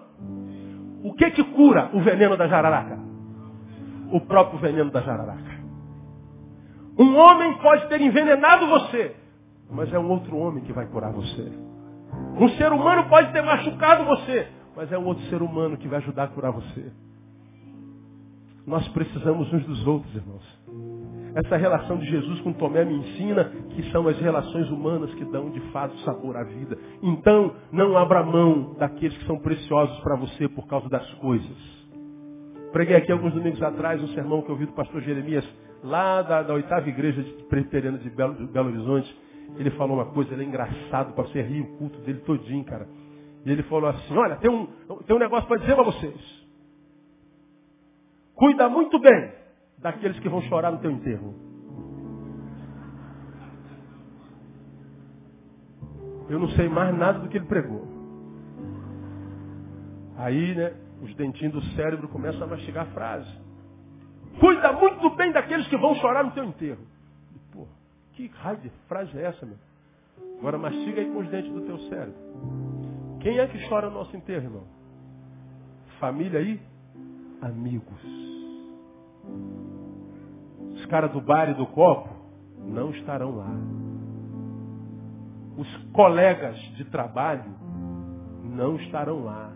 O 1.03 1.13
que 1.13 1.31
que 1.31 1.43
cura 1.43 1.89
o 1.93 2.01
veneno 2.01 2.35
da 2.35 2.47
jararaca? 2.47 2.97
O 4.11 4.21
próprio 4.21 4.59
veneno 4.59 4.89
da 4.89 5.01
jararaca. 5.01 5.57
Um 6.97 7.15
homem 7.15 7.57
pode 7.59 7.87
ter 7.87 8.01
envenenado 8.01 8.67
você, 8.67 9.15
mas 9.69 9.93
é 9.93 9.99
um 9.99 10.09
outro 10.09 10.35
homem 10.37 10.63
que 10.63 10.73
vai 10.73 10.87
curar 10.87 11.11
você. 11.11 11.51
Um 12.39 12.49
ser 12.49 12.71
humano 12.71 13.07
pode 13.07 13.31
ter 13.31 13.43
machucado 13.43 14.05
você, 14.05 14.47
mas 14.75 14.91
é 14.91 14.97
um 14.97 15.05
outro 15.05 15.23
ser 15.25 15.41
humano 15.41 15.77
que 15.77 15.87
vai 15.87 15.99
ajudar 15.99 16.23
a 16.23 16.27
curar 16.27 16.51
você. 16.51 16.91
Nós 18.65 18.87
precisamos 18.89 19.53
uns 19.53 19.65
dos 19.65 19.85
outros, 19.85 20.13
irmãos. 20.15 20.56
Essa 21.37 21.55
relação 21.55 21.97
de 21.97 22.07
Jesus 22.07 22.41
com 22.41 22.51
Tomé 22.51 22.83
me 22.83 22.95
ensina 22.95 23.45
que 23.69 23.91
são 23.91 24.07
as 24.07 24.19
relações 24.19 24.71
humanas 24.71 25.13
que 25.13 25.23
dão 25.25 25.51
de 25.51 25.59
fato 25.71 25.95
sabor 25.99 26.35
à 26.35 26.43
vida. 26.43 26.75
Então, 27.03 27.53
não 27.71 27.95
abra 27.95 28.23
mão 28.23 28.73
daqueles 28.79 29.15
que 29.15 29.27
são 29.27 29.37
preciosos 29.37 29.99
para 29.99 30.15
você 30.15 30.47
por 30.47 30.65
causa 30.65 30.89
das 30.89 31.07
coisas. 31.15 31.87
Preguei 32.71 32.95
aqui 32.95 33.11
alguns 33.11 33.35
domingos 33.35 33.61
atrás 33.61 34.01
um 34.01 34.07
sermão 34.15 34.41
que 34.41 34.49
eu 34.49 34.53
ouvi 34.53 34.65
do 34.65 34.73
pastor 34.73 34.99
Jeremias 35.03 35.47
lá 35.83 36.23
da, 36.23 36.41
da 36.41 36.55
oitava 36.55 36.89
igreja 36.89 37.21
de 37.21 37.31
presbiteriana 37.43 37.99
de 37.99 38.09
Belo, 38.09 38.33
de 38.33 38.47
Belo 38.47 38.69
Horizonte, 38.69 39.15
ele 39.57 39.69
falou 39.71 39.97
uma 39.97 40.05
coisa, 40.05 40.33
ele 40.33 40.41
é 40.41 40.47
engraçado 40.47 41.13
para 41.13 41.23
você 41.23 41.39
rir 41.43 41.61
o 41.61 41.77
culto 41.77 41.99
dele 41.99 42.19
todinho, 42.21 42.63
cara. 42.63 42.87
E 43.45 43.51
ele 43.51 43.61
falou 43.63 43.91
assim, 43.91 44.17
olha, 44.17 44.37
tem 44.37 44.49
um, 44.49 44.65
tem 45.05 45.15
um 45.15 45.19
negócio 45.19 45.47
para 45.47 45.57
dizer 45.57 45.75
para 45.75 45.83
vocês. 45.83 46.47
Cuida 48.33 48.67
muito 48.67 48.99
bem 48.99 49.37
daqueles 49.77 50.19
que 50.19 50.29
vão 50.29 50.41
chorar 50.43 50.71
no 50.71 50.79
teu 50.79 50.91
enterro. 50.91 51.35
Eu 56.29 56.39
não 56.39 56.49
sei 56.49 56.67
mais 56.67 56.95
nada 56.97 57.19
do 57.19 57.29
que 57.29 57.37
ele 57.37 57.45
pregou. 57.45 57.87
Aí, 60.17 60.55
né, 60.55 60.73
os 61.01 61.13
dentinhos 61.15 61.53
do 61.53 61.61
cérebro 61.75 62.07
começam 62.09 62.43
a 62.43 62.47
mastigar 62.47 62.87
a 62.87 62.91
frase. 62.91 63.31
Cuida 64.39 64.73
muito 64.73 65.09
bem 65.11 65.31
daqueles 65.31 65.67
que 65.67 65.77
vão 65.77 65.95
chorar 65.95 66.23
no 66.23 66.31
teu 66.31 66.43
enterro. 66.43 66.85
Pô, 67.51 67.67
que 68.13 68.27
raio 68.27 68.57
de 68.57 68.69
frase 68.87 69.17
é 69.17 69.23
essa, 69.23 69.45
meu? 69.45 69.57
Agora 70.39 70.57
mastiga 70.57 71.01
aí 71.01 71.09
com 71.09 71.19
os 71.19 71.29
dentes 71.29 71.51
do 71.51 71.61
teu 71.61 71.77
cérebro. 71.89 72.15
Quem 73.21 73.39
é 73.39 73.47
que 73.47 73.67
chora 73.67 73.89
no 73.89 73.95
nosso 73.95 74.15
enterro, 74.15 74.43
irmão? 74.43 74.63
Família 75.99 76.39
aí? 76.39 76.59
Amigos. 77.41 78.36
Caras 80.89 81.11
do 81.11 81.21
bar 81.21 81.49
e 81.49 81.53
do 81.53 81.65
copo 81.67 82.09
não 82.59 82.91
estarão 82.91 83.35
lá. 83.35 83.51
Os 85.57 85.77
colegas 85.91 86.57
de 86.75 86.85
trabalho 86.85 87.51
não 88.43 88.75
estarão 88.77 89.23
lá. 89.23 89.51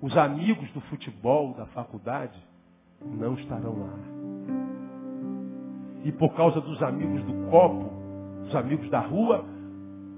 Os 0.00 0.16
amigos 0.16 0.70
do 0.72 0.80
futebol, 0.82 1.54
da 1.54 1.66
faculdade, 1.66 2.38
não 3.04 3.34
estarão 3.34 3.78
lá. 3.78 3.98
E 6.04 6.12
por 6.12 6.34
causa 6.34 6.60
dos 6.60 6.82
amigos 6.82 7.22
do 7.24 7.50
copo, 7.50 7.90
dos 8.44 8.54
amigos 8.54 8.90
da 8.90 9.00
rua, 9.00 9.44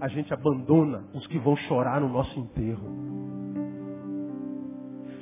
a 0.01 0.09
gente 0.09 0.33
abandona 0.33 1.05
os 1.15 1.27
que 1.27 1.39
vão 1.39 1.57
chorar 1.57 2.01
no 2.01 2.09
nosso 2.09 2.39
enterro. 2.39 3.07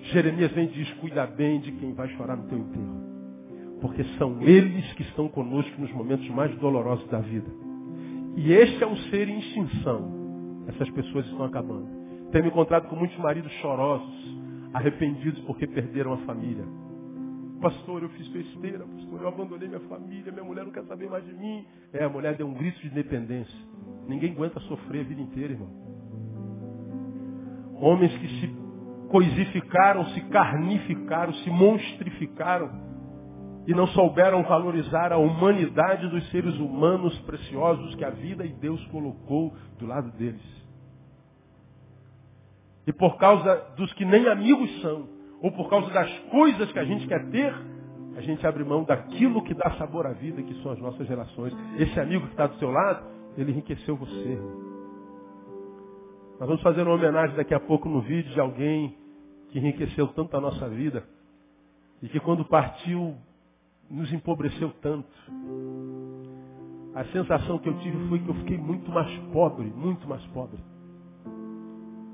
Jeremias 0.04 0.52
vem 0.52 0.66
e 0.66 0.72
diz, 0.72 0.92
cuida 0.94 1.26
bem 1.26 1.60
de 1.60 1.72
quem 1.72 1.92
vai 1.94 2.08
chorar 2.10 2.36
no 2.36 2.44
teu 2.44 2.58
enterro. 2.58 3.03
Porque 3.84 4.02
são 4.16 4.40
eles 4.40 4.90
que 4.94 5.02
estão 5.02 5.28
conosco 5.28 5.78
nos 5.78 5.92
momentos 5.92 6.26
mais 6.30 6.56
dolorosos 6.56 7.06
da 7.10 7.18
vida. 7.18 7.50
E 8.34 8.50
este 8.50 8.82
é 8.82 8.86
um 8.86 8.96
ser 8.96 9.28
em 9.28 9.40
extinção. 9.40 10.64
Essas 10.68 10.88
pessoas 10.88 11.26
estão 11.26 11.44
acabando. 11.44 11.86
Tenho 12.32 12.44
me 12.44 12.50
encontrado 12.50 12.88
com 12.88 12.96
muitos 12.96 13.18
maridos 13.18 13.52
chorosos, 13.60 14.38
arrependidos 14.72 15.38
porque 15.42 15.66
perderam 15.66 16.14
a 16.14 16.16
família. 16.24 16.64
Pastor, 17.60 18.02
eu 18.02 18.08
fiz 18.08 18.26
besteira, 18.28 18.86
pastor, 18.86 19.20
eu 19.20 19.28
abandonei 19.28 19.68
minha 19.68 19.80
família, 19.80 20.32
minha 20.32 20.44
mulher 20.44 20.64
não 20.64 20.72
quer 20.72 20.84
saber 20.84 21.10
mais 21.10 21.22
de 21.26 21.34
mim. 21.34 21.66
É, 21.92 22.04
a 22.04 22.08
mulher 22.08 22.36
deu 22.36 22.46
um 22.46 22.54
grito 22.54 22.80
de 22.80 22.86
independência. 22.86 23.54
Ninguém 24.08 24.32
aguenta 24.32 24.60
sofrer 24.60 25.00
a 25.00 25.08
vida 25.08 25.20
inteira, 25.20 25.52
irmão. 25.52 25.68
Homens 27.74 28.16
que 28.16 28.28
se 28.40 28.56
coisificaram, 29.10 30.06
se 30.06 30.22
carnificaram, 30.22 31.34
se 31.34 31.50
monstrificaram 31.50 32.93
e 33.66 33.74
não 33.74 33.86
souberam 33.88 34.42
valorizar 34.42 35.12
a 35.12 35.16
humanidade 35.16 36.08
dos 36.08 36.30
seres 36.30 36.54
humanos 36.56 37.18
preciosos 37.20 37.94
que 37.94 38.04
a 38.04 38.10
vida 38.10 38.44
e 38.44 38.52
Deus 38.52 38.84
colocou 38.86 39.54
do 39.78 39.86
lado 39.86 40.10
deles. 40.12 40.42
E 42.86 42.92
por 42.92 43.16
causa 43.16 43.56
dos 43.76 43.92
que 43.94 44.04
nem 44.04 44.28
amigos 44.28 44.70
são, 44.82 45.08
ou 45.40 45.50
por 45.52 45.70
causa 45.70 45.90
das 45.90 46.10
coisas 46.30 46.70
que 46.70 46.78
a 46.78 46.84
gente 46.84 47.06
quer 47.06 47.30
ter, 47.30 47.54
a 48.16 48.20
gente 48.20 48.46
abre 48.46 48.62
mão 48.64 48.84
daquilo 48.84 49.42
que 49.42 49.54
dá 49.54 49.72
sabor 49.72 50.06
à 50.06 50.12
vida, 50.12 50.42
que 50.42 50.54
são 50.62 50.72
as 50.72 50.78
nossas 50.78 51.08
relações. 51.08 51.52
Esse 51.78 51.98
amigo 51.98 52.26
que 52.26 52.32
está 52.32 52.46
do 52.46 52.56
seu 52.58 52.70
lado, 52.70 53.06
ele 53.36 53.50
enriqueceu 53.50 53.96
você. 53.96 54.38
Nós 56.38 56.48
vamos 56.48 56.62
fazer 56.62 56.82
uma 56.82 56.94
homenagem 56.94 57.36
daqui 57.36 57.54
a 57.54 57.60
pouco 57.60 57.88
no 57.88 58.00
vídeo 58.02 58.32
de 58.32 58.40
alguém 58.40 58.96
que 59.50 59.58
enriqueceu 59.58 60.08
tanto 60.08 60.36
a 60.36 60.40
nossa 60.40 60.68
vida 60.68 61.04
e 62.02 62.08
que 62.08 62.20
quando 62.20 62.44
partiu 62.44 63.16
nos 63.90 64.12
empobreceu 64.12 64.70
tanto. 64.80 65.08
A 66.94 67.04
sensação 67.06 67.58
que 67.58 67.68
eu 67.68 67.78
tive 67.80 68.08
foi 68.08 68.18
que 68.20 68.28
eu 68.28 68.34
fiquei 68.34 68.58
muito 68.58 68.90
mais 68.90 69.10
pobre, 69.32 69.66
muito 69.66 70.08
mais 70.08 70.24
pobre. 70.28 70.58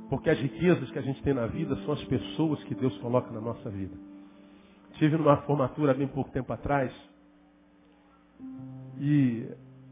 Porque 0.08 0.30
as 0.30 0.38
riquezas 0.38 0.90
que 0.90 0.98
a 0.98 1.02
gente 1.02 1.22
tem 1.22 1.34
na 1.34 1.46
vida 1.46 1.76
são 1.84 1.92
as 1.92 2.04
pessoas 2.04 2.62
que 2.64 2.74
Deus 2.74 2.96
coloca 2.98 3.30
na 3.30 3.40
nossa 3.40 3.70
vida. 3.70 3.96
Tive 4.94 5.16
numa 5.16 5.36
formatura 5.42 5.94
bem 5.94 6.08
pouco 6.08 6.30
tempo 6.30 6.52
atrás, 6.52 6.92
e 9.00 9.48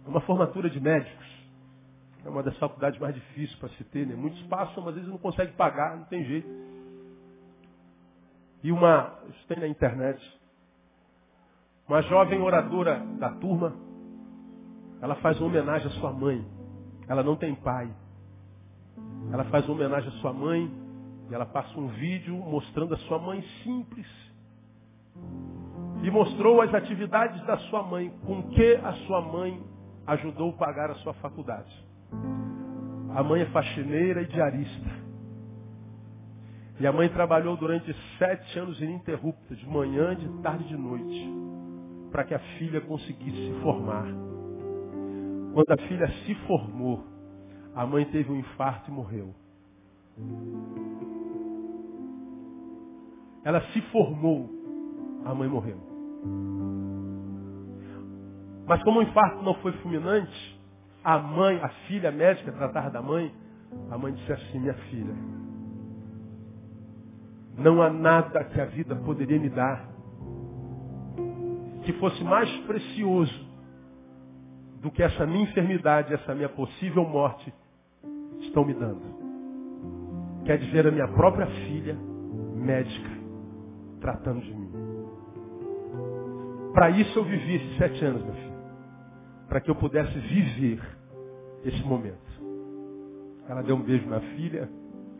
uma 0.06 0.20
formatura 0.20 0.68
de 0.68 0.78
médicos. 0.80 1.26
É 2.24 2.28
uma 2.28 2.42
das 2.42 2.56
faculdades 2.58 3.00
mais 3.00 3.14
difíceis 3.14 3.58
para 3.58 3.68
se 3.70 3.84
ter, 3.84 4.06
né? 4.06 4.14
Muitos 4.14 4.40
passam, 4.42 4.84
mas 4.84 4.96
eles 4.96 5.08
não 5.08 5.18
conseguem 5.18 5.54
pagar, 5.54 5.96
não 5.96 6.04
tem 6.04 6.24
jeito. 6.24 6.48
E 8.62 8.70
uma, 8.70 9.18
isso 9.30 9.46
tem 9.46 9.58
na 9.58 9.68
internet, 9.68 10.20
uma 11.88 12.02
jovem 12.02 12.40
oradora 12.40 13.02
da 13.18 13.30
turma, 13.30 13.72
ela 15.00 15.14
faz 15.16 15.40
uma 15.40 15.48
homenagem 15.48 15.86
à 15.86 15.90
sua 15.92 16.12
mãe. 16.12 16.44
Ela 17.08 17.22
não 17.22 17.34
tem 17.34 17.54
pai. 17.54 17.88
Ela 19.32 19.44
faz 19.44 19.64
uma 19.64 19.74
homenagem 19.74 20.10
à 20.10 20.12
sua 20.20 20.32
mãe 20.32 20.70
e 21.30 21.34
ela 21.34 21.46
passa 21.46 21.78
um 21.78 21.88
vídeo 21.88 22.34
mostrando 22.36 22.94
a 22.94 22.98
sua 22.98 23.18
mãe 23.18 23.42
simples. 23.62 24.06
E 26.02 26.10
mostrou 26.10 26.60
as 26.60 26.72
atividades 26.74 27.44
da 27.46 27.56
sua 27.56 27.82
mãe, 27.82 28.12
com 28.26 28.42
que 28.50 28.74
a 28.76 28.92
sua 29.06 29.22
mãe 29.22 29.60
ajudou 30.06 30.50
a 30.50 30.54
pagar 30.54 30.90
a 30.90 30.94
sua 30.96 31.14
faculdade. 31.14 31.72
A 33.14 33.22
mãe 33.22 33.42
é 33.42 33.46
faxineira 33.46 34.22
e 34.22 34.26
diarista. 34.26 34.90
E 36.80 36.86
a 36.86 36.92
mãe 36.92 37.08
trabalhou 37.08 37.56
durante 37.56 37.94
sete 38.18 38.58
anos 38.58 38.80
ininterruptos, 38.80 39.58
de 39.58 39.66
manhã, 39.66 40.14
de 40.14 40.28
tarde 40.42 40.64
e 40.64 40.68
de 40.68 40.76
noite, 40.76 41.57
para 42.10 42.24
que 42.24 42.34
a 42.34 42.38
filha 42.58 42.80
conseguisse 42.80 43.36
se 43.36 43.60
formar. 43.60 44.06
Quando 45.52 45.70
a 45.72 45.88
filha 45.88 46.08
se 46.24 46.34
formou, 46.46 47.04
a 47.74 47.86
mãe 47.86 48.04
teve 48.06 48.30
um 48.30 48.36
infarto 48.36 48.90
e 48.90 48.94
morreu. 48.94 49.34
Ela 53.44 53.60
se 53.72 53.80
formou, 53.92 54.48
a 55.24 55.34
mãe 55.34 55.48
morreu. 55.48 55.78
Mas 58.66 58.82
como 58.82 59.00
o 59.00 59.02
infarto 59.02 59.42
não 59.42 59.54
foi 59.54 59.72
fulminante, 59.78 60.60
a 61.02 61.18
mãe, 61.18 61.58
a 61.62 61.68
filha 61.86 62.10
a 62.10 62.12
médica, 62.12 62.52
tratar 62.52 62.90
da 62.90 63.00
mãe, 63.00 63.32
a 63.90 63.96
mãe 63.96 64.12
disse 64.12 64.32
assim, 64.32 64.58
minha 64.60 64.74
filha, 64.74 65.14
não 67.56 67.80
há 67.82 67.90
nada 67.90 68.44
que 68.44 68.60
a 68.60 68.66
vida 68.66 68.94
poderia 68.96 69.38
me 69.40 69.48
dar 69.48 69.87
que 71.88 71.92
fosse 71.94 72.22
mais 72.22 72.54
precioso 72.66 73.48
do 74.82 74.90
que 74.90 75.02
essa 75.02 75.26
minha 75.26 75.44
enfermidade, 75.44 76.12
essa 76.12 76.34
minha 76.34 76.50
possível 76.50 77.02
morte 77.02 77.50
estão 78.40 78.62
me 78.62 78.74
dando. 78.74 79.00
Quer 80.44 80.58
dizer, 80.58 80.86
a 80.86 80.90
minha 80.90 81.08
própria 81.08 81.46
filha, 81.46 81.96
médica, 82.54 83.08
tratando 84.02 84.42
de 84.42 84.52
mim. 84.52 84.70
Para 86.74 86.90
isso 86.90 87.18
eu 87.18 87.24
vivi 87.24 87.54
esses 87.54 87.78
sete 87.78 88.04
anos, 88.04 88.22
meu 88.22 88.34
filho. 88.34 88.58
Para 89.48 89.62
que 89.62 89.70
eu 89.70 89.74
pudesse 89.74 90.12
viver 90.18 90.82
esse 91.64 91.82
momento. 91.84 92.18
Ela 93.48 93.62
deu 93.62 93.76
um 93.76 93.82
beijo 93.82 94.06
na 94.10 94.20
filha 94.20 94.68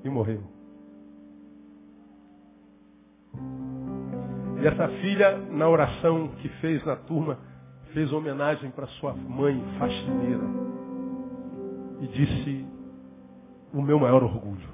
e 0.05 0.11
morreu. 0.11 0.43
E 4.61 4.67
essa 4.67 4.89
filha, 5.01 5.39
na 5.51 5.69
oração 5.69 6.29
que 6.41 6.49
fez 6.61 6.85
na 6.85 6.97
turma, 6.97 7.39
fez 7.93 8.13
homenagem 8.13 8.71
para 8.71 8.87
sua 8.87 9.15
mãe 9.15 9.63
faxineira. 9.79 10.45
E 12.01 12.07
disse, 12.09 12.67
o 13.73 13.81
meu 13.83 13.99
maior 13.99 14.23
orgulho. 14.23 14.69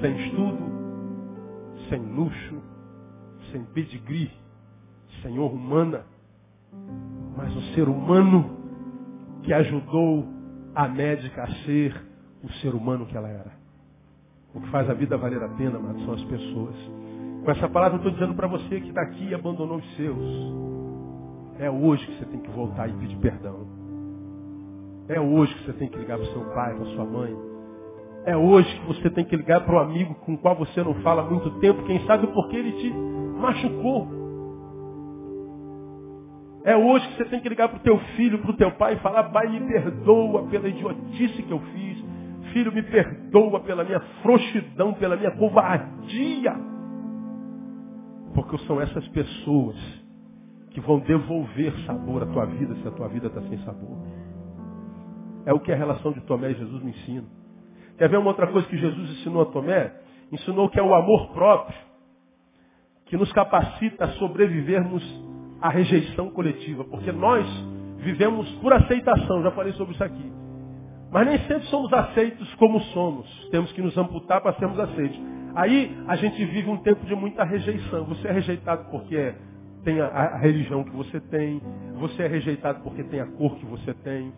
Sem 0.00 0.26
estudo, 0.26 0.58
sem 1.88 2.00
luxo, 2.00 2.62
sem 3.50 3.64
pedigree, 3.64 4.30
senhor 5.22 5.52
humana, 5.52 6.04
mas 7.36 7.54
o 7.56 7.62
ser 7.74 7.88
humano 7.88 8.58
que 9.42 9.52
ajudou 9.52 10.26
a 10.74 10.86
médica 10.86 11.42
a 11.42 11.54
ser 11.64 12.00
o 12.42 12.52
ser 12.54 12.74
humano 12.74 13.06
que 13.06 13.16
ela 13.16 13.28
era. 13.28 13.52
O 14.54 14.60
que 14.60 14.68
faz 14.70 14.88
a 14.88 14.94
vida 14.94 15.16
valer 15.16 15.42
a 15.42 15.48
pena, 15.48 15.78
mas 15.78 16.04
são 16.04 16.14
as 16.14 16.24
pessoas. 16.24 16.74
Com 17.44 17.50
essa 17.50 17.68
palavra 17.68 17.94
eu 17.94 17.98
estou 17.98 18.12
dizendo 18.12 18.34
para 18.34 18.46
você 18.46 18.80
que 18.80 18.88
está 18.88 19.00
aqui 19.02 19.28
e 19.28 19.34
abandonou 19.34 19.78
os 19.78 19.96
seus. 19.96 20.60
É 21.58 21.70
hoje 21.70 22.06
que 22.06 22.18
você 22.18 22.24
tem 22.26 22.40
que 22.40 22.50
voltar 22.50 22.88
e 22.88 22.92
pedir 22.92 23.16
perdão. 23.16 23.66
É 25.08 25.18
hoje 25.18 25.54
que 25.54 25.64
você 25.64 25.72
tem 25.72 25.88
que 25.88 25.98
ligar 25.98 26.18
para 26.18 26.28
o 26.28 26.32
seu 26.32 26.44
pai, 26.54 26.74
para 26.74 26.84
sua 26.86 27.04
mãe. 27.04 27.34
É 28.26 28.36
hoje 28.36 28.68
que 28.80 28.86
você 28.86 29.10
tem 29.10 29.24
que 29.24 29.36
ligar 29.36 29.62
para 29.64 29.74
o 29.74 29.78
amigo 29.78 30.14
com 30.16 30.34
o 30.34 30.38
qual 30.38 30.54
você 30.54 30.82
não 30.82 30.94
fala 31.02 31.22
há 31.22 31.24
muito 31.24 31.50
tempo, 31.60 31.82
quem 31.84 32.04
sabe 32.06 32.26
porque 32.28 32.56
ele 32.56 32.72
te 32.72 32.90
machucou. 33.40 34.20
É 36.62 36.76
hoje 36.76 37.08
que 37.08 37.16
você 37.16 37.24
tem 37.24 37.40
que 37.40 37.48
ligar 37.48 37.68
para 37.68 37.78
o 37.78 37.82
teu 37.82 37.98
filho, 38.16 38.38
para 38.38 38.50
o 38.50 38.56
teu 38.56 38.70
pai 38.72 38.94
e 38.94 38.98
falar, 38.98 39.24
pai, 39.24 39.48
me 39.48 39.66
perdoa 39.66 40.46
pela 40.48 40.68
idiotice 40.68 41.42
que 41.42 41.50
eu 41.50 41.58
fiz. 41.58 42.04
Filho, 42.52 42.72
me 42.72 42.82
perdoa 42.82 43.60
pela 43.60 43.82
minha 43.82 44.00
frouxidão, 44.22 44.92
pela 44.92 45.16
minha 45.16 45.30
covardia. 45.30 46.54
Porque 48.34 48.58
são 48.66 48.80
essas 48.80 49.06
pessoas 49.08 49.76
que 50.70 50.80
vão 50.80 51.00
devolver 51.00 51.72
sabor 51.84 52.22
à 52.22 52.26
tua 52.26 52.46
vida 52.46 52.74
se 52.76 52.88
a 52.88 52.90
tua 52.92 53.08
vida 53.08 53.26
está 53.26 53.42
sem 53.42 53.58
sabor. 53.64 53.98
É 55.44 55.52
o 55.52 55.60
que 55.60 55.72
a 55.72 55.76
relação 55.76 56.12
de 56.12 56.20
Tomé 56.22 56.52
e 56.52 56.54
Jesus 56.54 56.82
me 56.82 56.90
ensina. 56.90 57.26
Quer 57.98 58.08
ver 58.08 58.18
uma 58.18 58.28
outra 58.28 58.46
coisa 58.46 58.66
que 58.68 58.76
Jesus 58.76 59.10
ensinou 59.10 59.42
a 59.42 59.46
Tomé? 59.46 59.92
Ensinou 60.30 60.68
que 60.68 60.78
é 60.78 60.82
o 60.82 60.94
amor 60.94 61.32
próprio 61.32 61.90
que 63.10 63.16
nos 63.16 63.30
capacita 63.32 64.04
a 64.04 64.08
sobrevivermos 64.12 65.02
à 65.60 65.68
rejeição 65.68 66.30
coletiva. 66.30 66.84
Porque 66.84 67.10
nós 67.10 67.44
vivemos 67.98 68.48
por 68.60 68.72
aceitação, 68.72 69.42
já 69.42 69.50
falei 69.50 69.72
sobre 69.72 69.94
isso 69.94 70.04
aqui. 70.04 70.32
Mas 71.10 71.26
nem 71.26 71.38
sempre 71.38 71.64
somos 71.64 71.92
aceitos 71.92 72.54
como 72.54 72.80
somos. 72.80 73.26
Temos 73.50 73.72
que 73.72 73.82
nos 73.82 73.98
amputar 73.98 74.40
para 74.40 74.54
sermos 74.54 74.78
aceitos. 74.78 75.18
Aí 75.54 75.96
a 76.06 76.16
gente 76.16 76.44
vive 76.44 76.68
um 76.68 76.78
tempo 76.78 77.04
de 77.06 77.14
muita 77.14 77.44
rejeição. 77.44 78.04
Você 78.06 78.28
é 78.28 78.32
rejeitado 78.32 78.90
porque 78.90 79.16
é 79.16 79.34
tem 79.84 80.00
a, 80.00 80.06
a, 80.06 80.36
religião 80.36 80.84
que 80.84 80.90
você 80.90 81.20
tem, 81.20 81.60
você 81.94 82.22
é 82.22 82.26
rejeitado 82.26 82.82
porque 82.82 83.02
tem 83.04 83.20
a 83.20 83.26
cor 83.26 83.56
que 83.56 83.64
você 83.64 83.94
tem, 83.94 84.32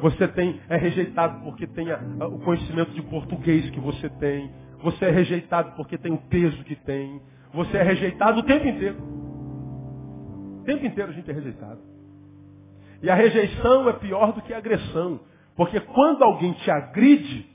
você 0.00 0.28
tem, 0.28 0.60
é 0.68 0.76
rejeitado 0.76 1.42
porque 1.42 1.66
tem 1.66 1.90
a, 1.90 1.98
o 2.26 2.38
conhecimento 2.40 2.92
de 2.92 3.02
português 3.02 3.68
que 3.70 3.80
você 3.80 4.08
tem, 4.08 4.50
você 4.82 5.06
é 5.06 5.10
rejeitado 5.10 5.72
porque 5.76 5.98
tem 5.98 6.12
o 6.12 6.18
peso 6.18 6.62
que 6.64 6.76
tem, 6.76 7.20
você 7.52 7.76
é 7.76 7.82
rejeitado 7.82 8.40
o 8.40 8.42
tempo 8.42 8.66
inteiro. 8.66 8.96
O 10.60 10.64
tempo 10.64 10.86
inteiro 10.86 11.10
a 11.10 11.14
gente 11.14 11.30
é 11.30 11.34
rejeitado. 11.34 11.80
E 13.02 13.10
a 13.10 13.14
rejeição 13.14 13.88
é 13.88 13.92
pior 13.94 14.32
do 14.32 14.42
que 14.42 14.54
a 14.54 14.58
agressão. 14.58 15.20
Porque 15.56 15.78
quando 15.78 16.22
alguém 16.22 16.52
te 16.54 16.70
agride, 16.70 17.46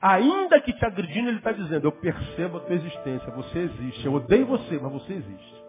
ainda 0.00 0.60
que 0.60 0.72
te 0.72 0.84
agredindo, 0.84 1.28
ele 1.28 1.38
está 1.38 1.52
dizendo, 1.52 1.86
eu 1.86 1.92
percebo 1.92 2.58
a 2.58 2.60
tua 2.60 2.74
existência, 2.74 3.30
você 3.32 3.58
existe. 3.58 4.06
Eu 4.06 4.14
odeio 4.14 4.46
você, 4.46 4.78
mas 4.78 4.92
você 4.92 5.12
existe. 5.14 5.64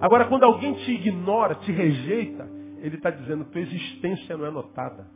Agora, 0.00 0.26
quando 0.26 0.44
alguém 0.44 0.74
te 0.74 0.92
ignora, 0.92 1.54
te 1.56 1.72
rejeita, 1.72 2.48
ele 2.78 2.96
está 2.96 3.10
dizendo, 3.10 3.44
tua 3.46 3.60
existência 3.60 4.36
não 4.36 4.46
é 4.46 4.50
notada. 4.50 5.06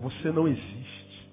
Você 0.00 0.30
não 0.30 0.48
existe. 0.48 1.30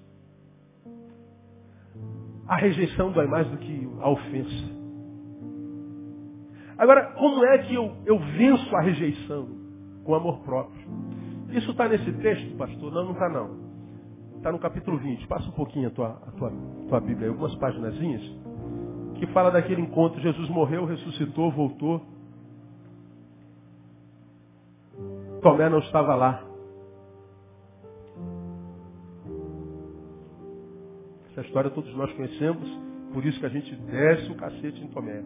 A 2.46 2.56
rejeição 2.56 3.12
dói 3.12 3.26
mais 3.26 3.46
do 3.48 3.58
que 3.58 3.88
a 4.00 4.08
ofensa. 4.08 4.78
Agora, 6.78 7.12
como 7.12 7.44
é 7.44 7.58
que 7.58 7.74
eu, 7.74 7.96
eu 8.06 8.18
venço 8.18 8.74
a 8.76 8.80
rejeição? 8.80 9.48
Com 10.04 10.14
amor 10.14 10.40
próprio. 10.40 10.88
Isso 11.50 11.72
está 11.72 11.88
nesse 11.88 12.10
texto, 12.12 12.56
pastor? 12.56 12.92
Não, 12.92 13.04
não 13.04 13.12
está 13.12 13.28
não. 13.28 13.67
Está 14.38 14.52
no 14.52 14.58
capítulo 14.60 14.96
20. 14.98 15.26
Passa 15.26 15.48
um 15.48 15.52
pouquinho 15.52 15.88
a 15.88 15.90
tua, 15.90 16.10
a 16.10 16.30
tua, 16.30 16.52
tua 16.88 17.00
Bíblia, 17.00 17.28
algumas 17.28 17.54
páginas 17.56 17.94
que 19.16 19.26
fala 19.32 19.50
daquele 19.50 19.82
encontro. 19.82 20.20
Jesus 20.20 20.48
morreu, 20.48 20.84
ressuscitou, 20.84 21.50
voltou. 21.50 22.00
Tomé 25.42 25.68
não 25.68 25.80
estava 25.80 26.14
lá. 26.14 26.44
Essa 31.32 31.40
história 31.40 31.70
todos 31.70 31.92
nós 31.96 32.12
conhecemos, 32.12 32.68
por 33.12 33.24
isso 33.24 33.40
que 33.40 33.46
a 33.46 33.50
gente 33.50 33.74
desce 33.74 34.30
o 34.30 34.36
cacete 34.36 34.80
em 34.80 34.86
Tomé. 34.88 35.24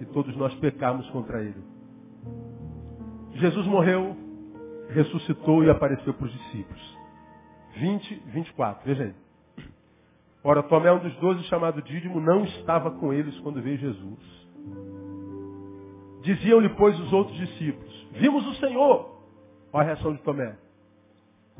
E 0.00 0.06
todos 0.06 0.34
nós 0.36 0.54
pecamos 0.54 1.08
contra 1.10 1.42
ele. 1.42 1.62
Jesus 3.34 3.66
morreu, 3.66 4.16
ressuscitou 4.88 5.62
e 5.64 5.70
apareceu 5.70 6.14
para 6.14 6.26
os 6.26 6.32
discípulos. 6.32 6.93
20, 7.76 8.22
24, 8.26 8.82
veja 8.84 9.04
aí. 9.04 9.14
Ora, 10.42 10.62
Tomé, 10.62 10.92
um 10.92 10.98
dos 10.98 11.14
doze, 11.16 11.42
chamado 11.44 11.80
Dídimo, 11.82 12.20
não 12.20 12.44
estava 12.44 12.90
com 12.90 13.12
eles 13.12 13.38
quando 13.40 13.62
veio 13.62 13.78
Jesus. 13.78 14.44
Diziam-lhe, 16.22 16.68
pois, 16.70 16.98
os 17.00 17.12
outros 17.12 17.36
discípulos, 17.36 18.08
vimos 18.12 18.46
o 18.46 18.54
Senhor. 18.54 19.18
Olha 19.72 19.82
a 19.82 19.86
reação 19.86 20.12
de 20.12 20.22
Tomé. 20.22 20.56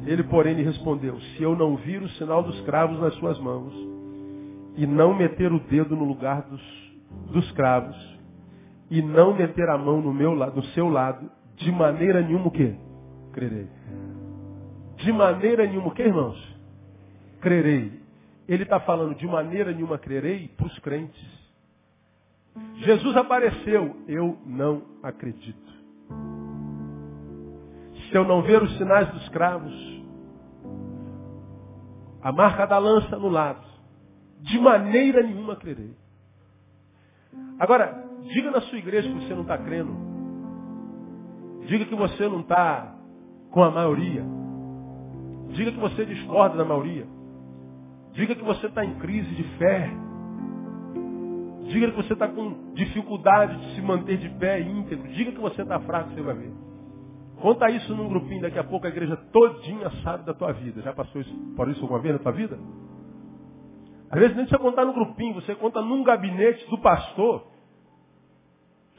Ele, 0.06 0.22
porém, 0.24 0.54
lhe 0.54 0.62
respondeu, 0.62 1.18
se 1.20 1.42
eu 1.42 1.56
não 1.56 1.76
vir 1.76 2.02
o 2.02 2.08
sinal 2.10 2.42
dos 2.42 2.60
cravos 2.62 2.98
nas 3.00 3.14
suas 3.14 3.38
mãos, 3.38 3.72
e 4.76 4.86
não 4.86 5.14
meter 5.14 5.52
o 5.52 5.60
dedo 5.60 5.94
no 5.96 6.04
lugar 6.04 6.42
dos, 6.42 6.62
dos 7.30 7.50
cravos, 7.52 7.96
e 8.90 9.00
não 9.00 9.34
meter 9.34 9.68
a 9.68 9.78
mão 9.78 10.00
no, 10.00 10.12
meu, 10.12 10.34
no 10.34 10.64
seu 10.66 10.88
lado, 10.88 11.30
de 11.56 11.70
maneira 11.70 12.20
nenhuma 12.20 12.48
o 12.48 12.50
quê? 12.50 12.74
crerei. 13.34 13.66
De 15.04 15.12
maneira 15.12 15.66
nenhuma, 15.66 15.88
o 15.88 15.90
que, 15.90 16.02
irmãos? 16.02 16.38
Crerei. 17.42 17.92
Ele 18.48 18.62
está 18.62 18.80
falando 18.80 19.14
de 19.14 19.26
maneira 19.26 19.70
nenhuma 19.70 19.98
crerei 19.98 20.48
para 20.48 20.66
os 20.66 20.78
crentes. 20.78 21.22
Jesus 22.76 23.14
apareceu, 23.14 23.96
eu 24.08 24.38
não 24.46 24.82
acredito. 25.02 25.74
Se 28.08 28.16
eu 28.16 28.24
não 28.24 28.40
ver 28.42 28.62
os 28.62 28.74
sinais 28.78 29.06
dos 29.10 29.28
cravos, 29.28 29.74
a 32.22 32.32
marca 32.32 32.64
da 32.64 32.78
lança 32.78 33.18
no 33.18 33.28
lado, 33.28 33.66
de 34.40 34.58
maneira 34.58 35.22
nenhuma 35.22 35.56
crerei. 35.56 35.94
Agora, 37.58 38.08
diga 38.22 38.50
na 38.50 38.62
sua 38.62 38.78
igreja 38.78 39.06
que 39.06 39.26
você 39.26 39.34
não 39.34 39.42
está 39.42 39.58
crendo. 39.58 39.94
Diga 41.66 41.84
que 41.84 41.94
você 41.94 42.26
não 42.26 42.40
está 42.40 42.94
com 43.50 43.62
a 43.62 43.70
maioria. 43.70 44.43
Diga 45.54 45.72
que 45.72 45.78
você 45.78 46.04
discorda 46.04 46.56
da 46.56 46.64
maioria. 46.64 47.06
Diga 48.12 48.34
que 48.34 48.44
você 48.44 48.66
está 48.66 48.84
em 48.84 48.94
crise 48.96 49.34
de 49.34 49.44
fé. 49.56 49.90
Diga 51.68 51.90
que 51.90 51.96
você 51.96 52.12
está 52.12 52.28
com 52.28 52.74
dificuldade 52.74 53.56
de 53.56 53.74
se 53.74 53.82
manter 53.82 54.18
de 54.18 54.28
pé 54.30 54.60
íntegro. 54.60 55.08
Diga 55.08 55.32
que 55.32 55.40
você 55.40 55.62
está 55.62 55.80
fraco, 55.80 56.10
você 56.10 56.22
vai 56.22 56.34
ver. 56.34 56.52
Conta 57.40 57.70
isso 57.70 57.94
num 57.94 58.08
grupinho, 58.08 58.42
daqui 58.42 58.58
a 58.58 58.64
pouco 58.64 58.86
a 58.86 58.90
igreja 58.90 59.16
todinha 59.32 59.90
sabe 60.02 60.24
da 60.24 60.34
tua 60.34 60.52
vida. 60.52 60.82
Já 60.82 60.92
passou 60.92 61.20
isso, 61.20 61.34
por 61.56 61.68
isso 61.68 61.82
alguma 61.82 62.00
vez 62.00 62.14
na 62.14 62.20
tua 62.20 62.32
vida? 62.32 62.58
Às 64.10 64.18
vezes 64.20 64.36
nem 64.36 64.46
precisa 64.46 64.62
contar 64.62 64.84
no 64.84 64.92
grupinho, 64.92 65.34
você 65.34 65.54
conta 65.54 65.80
num 65.80 66.02
gabinete 66.04 66.68
do 66.70 66.78
pastor. 66.78 67.46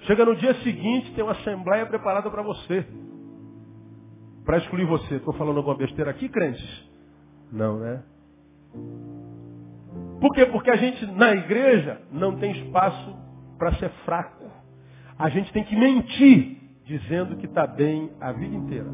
Chega 0.01 0.25
no 0.25 0.35
dia 0.35 0.53
seguinte, 0.55 1.13
tem 1.13 1.23
uma 1.23 1.33
assembleia 1.33 1.85
preparada 1.85 2.29
para 2.29 2.43
você. 2.43 2.85
Para 4.45 4.57
excluir 4.57 4.85
você. 4.85 5.15
Estou 5.15 5.33
falando 5.33 5.57
alguma 5.57 5.75
besteira 5.75 6.11
aqui, 6.11 6.29
crentes? 6.29 6.89
Não, 7.51 7.79
né? 7.79 8.03
Por 10.21 10.33
quê? 10.33 10.45
Porque 10.45 10.69
a 10.69 10.75
gente, 10.75 11.05
na 11.07 11.33
igreja, 11.33 12.01
não 12.11 12.37
tem 12.37 12.51
espaço 12.51 13.15
para 13.57 13.73
ser 13.75 13.89
fraco. 14.05 14.45
A 15.17 15.29
gente 15.29 15.51
tem 15.51 15.63
que 15.63 15.75
mentir, 15.75 16.57
dizendo 16.85 17.37
que 17.37 17.45
está 17.45 17.65
bem 17.65 18.11
a 18.19 18.31
vida 18.31 18.55
inteira. 18.55 18.89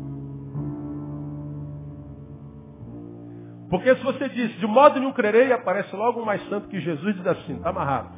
Porque 3.70 3.96
se 3.96 4.04
você 4.04 4.28
diz, 4.30 4.52
de 4.60 4.68
modo 4.68 5.00
nenhum 5.00 5.14
crerei, 5.14 5.52
aparece 5.52 5.96
logo 5.96 6.22
um 6.22 6.26
mais 6.26 6.46
santo 6.50 6.68
que 6.68 6.80
Jesus 6.80 7.16
diz 7.16 7.26
assim, 7.26 7.56
está 7.56 7.70
amarrado. 7.70 8.14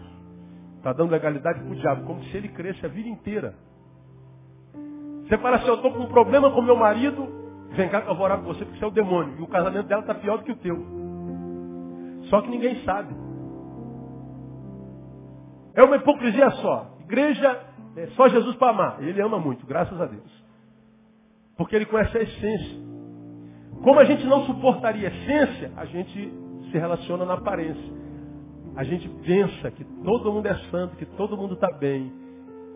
Está 0.78 0.92
dando 0.94 1.12
legalidade 1.12 1.60
para 1.60 1.72
o 1.72 1.76
diabo, 1.76 2.06
como 2.06 2.24
se 2.26 2.36
ele 2.36 2.50
cresce 2.50 2.86
a 2.86 2.90
vida 2.90 3.08
inteira. 3.08 3.56
Você 5.28 5.38
fala 5.38 5.58
assim, 5.58 5.68
eu 5.68 5.76
estou 5.76 5.92
com 5.92 6.00
um 6.00 6.08
problema 6.08 6.52
com 6.52 6.62
meu 6.62 6.76
marido, 6.76 7.28
vem 7.72 7.90
cá 7.90 8.02
que 8.02 8.10
eu 8.10 8.16
vou 8.16 8.26
orar 8.26 8.40
com 8.40 8.46
você 8.46 8.66
porque 8.66 8.78
você 8.78 8.86
é 8.86 8.88
o 8.88 8.92
demônio. 8.92 9.36
E 9.40 9.42
o 9.42 9.48
casamento 9.48 9.88
dela 9.88 10.02
está 10.02 10.14
pior 10.14 10.38
do 10.38 10.44
que 10.44 10.52
o 10.52 10.56
teu. 10.58 10.78
Só 12.30 12.42
que 12.42 12.50
ninguém 12.50 12.84
sabe. 12.84 13.14
É 15.76 15.84
uma 15.84 15.96
hipocrisia 15.96 16.50
só. 16.52 16.98
Igreja 17.02 17.60
é 17.96 18.08
só 18.08 18.28
Jesus 18.28 18.56
para 18.56 18.72
amar. 18.72 19.04
Ele 19.04 19.22
ama 19.22 19.40
muito, 19.40 19.66
graças 19.66 20.00
a 20.00 20.06
Deus. 20.06 20.44
Porque 21.58 21.76
ele 21.76 21.86
conhece 21.86 22.18
a 22.18 22.22
essência. 22.22 22.84
Como 23.84 24.00
a 24.00 24.06
gente 24.06 24.26
não 24.26 24.46
suportaria 24.46 25.10
a 25.10 25.12
essência, 25.12 25.72
a 25.76 25.86
gente 25.86 26.34
se 26.72 26.78
relaciona 26.78 27.26
na 27.26 27.34
aparência. 27.34 27.94
A 28.76 28.84
gente 28.84 29.08
pensa 29.26 29.70
que 29.72 29.84
todo 30.04 30.32
mundo 30.32 30.48
é 30.48 30.56
santo, 30.72 30.96
que 30.96 31.06
todo 31.06 31.38
mundo 31.38 31.54
está 31.54 31.72
bem. 31.72 32.12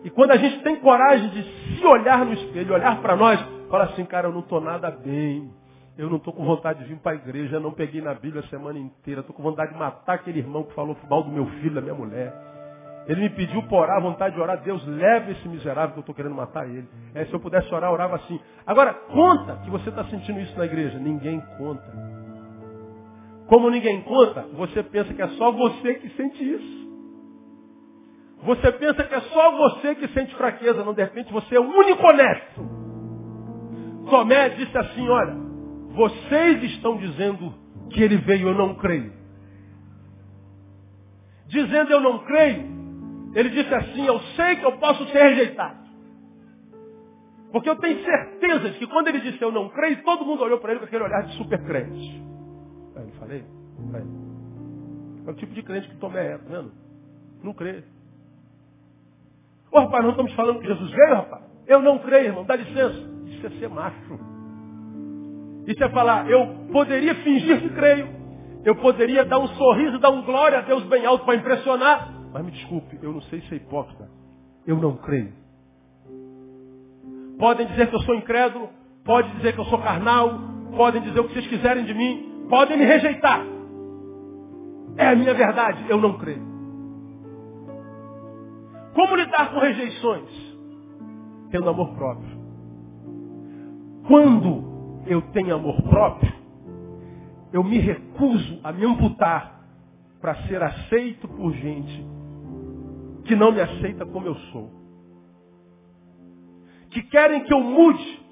E 0.04 0.10
quando 0.10 0.30
a 0.30 0.36
gente 0.36 0.62
tem 0.62 0.76
coragem 0.76 1.28
de 1.30 1.42
se 1.76 1.84
olhar 1.84 2.24
no 2.24 2.32
espelho, 2.32 2.74
olhar 2.74 3.00
para 3.00 3.16
nós, 3.16 3.40
fala 3.68 3.84
assim, 3.84 4.04
cara, 4.04 4.28
eu 4.28 4.32
não 4.32 4.40
estou 4.40 4.60
nada 4.60 4.90
bem. 4.90 5.50
Eu 5.96 6.08
não 6.08 6.16
estou 6.18 6.32
com 6.32 6.44
vontade 6.44 6.78
de 6.78 6.84
vir 6.84 6.98
para 6.98 7.12
a 7.12 7.14
igreja, 7.16 7.58
não 7.58 7.72
peguei 7.72 8.00
na 8.00 8.14
Bíblia 8.14 8.40
a 8.40 8.48
semana 8.48 8.78
inteira. 8.78 9.20
Estou 9.20 9.34
com 9.34 9.42
vontade 9.42 9.72
de 9.72 9.78
matar 9.78 10.14
aquele 10.14 10.38
irmão 10.38 10.62
que 10.62 10.72
falou 10.72 10.96
mal 11.10 11.24
do 11.24 11.30
meu 11.30 11.44
filho, 11.46 11.74
da 11.74 11.80
minha 11.80 11.94
mulher. 11.94 12.32
Ele 13.08 13.22
me 13.22 13.30
pediu 13.30 13.62
por 13.64 13.80
orar, 13.80 14.00
vontade 14.00 14.36
de 14.36 14.40
orar. 14.40 14.62
Deus, 14.62 14.86
leve 14.86 15.32
esse 15.32 15.48
miserável 15.48 15.92
que 15.92 15.98
eu 15.98 16.02
estou 16.02 16.14
querendo 16.14 16.36
matar 16.36 16.68
ele. 16.68 16.86
É, 17.14 17.24
se 17.24 17.32
eu 17.32 17.40
pudesse 17.40 17.74
orar, 17.74 17.90
orava 17.90 18.14
assim. 18.14 18.38
Agora, 18.64 18.94
conta 18.94 19.56
que 19.64 19.70
você 19.70 19.88
está 19.88 20.04
sentindo 20.04 20.38
isso 20.38 20.56
na 20.56 20.66
igreja. 20.66 20.98
Ninguém 20.98 21.42
conta. 21.56 21.90
Como 23.48 23.68
ninguém 23.68 24.02
conta, 24.02 24.42
você 24.52 24.82
pensa 24.84 25.12
que 25.12 25.22
é 25.22 25.28
só 25.28 25.50
você 25.50 25.94
que 25.94 26.10
sente 26.10 26.44
isso. 26.44 26.77
Você 28.42 28.72
pensa 28.72 29.04
que 29.04 29.14
é 29.14 29.20
só 29.20 29.56
você 29.56 29.94
que 29.96 30.08
sente 30.08 30.34
fraqueza. 30.36 30.84
Não, 30.84 30.94
de 30.94 31.02
repente, 31.02 31.32
você 31.32 31.56
é 31.56 31.60
o 31.60 31.68
único 31.68 32.06
honesto. 32.06 32.78
Tomé 34.08 34.50
disse 34.50 34.76
assim, 34.76 35.08
olha, 35.08 35.34
vocês 35.94 36.62
estão 36.64 36.96
dizendo 36.96 37.52
que 37.90 38.02
ele 38.02 38.16
veio, 38.18 38.48
eu 38.48 38.54
não 38.54 38.74
creio. 38.74 39.12
Dizendo 41.46 41.90
eu 41.90 42.00
não 42.00 42.18
creio, 42.20 42.66
ele 43.34 43.50
disse 43.50 43.74
assim, 43.74 44.06
eu 44.06 44.18
sei 44.36 44.56
que 44.56 44.64
eu 44.64 44.72
posso 44.78 45.06
ser 45.08 45.22
rejeitado. 45.22 45.88
Porque 47.50 47.68
eu 47.68 47.76
tenho 47.76 48.04
certeza 48.04 48.70
de 48.70 48.78
que 48.78 48.86
quando 48.86 49.08
ele 49.08 49.20
disse 49.20 49.40
eu 49.42 49.50
não 49.50 49.70
creio, 49.70 50.02
todo 50.04 50.24
mundo 50.24 50.42
olhou 50.42 50.58
para 50.58 50.72
ele 50.72 50.80
com 50.80 50.86
aquele 50.86 51.04
olhar 51.04 51.22
de 51.22 51.34
super 51.36 51.62
crente. 51.64 52.22
Aí 52.94 53.04
eu 53.04 53.14
falei, 53.18 53.44
é 55.26 55.30
o 55.30 55.34
tipo 55.34 55.54
de 55.54 55.62
crente 55.62 55.88
que 55.88 55.96
Tomé 55.96 56.32
é, 56.32 56.38
tá 56.38 56.44
vendo? 56.48 56.72
Não 57.42 57.54
crê. 57.54 57.82
Ô 59.70 59.80
rapaz, 59.80 60.02
não 60.02 60.10
estamos 60.10 60.32
falando 60.34 60.60
que 60.60 60.66
Jesus 60.66 60.90
veio, 60.90 61.14
rapaz? 61.14 61.42
Eu 61.66 61.80
não 61.82 61.98
creio, 61.98 62.26
irmão, 62.26 62.44
dá 62.44 62.56
licença. 62.56 62.98
Isso 63.26 63.46
é 63.46 63.50
ser 63.50 63.68
macho. 63.68 64.18
Isso 65.66 65.84
é 65.84 65.88
falar, 65.90 66.30
eu 66.30 66.46
poderia 66.72 67.14
fingir 67.16 67.60
que 67.60 67.68
creio. 67.70 68.08
Eu 68.64 68.74
poderia 68.76 69.24
dar 69.24 69.38
um 69.38 69.48
sorriso, 69.48 69.98
dar 69.98 70.10
um 70.10 70.22
glória 70.22 70.58
a 70.58 70.62
Deus 70.62 70.82
bem 70.84 71.04
alto 71.04 71.24
para 71.24 71.36
impressionar. 71.36 72.12
Mas 72.32 72.44
me 72.44 72.50
desculpe, 72.50 72.98
eu 73.02 73.12
não 73.12 73.20
sei 73.22 73.40
ser 73.42 73.56
hipócrita. 73.56 74.08
Eu 74.66 74.76
não 74.76 74.96
creio. 74.96 75.32
Podem 77.38 77.66
dizer 77.66 77.88
que 77.88 77.94
eu 77.94 78.00
sou 78.00 78.14
incrédulo, 78.14 78.70
podem 79.04 79.30
dizer 79.36 79.52
que 79.52 79.60
eu 79.60 79.64
sou 79.66 79.78
carnal, 79.78 80.40
podem 80.74 81.02
dizer 81.02 81.20
o 81.20 81.24
que 81.24 81.34
vocês 81.34 81.46
quiserem 81.46 81.84
de 81.84 81.94
mim, 81.94 82.46
podem 82.48 82.76
me 82.76 82.84
rejeitar. 82.84 83.44
É 84.96 85.08
a 85.08 85.14
minha 85.14 85.34
verdade, 85.34 85.84
eu 85.88 85.98
não 85.98 86.18
creio. 86.18 86.47
Como 88.98 89.14
lidar 89.14 89.52
com 89.52 89.60
rejeições? 89.60 90.28
Tendo 91.52 91.70
amor 91.70 91.94
próprio. 91.94 92.36
Quando 94.08 95.04
eu 95.06 95.22
tenho 95.30 95.54
amor 95.54 95.80
próprio, 95.82 96.32
eu 97.52 97.62
me 97.62 97.78
recuso 97.78 98.58
a 98.64 98.72
me 98.72 98.84
amputar 98.84 99.62
para 100.20 100.34
ser 100.48 100.60
aceito 100.60 101.28
por 101.28 101.52
gente 101.52 102.04
que 103.24 103.36
não 103.36 103.52
me 103.52 103.60
aceita 103.60 104.04
como 104.04 104.26
eu 104.26 104.34
sou. 104.34 104.68
Que 106.90 107.00
querem 107.02 107.44
que 107.44 107.54
eu 107.54 107.60
mude, 107.60 108.26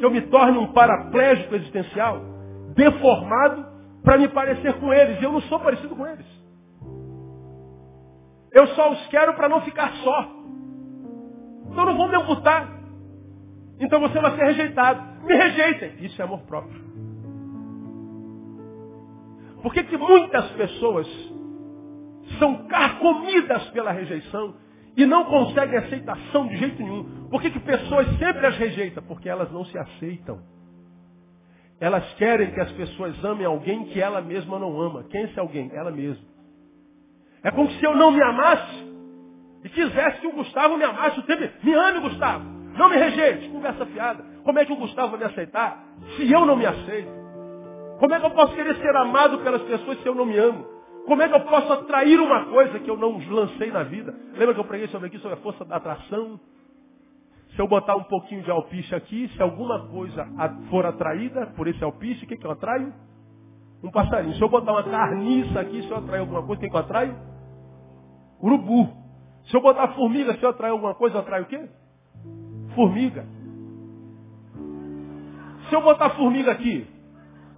que 0.00 0.04
eu 0.04 0.10
me 0.10 0.22
torne 0.22 0.58
um 0.58 0.72
paraplégico 0.72 1.54
existencial, 1.54 2.20
deformado, 2.74 3.64
para 4.02 4.18
me 4.18 4.26
parecer 4.26 4.72
com 4.80 4.92
eles. 4.92 5.20
E 5.20 5.24
eu 5.24 5.30
não 5.30 5.40
sou 5.42 5.60
parecido 5.60 5.94
com 5.94 6.04
eles. 6.04 6.43
Eu 8.54 8.68
só 8.68 8.92
os 8.92 9.06
quero 9.08 9.34
para 9.34 9.48
não 9.48 9.60
ficar 9.62 9.92
só. 9.94 10.30
Então 11.70 11.84
não 11.84 11.96
vou 11.96 12.08
me 12.08 12.16
amputar. 12.16 12.72
Então 13.80 14.00
você 14.00 14.20
vai 14.20 14.36
ser 14.36 14.44
rejeitado. 14.44 15.24
Me 15.24 15.34
rejeitem. 15.34 16.04
Isso 16.04 16.20
é 16.22 16.24
amor 16.24 16.40
próprio. 16.42 16.84
Por 19.60 19.72
que, 19.72 19.82
que 19.82 19.96
muitas 19.96 20.50
pessoas 20.52 21.08
são 22.38 22.66
carcomidas 22.68 23.68
pela 23.70 23.92
rejeição 23.92 24.54
e 24.96 25.04
não 25.04 25.24
conseguem 25.24 25.78
aceitação 25.78 26.46
de 26.46 26.56
jeito 26.56 26.82
nenhum. 26.82 27.28
Por 27.28 27.42
que, 27.42 27.50
que 27.50 27.60
pessoas 27.60 28.06
sempre 28.18 28.46
as 28.46 28.56
rejeitam? 28.56 29.02
Porque 29.04 29.28
elas 29.28 29.50
não 29.50 29.64
se 29.64 29.76
aceitam. 29.76 30.40
Elas 31.80 32.14
querem 32.14 32.52
que 32.52 32.60
as 32.60 32.70
pessoas 32.72 33.24
amem 33.24 33.44
alguém 33.44 33.86
que 33.86 34.00
ela 34.00 34.20
mesma 34.20 34.58
não 34.58 34.80
ama. 34.80 35.04
Quem 35.04 35.22
é 35.22 35.24
esse 35.24 35.38
alguém? 35.38 35.70
Ela 35.74 35.90
mesma. 35.90 36.24
É 37.44 37.50
como 37.50 37.70
se 37.70 37.84
eu 37.84 37.94
não 37.94 38.10
me 38.10 38.22
amasse 38.22 38.84
e 39.62 39.68
quisesse 39.68 40.20
que 40.20 40.26
o 40.26 40.32
Gustavo 40.32 40.78
me 40.78 40.84
amasse 40.84 41.20
o 41.20 41.22
tempo. 41.22 41.42
Me 41.62 41.74
ame, 41.74 42.00
Gustavo. 42.00 42.44
Não 42.76 42.88
me 42.88 42.96
rejeite. 42.96 43.50
Conversa 43.50 43.84
fiada. 43.86 44.24
Como 44.42 44.58
é 44.58 44.64
que 44.64 44.72
o 44.72 44.76
Gustavo 44.76 45.10
vai 45.10 45.20
me 45.20 45.26
aceitar 45.26 45.84
se 46.16 46.32
eu 46.32 46.46
não 46.46 46.56
me 46.56 46.64
aceito? 46.64 47.12
Como 47.98 48.14
é 48.14 48.18
que 48.18 48.26
eu 48.26 48.30
posso 48.30 48.54
querer 48.54 48.74
ser 48.76 48.96
amado 48.96 49.38
pelas 49.38 49.62
pessoas 49.62 50.00
se 50.00 50.06
eu 50.06 50.14
não 50.14 50.24
me 50.24 50.36
amo? 50.36 50.66
Como 51.06 51.22
é 51.22 51.28
que 51.28 51.34
eu 51.34 51.40
posso 51.40 51.70
atrair 51.70 52.18
uma 52.18 52.46
coisa 52.46 52.78
que 52.78 52.90
eu 52.90 52.96
não 52.96 53.20
lancei 53.28 53.70
na 53.70 53.82
vida? 53.82 54.14
Lembra 54.32 54.54
que 54.54 54.60
eu 54.60 54.64
preguei 54.64 54.88
sobre 54.88 55.08
aqui, 55.08 55.18
sobre 55.18 55.34
a 55.34 55.40
força 55.40 55.64
da 55.66 55.76
atração? 55.76 56.40
Se 57.54 57.60
eu 57.60 57.68
botar 57.68 57.94
um 57.94 58.04
pouquinho 58.04 58.42
de 58.42 58.50
alpiste 58.50 58.94
aqui, 58.94 59.28
se 59.28 59.42
alguma 59.42 59.86
coisa 59.88 60.26
for 60.70 60.86
atraída 60.86 61.46
por 61.56 61.68
esse 61.68 61.84
alpiste, 61.84 62.24
o 62.24 62.28
que, 62.28 62.36
que 62.36 62.46
eu 62.46 62.50
atraio? 62.50 62.92
Um 63.82 63.90
passarinho. 63.90 64.34
Se 64.34 64.42
eu 64.42 64.48
botar 64.48 64.72
uma 64.72 64.82
carniça 64.82 65.60
aqui, 65.60 65.82
se 65.82 65.90
eu 65.90 65.98
atrair 65.98 66.20
alguma 66.20 66.42
coisa, 66.42 66.58
o 66.58 66.64
que, 66.64 66.70
que 66.70 66.74
eu 66.74 66.80
atraio? 66.80 67.33
Urubu. 68.44 68.92
Se 69.46 69.56
eu 69.56 69.62
botar 69.62 69.88
formiga, 69.88 70.34
se 70.34 70.42
eu 70.42 70.50
atrair 70.50 70.72
alguma 70.72 70.94
coisa, 70.94 71.16
eu 71.16 71.20
atraio 71.20 71.44
o 71.44 71.46
quê? 71.46 71.66
Formiga. 72.74 73.24
Se 75.68 75.74
eu 75.74 75.80
botar 75.80 76.10
formiga 76.10 76.52
aqui, 76.52 76.86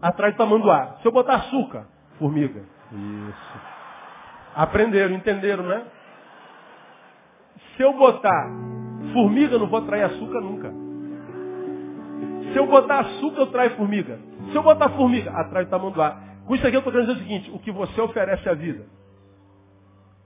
atrai 0.00 0.34
tamanduá. 0.34 0.98
Se 1.02 1.08
eu 1.08 1.12
botar 1.12 1.34
açúcar, 1.34 1.88
formiga. 2.20 2.62
Isso. 2.92 3.60
Aprenderam, 4.54 5.16
entenderam, 5.16 5.64
né? 5.64 5.84
Se 7.76 7.82
eu 7.82 7.92
botar 7.94 8.48
formiga, 9.12 9.58
não 9.58 9.66
vou 9.66 9.80
atrair 9.80 10.04
açúcar 10.04 10.40
nunca. 10.40 10.72
Se 12.52 12.56
eu 12.56 12.66
botar 12.68 13.00
açúcar, 13.00 13.40
eu 13.40 13.46
traio 13.48 13.70
formiga. 13.76 14.20
Se 14.52 14.56
eu 14.56 14.62
botar 14.62 14.90
formiga, 14.90 15.32
atrai 15.32 15.66
tamanduá. 15.66 16.16
Com 16.46 16.54
isso 16.54 16.64
aqui 16.64 16.76
eu 16.76 16.78
estou 16.78 16.92
querendo 16.92 17.08
dizer 17.08 17.20
o 17.20 17.22
seguinte, 17.24 17.50
o 17.50 17.58
que 17.58 17.72
você 17.72 18.00
oferece 18.00 18.48
à 18.48 18.54
vida, 18.54 18.86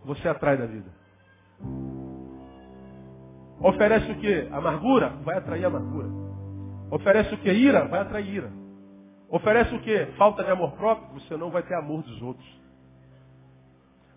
você 0.04 0.28
atrai 0.28 0.56
da 0.56 0.66
vida. 0.66 0.90
Oferece 3.60 4.10
o 4.10 4.14
que? 4.16 4.48
Amargura? 4.52 5.10
Vai 5.22 5.36
atrair 5.36 5.64
amargura. 5.66 6.08
Oferece 6.90 7.34
o 7.34 7.38
que? 7.38 7.52
Ira? 7.52 7.86
Vai 7.86 8.00
atrair 8.00 8.34
ira. 8.34 8.50
Oferece 9.28 9.74
o 9.74 9.80
que? 9.80 10.06
Falta 10.16 10.42
de 10.42 10.50
amor 10.50 10.72
próprio? 10.72 11.20
Você 11.20 11.36
não 11.36 11.50
vai 11.50 11.62
ter 11.62 11.74
amor 11.74 12.02
dos 12.02 12.20
outros. 12.22 12.60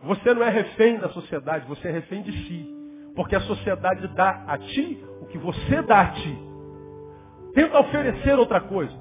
Você 0.04 0.34
não 0.34 0.44
é 0.44 0.50
refém 0.50 0.98
da 0.98 1.10
sociedade, 1.10 1.68
você 1.68 1.88
é 1.88 1.92
refém 1.92 2.24
de 2.24 2.32
si. 2.32 2.70
Porque 3.16 3.36
a 3.36 3.42
sociedade 3.42 4.08
dá 4.16 4.44
a 4.48 4.58
ti 4.58 5.06
o 5.22 5.26
que 5.28 5.38
você 5.38 5.82
dá 5.84 6.02
a 6.02 6.12
ti. 6.12 6.38
Tenta 7.54 7.80
oferecer 7.80 8.38
outra 8.40 8.62
coisa. 8.62 8.94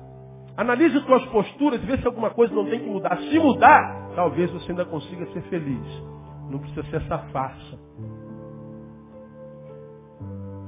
Analise 0.56 1.00
suas 1.00 1.24
posturas 1.26 1.82
e 1.82 1.86
vê 1.86 1.96
se 1.96 2.06
alguma 2.06 2.30
coisa 2.30 2.54
não 2.54 2.66
tem 2.66 2.80
que 2.80 2.86
mudar. 2.86 3.16
Se 3.16 3.38
mudar, 3.38 4.10
talvez 4.14 4.50
você 4.50 4.70
ainda 4.70 4.84
consiga 4.84 5.24
ser 5.32 5.40
feliz. 5.42 6.02
Não 6.52 6.58
precisa 6.58 6.82
ser 6.84 6.96
essa 6.96 7.18
farsa. 7.32 7.78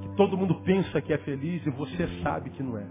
Que 0.01 0.09
todo 0.16 0.39
mundo 0.39 0.55
pensa 0.62 0.99
que 1.03 1.12
é 1.12 1.18
feliz 1.18 1.64
e 1.66 1.70
você 1.70 2.09
sabe 2.22 2.49
que 2.49 2.62
não 2.62 2.78
é. 2.78 2.87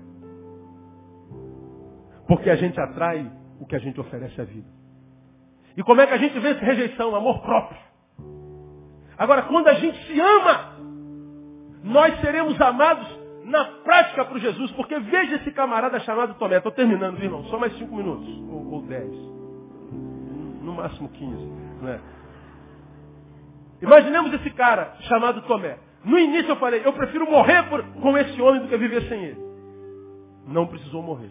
Porque 2.28 2.52
a 2.52 2.56
gente 2.56 2.80
atrai 2.80 3.30
o 3.60 3.66
que 3.66 3.76
a 3.76 3.80
gente 3.80 4.00
oferece 4.00 4.40
à 4.40 4.44
vida. 4.44 4.68
E 5.76 5.82
como 5.82 6.02
é 6.02 6.08
que 6.08 6.14
a 6.14 6.18
gente 6.18 6.38
vence 6.40 6.64
rejeição? 6.64 7.16
Amor 7.16 7.42
próprio. 7.42 7.80
Agora, 9.18 9.42
quando 9.42 9.70
a 9.70 9.74
gente 9.74 9.98
se 10.06 10.20
ama, 10.20 10.78
nós 11.84 12.22
seremos 12.22 12.62
amados 12.62 13.08
na 13.46 13.66
prática 13.84 14.24
para 14.24 14.38
Jesus, 14.38 14.72
porque 14.74 15.00
veja 15.00 15.38
esse 15.38 15.52
camarada 15.52 16.00
chamado 16.02 16.36
Tomé. 16.36 16.58
Estou 16.58 16.72
terminando, 16.72 17.20
irmão? 17.20 17.44
Só 17.46 17.58
mais 17.58 17.76
cinco 17.76 17.96
minutos, 17.96 18.28
ou, 18.50 18.74
ou 18.74 18.82
dez. 18.84 19.12
No 20.62 20.74
máximo 20.74 21.10
quinze. 21.10 21.46
Né? 21.82 22.00
Imaginemos 23.84 24.34
esse 24.34 24.50
cara 24.52 24.96
chamado 25.02 25.42
Tomé. 25.42 25.78
No 26.06 26.18
início 26.18 26.52
eu 26.52 26.56
falei, 26.56 26.82
eu 26.86 26.94
prefiro 26.94 27.30
morrer 27.30 27.64
por, 27.64 27.84
com 27.84 28.18
esse 28.18 28.42
homem 28.42 28.62
do 28.62 28.68
que 28.70 28.78
viver 28.78 29.04
sem 29.10 29.24
ele. 29.26 29.44
Não 30.48 30.66
precisou 30.66 31.04
morrer. 31.04 31.30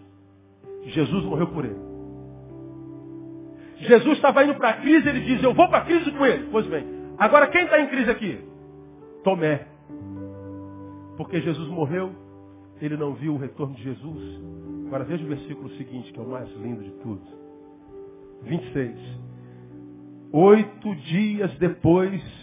Jesus 0.85 1.25
morreu 1.25 1.47
por 1.49 1.65
ele. 1.65 1.81
Jesus 3.79 4.17
estava 4.17 4.45
indo 4.45 4.55
para 4.55 4.69
a 4.69 4.75
crise, 4.75 5.09
ele 5.09 5.21
diz, 5.21 5.43
eu 5.43 5.55
vou 5.55 5.67
para 5.69 5.79
a 5.79 5.85
crise 5.85 6.11
com 6.13 6.27
ele. 6.27 6.49
Pois 6.51 6.67
bem, 6.67 6.87
agora 7.19 7.49
quem 7.49 7.65
está 7.65 7.81
em 7.81 7.89
crise 7.89 8.11
aqui? 8.11 8.45
Tomé. 9.25 9.67
Porque 11.17 11.41
Jesus 11.41 11.69
morreu, 11.69 12.13
ele 12.81 12.97
não 12.99 13.15
viu 13.15 13.35
o 13.35 13.39
retorno 13.39 13.75
de 13.75 13.83
Jesus. 13.83 14.41
Agora 14.87 15.05
veja 15.05 15.25
o 15.25 15.29
versículo 15.29 15.71
seguinte, 15.71 16.13
que 16.13 16.19
é 16.19 16.23
o 16.23 16.29
mais 16.29 16.51
lindo 16.57 16.85
de 16.85 16.91
tudo. 17.03 17.23
26. 18.43 18.99
Oito 20.33 20.95
dias 20.97 21.55
depois, 21.59 22.42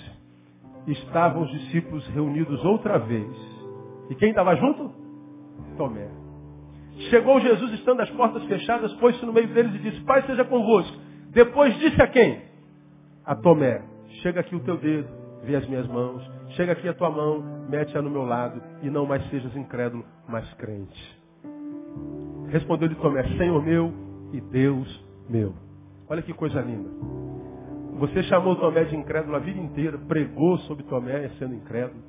estavam 0.92 1.44
os 1.44 1.52
discípulos 1.52 2.08
reunidos 2.10 2.64
outra 2.64 2.98
vez. 2.98 3.30
E 4.10 4.16
quem 4.16 4.30
estava 4.30 4.56
junto? 4.56 4.92
Tomé. 5.78 6.10
Chegou 7.10 7.40
Jesus, 7.40 7.72
estando 7.74 8.02
as 8.02 8.10
portas 8.12 8.44
fechadas, 8.46 8.94
pôs-se 8.96 9.26
no 9.26 9.32
meio 9.32 9.48
deles 9.54 9.74
e 9.76 9.80
disse, 9.80 10.02
Pai 10.02 10.22
seja 10.24 10.44
convosco. 10.44 10.98
Depois 11.32 11.78
disse 11.80 12.02
a 12.02 12.08
quem? 12.08 12.42
A 13.26 13.36
Tomé, 13.36 13.82
chega 14.22 14.42
aqui 14.42 14.56
o 14.56 14.60
teu 14.62 14.78
dedo, 14.78 15.08
vê 15.44 15.56
as 15.56 15.68
minhas 15.68 15.88
mãos, 15.88 16.22
chega 16.56 16.74
aqui 16.74 16.88
a 16.90 16.94
tua 16.94 17.10
mão, 17.10 17.68
mete-a 17.70 18.02
no 18.02 18.10
meu 18.10 18.24
lado, 18.24 18.62
e 18.82 18.90
não 18.90 19.06
mais 19.06 19.24
sejas 19.30 19.56
incrédulo, 19.56 20.04
mas 20.28 20.52
crente. 20.56 21.20
Respondeu-lhe 22.50 22.96
Tomé, 22.96 23.24
Senhor 23.38 23.64
meu 23.64 23.94
e 24.34 24.42
Deus 24.42 25.06
meu. 25.30 25.54
Olha 26.10 26.22
que 26.22 26.34
coisa 26.34 26.60
linda. 26.60 27.29
Você 28.00 28.24
chamou 28.24 28.56
Tomé 28.56 28.86
de 28.86 28.96
incrédulo 28.96 29.36
a 29.36 29.40
vida 29.40 29.60
inteira, 29.60 29.98
pregou 29.98 30.58
sobre 30.60 30.84
Tomé 30.84 31.28
sendo 31.38 31.54
incrédulo. 31.54 32.02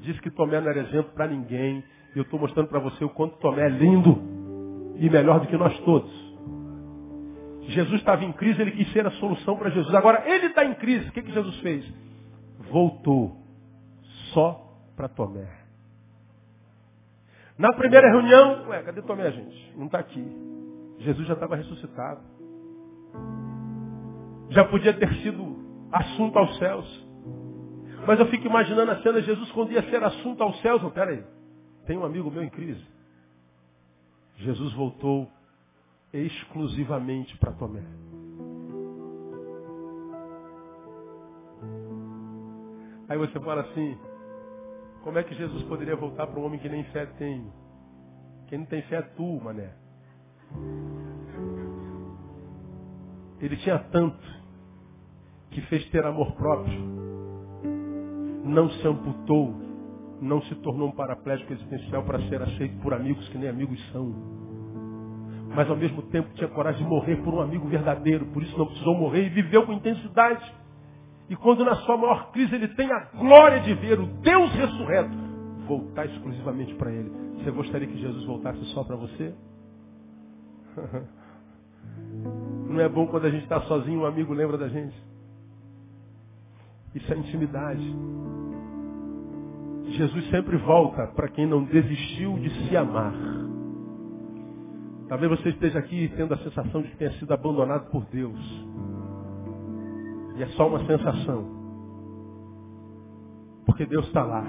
Disse 0.00 0.20
que 0.20 0.30
Tomé 0.30 0.60
não 0.60 0.68
era 0.68 0.80
exemplo 0.80 1.12
para 1.14 1.26
ninguém. 1.26 1.82
E 2.14 2.18
eu 2.18 2.22
estou 2.22 2.38
mostrando 2.38 2.68
para 2.68 2.78
você 2.78 3.02
o 3.02 3.08
quanto 3.08 3.38
Tomé 3.38 3.64
é 3.64 3.68
lindo 3.70 4.94
e 4.96 5.08
melhor 5.08 5.40
do 5.40 5.46
que 5.46 5.56
nós 5.56 5.78
todos. 5.80 6.12
Jesus 7.68 7.94
estava 7.94 8.24
em 8.24 8.32
crise, 8.32 8.60
ele 8.60 8.72
quis 8.72 8.92
ser 8.92 9.06
a 9.06 9.10
solução 9.12 9.56
para 9.56 9.70
Jesus. 9.70 9.94
Agora, 9.94 10.22
ele 10.28 10.46
está 10.46 10.64
em 10.64 10.74
crise. 10.74 11.08
O 11.08 11.12
que, 11.12 11.22
que 11.22 11.32
Jesus 11.32 11.58
fez? 11.60 11.84
Voltou 12.70 13.36
só 14.34 14.70
para 14.94 15.08
Tomé. 15.08 15.48
Na 17.58 17.72
primeira 17.72 18.06
reunião, 18.10 18.68
ué, 18.68 18.82
cadê 18.82 19.00
Tomé, 19.00 19.32
gente? 19.32 19.72
Não 19.76 19.86
está 19.86 19.98
aqui. 19.98 20.24
Jesus 20.98 21.26
já 21.26 21.34
estava 21.34 21.56
ressuscitado. 21.56 22.20
Já 24.50 24.64
podia 24.64 24.94
ter 24.94 25.12
sido 25.22 25.56
assunto 25.92 26.38
aos 26.38 26.56
céus. 26.58 27.06
Mas 28.06 28.20
eu 28.20 28.26
fico 28.26 28.46
imaginando 28.46 28.92
a 28.92 29.02
cena, 29.02 29.20
Jesus 29.20 29.50
quando 29.52 29.72
ia 29.72 29.82
ser 29.90 30.02
assunto 30.02 30.42
aos 30.42 30.60
céus. 30.60 30.82
Não, 30.82 30.90
peraí, 30.90 31.24
tem 31.86 31.98
um 31.98 32.04
amigo 32.04 32.30
meu 32.30 32.42
em 32.42 32.50
crise. 32.50 32.84
Jesus 34.36 34.72
voltou 34.74 35.30
exclusivamente 36.12 37.36
para 37.38 37.52
Tomé. 37.52 37.82
Aí 43.08 43.16
você 43.18 43.38
fala 43.40 43.62
assim, 43.62 43.96
como 45.02 45.18
é 45.18 45.22
que 45.22 45.34
Jesus 45.34 45.62
poderia 45.64 45.94
voltar 45.94 46.26
para 46.26 46.40
um 46.40 46.44
homem 46.44 46.58
que 46.58 46.68
nem 46.68 46.84
fé 46.84 47.06
tem? 47.06 47.50
Quem 48.48 48.58
não 48.58 48.66
tem 48.66 48.82
fé 48.82 48.96
é 48.96 49.02
tu, 49.02 49.40
mané. 49.40 49.72
Ele 53.40 53.56
tinha 53.56 53.78
tanto 53.78 54.18
que 55.50 55.60
fez 55.62 55.84
ter 55.90 56.04
amor 56.04 56.32
próprio. 56.32 56.78
Não 58.44 58.70
se 58.70 58.86
amputou, 58.86 59.54
não 60.20 60.40
se 60.42 60.54
tornou 60.56 60.88
um 60.88 60.92
paraplégico 60.92 61.52
existencial 61.52 62.02
para 62.04 62.20
ser 62.28 62.40
aceito 62.42 62.80
por 62.80 62.94
amigos 62.94 63.28
que 63.28 63.38
nem 63.38 63.48
amigos 63.48 63.80
são. 63.92 64.14
Mas 65.54 65.68
ao 65.70 65.76
mesmo 65.76 66.02
tempo 66.02 66.28
tinha 66.34 66.48
coragem 66.48 66.82
de 66.82 66.88
morrer 66.88 67.16
por 67.16 67.34
um 67.34 67.40
amigo 67.40 67.66
verdadeiro, 67.68 68.26
por 68.26 68.42
isso 68.42 68.56
não 68.58 68.66
precisou 68.66 68.94
morrer 68.94 69.26
e 69.26 69.30
viveu 69.30 69.64
com 69.64 69.72
intensidade. 69.72 70.54
E 71.28 71.36
quando 71.36 71.64
na 71.64 71.74
sua 71.76 71.96
maior 71.96 72.30
crise 72.30 72.54
ele 72.54 72.68
tem 72.68 72.90
a 72.92 73.00
glória 73.16 73.60
de 73.60 73.74
ver 73.74 73.98
o 73.98 74.06
Deus 74.06 74.52
ressurreto, 74.52 75.16
voltar 75.66 76.06
exclusivamente 76.06 76.74
para 76.74 76.92
ele. 76.92 77.10
Você 77.38 77.50
gostaria 77.50 77.88
que 77.88 77.98
Jesus 77.98 78.24
voltasse 78.24 78.62
só 78.66 78.84
para 78.84 78.96
você? 78.96 79.34
Não 82.76 82.82
é 82.82 82.88
bom 82.90 83.06
quando 83.06 83.24
a 83.24 83.30
gente 83.30 83.44
está 83.44 83.58
sozinho, 83.62 84.02
um 84.02 84.04
amigo 84.04 84.34
lembra 84.34 84.58
da 84.58 84.68
gente. 84.68 84.94
Isso 86.94 87.10
é 87.10 87.16
intimidade. 87.16 87.96
Jesus 89.92 90.28
sempre 90.28 90.58
volta 90.58 91.06
para 91.06 91.26
quem 91.28 91.46
não 91.46 91.64
desistiu 91.64 92.34
de 92.34 92.50
se 92.50 92.76
amar. 92.76 93.14
Talvez 95.08 95.30
você 95.30 95.48
esteja 95.48 95.78
aqui 95.78 96.12
tendo 96.16 96.34
a 96.34 96.36
sensação 96.36 96.82
de 96.82 96.88
que 96.90 96.98
tenha 96.98 97.12
sido 97.12 97.32
abandonado 97.32 97.90
por 97.90 98.04
Deus. 98.12 98.38
E 100.36 100.42
é 100.42 100.46
só 100.48 100.68
uma 100.68 100.84
sensação. 100.86 101.46
Porque 103.64 103.86
Deus 103.86 104.06
está 104.06 104.22
lá. 104.22 104.44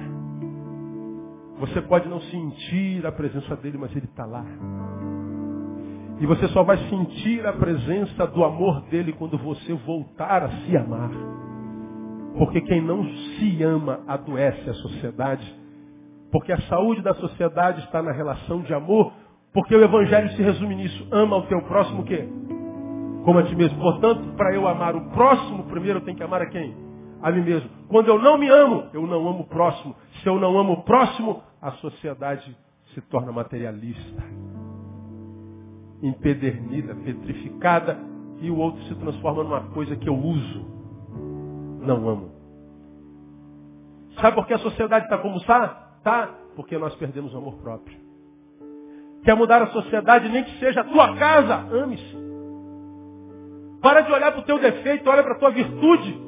Você 1.60 1.82
pode 1.82 2.10
não 2.10 2.20
sentir 2.20 3.06
a 3.06 3.12
presença 3.14 3.56
dele, 3.56 3.78
mas 3.78 3.96
ele 3.96 4.06
está 4.06 4.26
lá. 4.26 4.44
E 6.20 6.26
você 6.26 6.48
só 6.50 6.64
vai 6.64 6.78
sentir 6.90 7.46
a 7.46 7.54
presença 7.54 8.26
do 8.28 8.44
amor 8.44 8.82
dele 8.90 9.14
quando 9.14 9.38
você 9.38 9.74
voltar 9.74 10.44
a 10.44 10.50
se 10.50 10.78
amar. 10.78 11.12
Porque 12.38 12.62
quem 12.62 12.82
não 12.82 13.04
se 13.06 13.64
ama 13.64 14.00
adoece 14.08 14.70
a 14.70 14.74
sociedade. 14.74 15.56
Porque 16.32 16.52
a 16.52 16.62
saúde 16.62 17.02
da 17.02 17.14
sociedade 17.16 17.82
está 17.82 18.02
na 18.02 18.12
relação 18.12 18.62
de 18.62 18.74
amor. 18.74 19.14
Porque 19.54 19.76
o 19.76 19.84
evangelho 19.84 20.30
se 20.32 20.42
resume 20.42 20.76
nisso. 20.76 21.08
Ama 21.12 21.38
o 21.38 21.44
teu 21.44 21.62
próximo 21.64 22.02
o 22.02 22.06
quê? 22.06 22.28
como 23.28 23.40
a 23.40 23.44
ti 23.44 23.54
mesmo. 23.58 23.78
Portanto, 23.82 24.22
para 24.38 24.56
eu 24.56 24.66
amar 24.66 24.96
o 24.96 25.10
próximo, 25.10 25.66
primeiro 25.66 26.00
eu 26.00 26.06
tenho 26.06 26.16
que 26.16 26.24
amar 26.24 26.42
a 26.42 26.46
quem? 26.46 26.74
A 27.22 27.30
mim 27.30 27.42
mesmo. 27.42 27.70
Quando 27.90 28.08
eu 28.08 28.18
não 28.18 28.38
me 28.38 28.48
amo, 28.48 28.86
eu 28.94 29.06
não 29.06 29.28
amo 29.28 29.42
o 29.42 29.48
próximo. 29.48 29.94
Se 30.24 30.30
eu 30.30 30.40
não 30.40 30.58
amo 30.58 30.72
o 30.72 30.84
próximo, 30.84 31.44
a 31.62 31.72
sociedade 31.74 32.56
se 32.94 33.02
torna 33.02 33.34
materialista, 33.34 34.24
empedernida, 36.02 36.96
petrificada, 36.96 37.98
e 38.40 38.52
o 38.52 38.58
outro 38.58 38.82
se 38.84 38.96
transforma 38.96 39.44
numa 39.44 39.62
coisa 39.70 39.96
que 39.96 40.08
eu 40.08 40.16
uso. 40.16 40.66
Não 41.82 42.08
amo. 42.08 42.32
Sabe 44.22 44.36
por 44.36 44.46
que 44.48 44.54
a 44.54 44.60
sociedade 44.60 45.06
está 45.06 45.18
como 45.18 45.38
está? 45.38 46.00
Tá, 46.04 46.30
porque 46.56 46.78
nós 46.78 46.96
perdemos 46.96 47.34
o 47.34 47.38
amor 47.38 47.56
próprio. 47.56 47.98
Quer 49.24 49.36
mudar 49.36 49.62
a 49.62 49.68
sociedade, 49.68 50.30
nem 50.30 50.44
que 50.44 50.60
seja 50.60 50.82
a 50.82 50.84
tua 50.84 51.16
casa, 51.18 51.56
ame-se. 51.56 52.18
Para 53.82 54.02
de 54.02 54.12
olhar 54.12 54.32
para 54.32 54.42
o 54.42 54.46
teu 54.46 54.60
defeito, 54.60 55.10
olha 55.10 55.24
para 55.24 55.34
a 55.34 55.40
tua 55.40 55.52
virtude. 55.52 56.22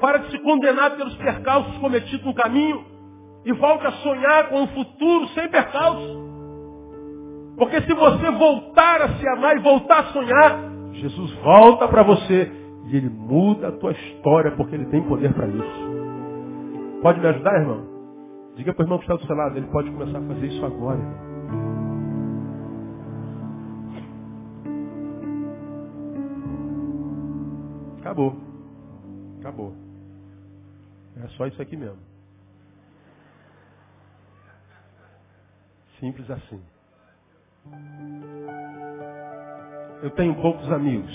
Para 0.00 0.18
de 0.18 0.30
se 0.30 0.38
condenar 0.38 0.96
pelos 0.96 1.14
percalços 1.16 1.76
cometidos 1.78 2.24
no 2.24 2.34
caminho 2.34 2.84
e 3.44 3.52
volte 3.52 3.86
a 3.86 3.92
sonhar 3.92 4.48
com 4.48 4.62
um 4.62 4.68
futuro 4.68 5.28
sem 5.28 5.48
percalços. 5.48 6.23
Porque 7.56 7.80
se 7.82 7.94
você 7.94 8.30
voltar 8.32 9.02
a 9.02 9.16
se 9.16 9.28
amar 9.28 9.56
e 9.56 9.60
voltar 9.60 10.00
a 10.00 10.12
sonhar, 10.12 10.58
Jesus 10.92 11.32
volta 11.42 11.86
para 11.88 12.02
você 12.02 12.50
e 12.86 12.96
ele 12.96 13.08
muda 13.08 13.68
a 13.68 13.72
tua 13.72 13.92
história 13.92 14.52
porque 14.56 14.74
ele 14.74 14.86
tem 14.86 15.02
poder 15.04 15.32
para 15.32 15.46
isso. 15.46 17.00
Pode 17.00 17.20
me 17.20 17.26
ajudar, 17.26 17.60
irmão? 17.60 17.86
Diga 18.56 18.72
para 18.72 18.82
o 18.82 18.84
irmão 18.86 18.98
que 18.98 19.04
está 19.04 19.16
do 19.16 19.26
seu 19.26 19.36
lado, 19.36 19.56
ele 19.56 19.66
pode 19.68 19.90
começar 19.90 20.18
a 20.18 20.22
fazer 20.22 20.46
isso 20.46 20.64
agora. 20.64 21.00
Acabou. 28.00 28.36
Acabou. 29.40 29.74
É 31.22 31.28
só 31.36 31.46
isso 31.46 31.60
aqui 31.60 31.76
mesmo. 31.76 31.98
Simples 36.00 36.30
assim. 36.30 36.60
Eu 40.02 40.10
tenho 40.10 40.34
poucos 40.34 40.70
amigos. 40.70 41.10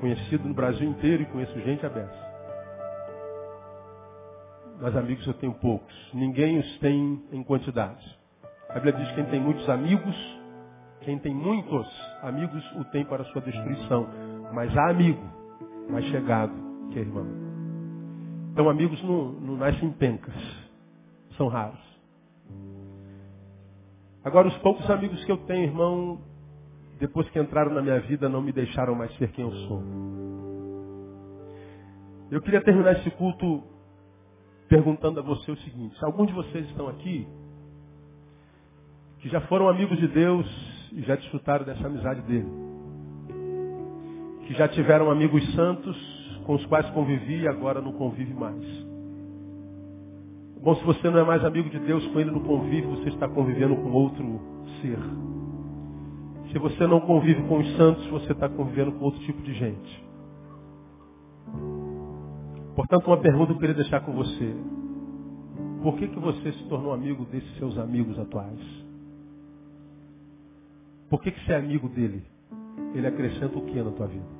Conhecido 0.00 0.48
no 0.48 0.54
Brasil 0.54 0.88
inteiro 0.88 1.22
e 1.22 1.26
conheço 1.26 1.58
gente 1.60 1.84
aberta. 1.84 2.16
Mas 4.80 4.96
amigos 4.96 5.26
eu 5.26 5.34
tenho 5.34 5.52
poucos. 5.52 5.94
Ninguém 6.14 6.58
os 6.58 6.78
tem 6.78 7.22
em 7.30 7.42
quantidade. 7.42 8.18
A 8.70 8.74
Bíblia 8.74 8.94
diz 8.94 9.08
que 9.08 9.14
quem 9.16 9.26
tem 9.26 9.40
muitos 9.40 9.68
amigos, 9.68 10.16
quem 11.02 11.18
tem 11.18 11.34
muitos 11.34 11.86
amigos 12.22 12.64
o 12.76 12.84
tem 12.86 13.04
para 13.04 13.24
sua 13.24 13.42
destruição. 13.42 14.08
Mas 14.54 14.74
há 14.76 14.88
amigo 14.88 15.22
mais 15.90 16.04
chegado 16.06 16.52
que 16.90 16.98
é 16.98 17.02
irmão. 17.02 17.26
Então 18.52 18.68
amigos 18.70 19.02
não, 19.02 19.32
não 19.32 19.56
nascem 19.56 19.88
em 19.88 19.92
pencas. 19.92 20.34
São 21.36 21.48
raros. 21.48 21.89
Agora, 24.22 24.48
os 24.48 24.56
poucos 24.58 24.88
amigos 24.90 25.24
que 25.24 25.32
eu 25.32 25.38
tenho, 25.38 25.64
irmão, 25.64 26.20
depois 26.98 27.28
que 27.30 27.40
entraram 27.40 27.72
na 27.72 27.80
minha 27.80 27.98
vida, 28.00 28.28
não 28.28 28.42
me 28.42 28.52
deixaram 28.52 28.94
mais 28.94 29.14
ser 29.16 29.32
quem 29.32 29.44
eu 29.44 29.52
sou. 29.66 29.82
Eu 32.30 32.42
queria 32.42 32.60
terminar 32.62 32.92
esse 32.92 33.10
culto 33.12 33.62
perguntando 34.68 35.18
a 35.20 35.22
você 35.22 35.50
o 35.50 35.56
seguinte: 35.58 35.98
se 35.98 36.04
alguns 36.04 36.28
de 36.28 36.34
vocês 36.34 36.68
estão 36.68 36.88
aqui 36.88 37.26
que 39.20 39.28
já 39.28 39.40
foram 39.42 39.68
amigos 39.68 39.98
de 39.98 40.08
Deus 40.08 40.46
e 40.92 41.02
já 41.02 41.16
desfrutaram 41.16 41.64
dessa 41.64 41.86
amizade 41.86 42.20
dele, 42.22 42.50
que 44.46 44.54
já 44.54 44.68
tiveram 44.68 45.10
amigos 45.10 45.42
santos 45.54 45.96
com 46.44 46.54
os 46.54 46.66
quais 46.66 46.88
convivi 46.90 47.40
e 47.40 47.48
agora 47.48 47.80
não 47.80 47.92
convive 47.92 48.34
mais. 48.34 48.89
Bom, 50.62 50.74
se 50.76 50.84
você 50.84 51.08
não 51.08 51.18
é 51.18 51.24
mais 51.24 51.42
amigo 51.42 51.70
de 51.70 51.78
Deus, 51.78 52.06
com 52.08 52.20
Ele 52.20 52.30
no 52.30 52.42
convívio, 52.42 52.90
você 52.90 53.08
está 53.08 53.26
convivendo 53.26 53.76
com 53.76 53.90
outro 53.92 54.40
ser. 54.82 54.98
Se 56.52 56.58
você 56.58 56.86
não 56.86 57.00
convive 57.00 57.42
com 57.44 57.58
os 57.58 57.76
santos, 57.76 58.06
você 58.08 58.32
está 58.32 58.46
convivendo 58.46 58.92
com 58.92 59.06
outro 59.06 59.20
tipo 59.20 59.40
de 59.40 59.54
gente. 59.54 60.04
Portanto, 62.76 63.06
uma 63.06 63.16
pergunta 63.16 63.52
eu 63.52 63.58
queria 63.58 63.74
deixar 63.74 64.00
com 64.00 64.12
você. 64.12 64.54
Por 65.82 65.96
que, 65.96 66.08
que 66.08 66.18
você 66.18 66.52
se 66.52 66.64
tornou 66.68 66.92
amigo 66.92 67.24
desses 67.24 67.56
seus 67.56 67.78
amigos 67.78 68.18
atuais? 68.18 68.60
Por 71.08 71.22
que, 71.22 71.30
que 71.30 71.44
você 71.44 71.52
é 71.52 71.56
amigo 71.56 71.88
dele? 71.88 72.22
Ele 72.94 73.06
acrescenta 73.06 73.56
o 73.56 73.64
que 73.64 73.82
na 73.82 73.92
tua 73.92 74.08
vida? 74.08 74.39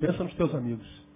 Pensa 0.00 0.24
nos 0.24 0.34
teus 0.34 0.54
amigos. 0.54 1.06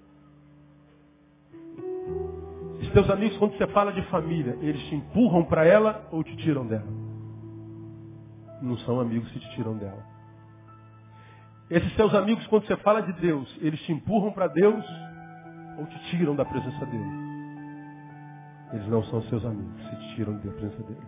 Os 2.81 2.91
teus 2.93 3.11
amigos, 3.11 3.37
quando 3.39 3.57
você 3.57 3.67
fala 3.69 3.93
de 3.93 4.03
família, 4.07 4.57
eles 4.61 4.83
te 4.89 4.95
empurram 4.95 5.45
para 5.45 5.67
ela 5.67 6.09
ou 6.11 6.25
te 6.25 6.35
tiram 6.37 6.67
dela? 6.67 6.89
Não 8.63 8.77
são 8.79 8.99
amigos 9.01 9.31
que 9.31 9.39
te 9.39 9.51
tiram 9.55 9.77
dela. 9.77 10.03
Esses 11.69 11.95
teus 11.95 12.13
amigos, 12.15 12.47
quando 12.49 12.67
você 12.67 12.77
fala 12.79 13.01
de 13.01 13.13
Deus, 13.21 13.57
eles 13.61 13.81
te 13.83 13.93
empurram 13.93 14.33
para 14.33 14.49
Deus 14.49 14.85
ou 15.79 15.87
te 15.87 15.99
tiram 16.11 16.35
da 16.35 16.45
presença 16.45 16.85
dele? 16.87 17.31
Eles 18.73 18.89
não 18.89 19.05
são 19.05 19.23
seus 19.23 19.45
amigos, 19.45 19.83
se 19.89 19.97
te 19.97 20.15
tiram 20.17 20.35
da 20.35 20.51
presença 20.53 20.83
dele. 20.83 21.07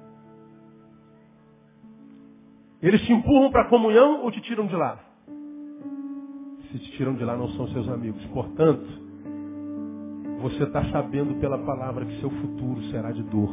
Eles 2.80 3.00
te 3.02 3.12
empurram 3.12 3.50
para 3.50 3.62
a 3.62 3.68
comunhão 3.68 4.22
ou 4.22 4.30
te 4.30 4.40
tiram 4.42 4.66
de 4.66 4.74
lá? 4.76 4.98
Tiram 6.96 7.14
de 7.14 7.24
lá 7.24 7.36
não 7.36 7.48
são 7.50 7.68
seus 7.68 7.88
amigos. 7.88 8.24
Portanto, 8.26 8.86
você 10.40 10.64
está 10.64 10.84
sabendo 10.90 11.38
pela 11.40 11.58
palavra 11.58 12.04
que 12.04 12.20
seu 12.20 12.30
futuro 12.30 12.82
será 12.90 13.12
de 13.12 13.22
dor. 13.22 13.50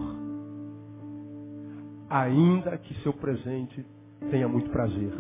Ainda 2.10 2.78
que 2.78 2.94
seu 3.02 3.14
presente 3.14 3.86
tenha 4.32 4.48
muito 4.48 4.70
prazer. 4.72 5.12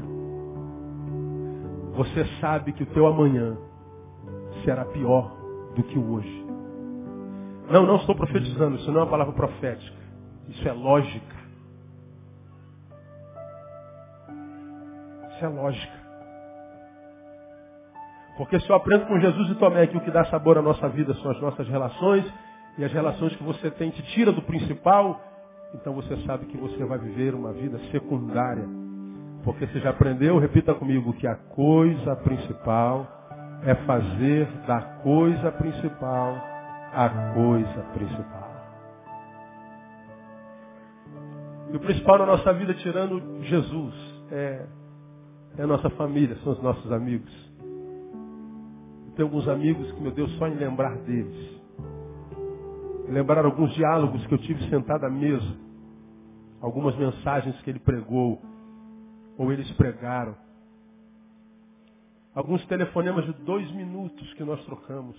Você 1.95 2.26
sabe 2.39 2.74
que 2.74 2.84
o 2.84 2.88
teu 2.88 3.05
amanhã 3.05 3.57
será 4.63 4.86
pior 4.86 5.38
do 5.76 5.84
que 5.84 5.99
o 5.99 6.13
hoje. 6.13 6.45
Não, 7.70 7.86
não 7.86 7.97
estou 7.97 8.15
profetizando, 8.15 8.78
isso 8.78 8.91
não 8.91 9.01
é 9.01 9.03
uma 9.03 9.09
palavra 9.09 9.34
profética. 9.34 9.97
Isso 10.47 10.67
é 10.67 10.72
lógica. 10.72 11.36
Isso 15.36 15.45
é 15.45 15.47
lógica. 15.47 15.99
Porque 18.40 18.58
se 18.62 18.70
eu 18.70 18.76
aprendo 18.78 19.06
com 19.06 19.20
Jesus 19.20 19.50
e 19.50 19.56
Tomé 19.56 19.86
que 19.86 19.98
o 19.98 20.00
que 20.00 20.10
dá 20.10 20.24
sabor 20.28 20.58
à 20.58 20.62
nossa 20.62 20.88
vida 20.88 21.14
são 21.16 21.30
as 21.30 21.42
nossas 21.42 21.68
relações, 21.68 22.24
e 22.78 22.86
as 22.86 22.94
relações 22.94 23.36
que 23.36 23.44
você 23.44 23.70
tem 23.70 23.90
te 23.90 24.02
tira 24.14 24.32
do 24.32 24.42
principal, 24.42 25.20
então 25.76 25.94
você 25.94 26.16
sabe 26.26 26.46
que 26.46 26.56
você 26.56 26.86
vai 26.86 26.98
viver 26.98 27.36
uma 27.36 27.52
vida 27.52 27.78
secundária. 27.92 28.64
Porque 29.44 29.68
você 29.68 29.82
já 29.82 29.90
aprendeu, 29.90 30.40
repita 30.40 30.74
comigo, 30.74 31.12
que 31.12 31.28
a 31.28 31.36
coisa 31.36 32.16
principal 32.16 33.06
é 33.66 33.76
fazer 33.76 34.46
da 34.66 34.80
coisa 35.04 35.52
principal 35.52 36.38
a 36.94 37.10
coisa 37.34 37.82
principal. 37.94 38.52
E 41.74 41.76
o 41.76 41.80
principal 41.82 42.20
na 42.20 42.26
nossa 42.26 42.54
vida, 42.54 42.74
tirando 42.76 43.44
Jesus, 43.44 43.94
é, 44.32 44.66
é 45.58 45.62
a 45.62 45.68
nossa 45.68 45.90
família, 45.90 46.38
são 46.42 46.54
os 46.54 46.64
nossos 46.64 46.90
amigos 46.90 47.49
tenho 49.20 49.28
alguns 49.28 49.49
amigos 49.49 49.91
que, 49.91 50.01
meu 50.01 50.13
Deus, 50.13 50.32
só 50.38 50.47
em 50.47 50.55
lembrar 50.55 50.95
deles. 50.99 51.61
Lembrar 53.09 53.43
alguns 53.43 53.74
diálogos 53.74 54.26
que 54.26 54.34
eu 54.34 54.38
tive 54.38 54.63
sentado 54.70 55.05
à 55.05 55.09
mesa. 55.09 55.57
Algumas 56.61 56.95
mensagens 56.95 57.61
que 57.61 57.70
ele 57.70 57.80
pregou. 57.80 58.41
Ou 59.38 59.51
eles 59.51 59.70
pregaram. 59.74 60.38
Alguns 62.34 62.65
telefonemas 62.67 63.26
de 63.26 63.34
dois 63.43 63.70
minutos 63.74 64.34
que 64.36 64.43
nós 64.45 64.63
trocamos. 64.63 65.17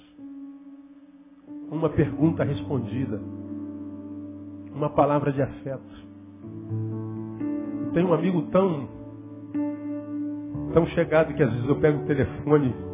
Uma 1.71 1.91
pergunta 1.91 2.43
respondida. 2.43 3.21
Uma 4.73 4.89
palavra 4.89 5.31
de 5.31 5.43
afeto. 5.43 6.09
Tenho 7.93 8.09
um 8.09 8.15
amigo 8.15 8.41
tão, 8.51 8.89
tão 10.73 10.87
chegado 10.87 11.35
que 11.35 11.43
às 11.43 11.53
vezes 11.53 11.69
eu 11.69 11.79
pego 11.79 12.03
o 12.03 12.07
telefone 12.07 12.90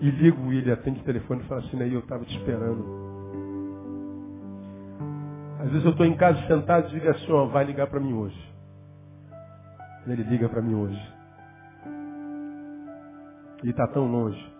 e 0.00 0.10
ligo 0.10 0.50
ele, 0.52 0.72
atende 0.72 1.00
o 1.00 1.04
telefone 1.04 1.42
e 1.42 1.46
fala 1.46 1.60
assim, 1.60 1.80
aí 1.82 1.92
eu 1.92 2.00
estava 2.00 2.24
te 2.24 2.36
esperando. 2.36 2.84
Às 5.60 5.68
vezes 5.70 5.84
eu 5.84 5.90
estou 5.90 6.06
em 6.06 6.16
casa 6.16 6.40
sentado 6.46 6.88
e 6.88 6.92
digo 6.92 7.10
assim, 7.10 7.30
ó, 7.30 7.44
vai 7.46 7.64
ligar 7.64 7.86
para 7.86 8.00
mim 8.00 8.14
hoje. 8.14 8.54
Ele 10.06 10.22
liga 10.22 10.48
para 10.48 10.62
mim 10.62 10.74
hoje. 10.74 11.14
Ele 13.62 13.70
está 13.70 13.86
tão 13.88 14.10
longe. 14.10 14.52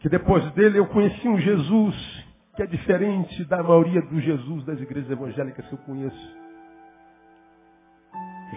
Que 0.00 0.10
depois 0.10 0.48
dele 0.52 0.78
eu 0.78 0.86
conheci 0.88 1.26
um 1.26 1.38
Jesus 1.38 2.26
que 2.54 2.62
é 2.62 2.66
diferente 2.66 3.44
da 3.46 3.62
maioria 3.62 4.02
dos 4.02 4.22
Jesus 4.22 4.64
das 4.66 4.78
igrejas 4.78 5.10
evangélicas 5.10 5.66
que 5.66 5.72
eu 5.72 5.78
conheço. 5.78 6.36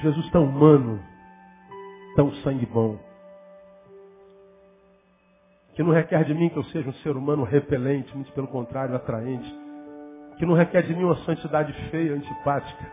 Jesus 0.02 0.30
tão 0.32 0.44
humano, 0.44 1.00
tão 2.16 2.32
sangue 2.44 2.66
bom 2.66 3.11
que 5.74 5.84
não 5.84 5.92
requer 5.92 6.24
de 6.26 6.34
mim 6.34 6.50
que 6.50 6.58
eu 6.58 6.64
seja 6.66 6.90
um 6.90 6.94
ser 6.96 7.16
humano 7.16 7.44
repelente, 7.44 8.14
muito 8.16 8.32
pelo 8.34 8.48
contrário, 8.48 8.96
atraente, 8.96 9.54
que 10.38 10.46
não 10.46 10.54
requer 10.54 10.84
de 10.84 10.94
mim 10.96 11.04
uma 11.04 11.18
santidade 11.18 11.72
feia, 11.90 12.14
antipática, 12.14 12.92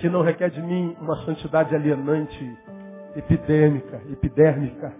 que 0.00 0.08
não 0.08 0.22
requer 0.22 0.50
de 0.50 0.62
mim 0.62 0.96
uma 1.00 1.16
santidade 1.24 1.74
alienante, 1.74 2.58
epidêmica, 3.16 4.00
epidérmica, 4.10 4.92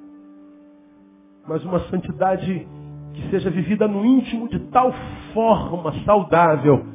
mas 1.47 1.65
uma 1.65 1.81
santidade 1.89 2.67
que 3.15 3.31
seja 3.31 3.51
vivida 3.51 3.87
no 3.87 4.05
íntimo 4.05 4.49
de 4.49 4.59
tal 4.71 4.93
forma 5.35 5.93
saudável 6.05 6.87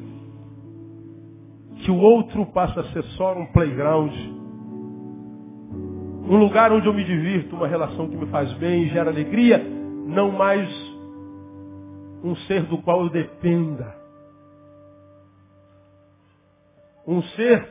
que 1.84 1.92
o 1.92 1.98
outro 1.98 2.46
passa 2.48 2.82
a 2.82 2.84
ser 2.92 3.04
só 3.16 3.38
um 3.38 3.46
playground, 3.48 4.12
um 6.28 6.36
lugar 6.36 6.74
onde 6.74 6.86
eu 6.86 6.94
me 6.94 7.06
divirto, 7.06 7.56
uma 7.56 7.68
relação 7.68 8.10
que 8.10 8.16
me 8.16 8.28
faz 8.28 8.52
bem 8.54 8.84
e 8.84 8.90
gera 8.90 9.10
alegria, 9.10 9.58
não 9.60 10.30
mais 10.30 10.70
um 12.22 12.36
ser 12.48 12.64
do 12.64 12.80
qual 12.80 13.04
eu 13.04 13.10
dependa. 13.10 13.96
Um 17.08 17.22
ser 17.22 17.66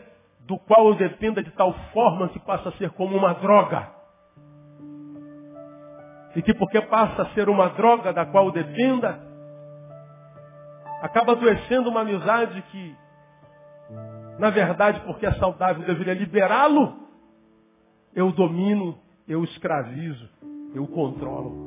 do 0.46 0.58
qual 0.58 0.88
eu 0.88 0.94
dependa 0.94 1.42
de 1.42 1.50
tal 1.50 1.74
forma 1.92 2.30
que 2.30 2.38
passa 2.38 2.70
a 2.70 2.72
ser 2.72 2.90
como 2.92 3.14
uma 3.14 3.34
droga. 3.34 3.90
E 6.34 6.40
que 6.40 6.54
porque 6.54 6.80
passa 6.80 7.22
a 7.22 7.34
ser 7.34 7.50
uma 7.50 7.68
droga 7.68 8.10
da 8.10 8.24
qual 8.24 8.46
eu 8.46 8.52
dependa, 8.52 9.20
acaba 11.02 11.32
adoecendo 11.32 11.90
uma 11.90 12.00
amizade 12.00 12.62
que, 12.70 12.96
na 14.38 14.48
verdade, 14.48 15.00
porque 15.00 15.26
é 15.26 15.32
saudável, 15.32 15.84
deveria 15.84 16.14
liberá-lo, 16.14 17.05
eu 18.16 18.32
domino, 18.32 18.98
eu 19.28 19.44
escravizo, 19.44 20.26
eu 20.74 20.86
controlo. 20.86 21.66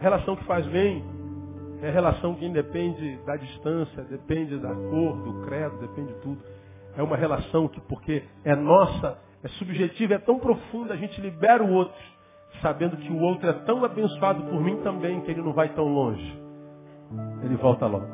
Relação 0.00 0.34
que 0.34 0.44
faz 0.44 0.66
bem 0.66 1.04
é 1.80 1.88
relação 1.88 2.34
que 2.34 2.44
independe 2.44 3.16
da 3.24 3.36
distância, 3.36 4.02
depende 4.02 4.58
da 4.58 4.74
cor, 4.74 5.22
do 5.22 5.44
credo, 5.44 5.78
depende 5.78 6.12
de 6.14 6.20
tudo. 6.20 6.42
É 6.96 7.02
uma 7.02 7.16
relação 7.16 7.68
que, 7.68 7.80
porque 7.82 8.24
é 8.44 8.56
nossa, 8.56 9.16
é 9.44 9.48
subjetiva, 9.50 10.14
é 10.14 10.18
tão 10.18 10.40
profunda, 10.40 10.94
a 10.94 10.96
gente 10.96 11.20
libera 11.20 11.62
o 11.62 11.72
outro, 11.72 12.02
sabendo 12.60 12.96
que 12.96 13.12
o 13.12 13.20
outro 13.20 13.48
é 13.48 13.52
tão 13.52 13.84
abençoado 13.84 14.42
por 14.42 14.60
mim 14.60 14.78
também, 14.82 15.20
que 15.20 15.30
ele 15.30 15.42
não 15.42 15.52
vai 15.52 15.68
tão 15.68 15.86
longe. 15.86 16.42
Ele 17.44 17.54
volta 17.54 17.86
logo. 17.86 18.06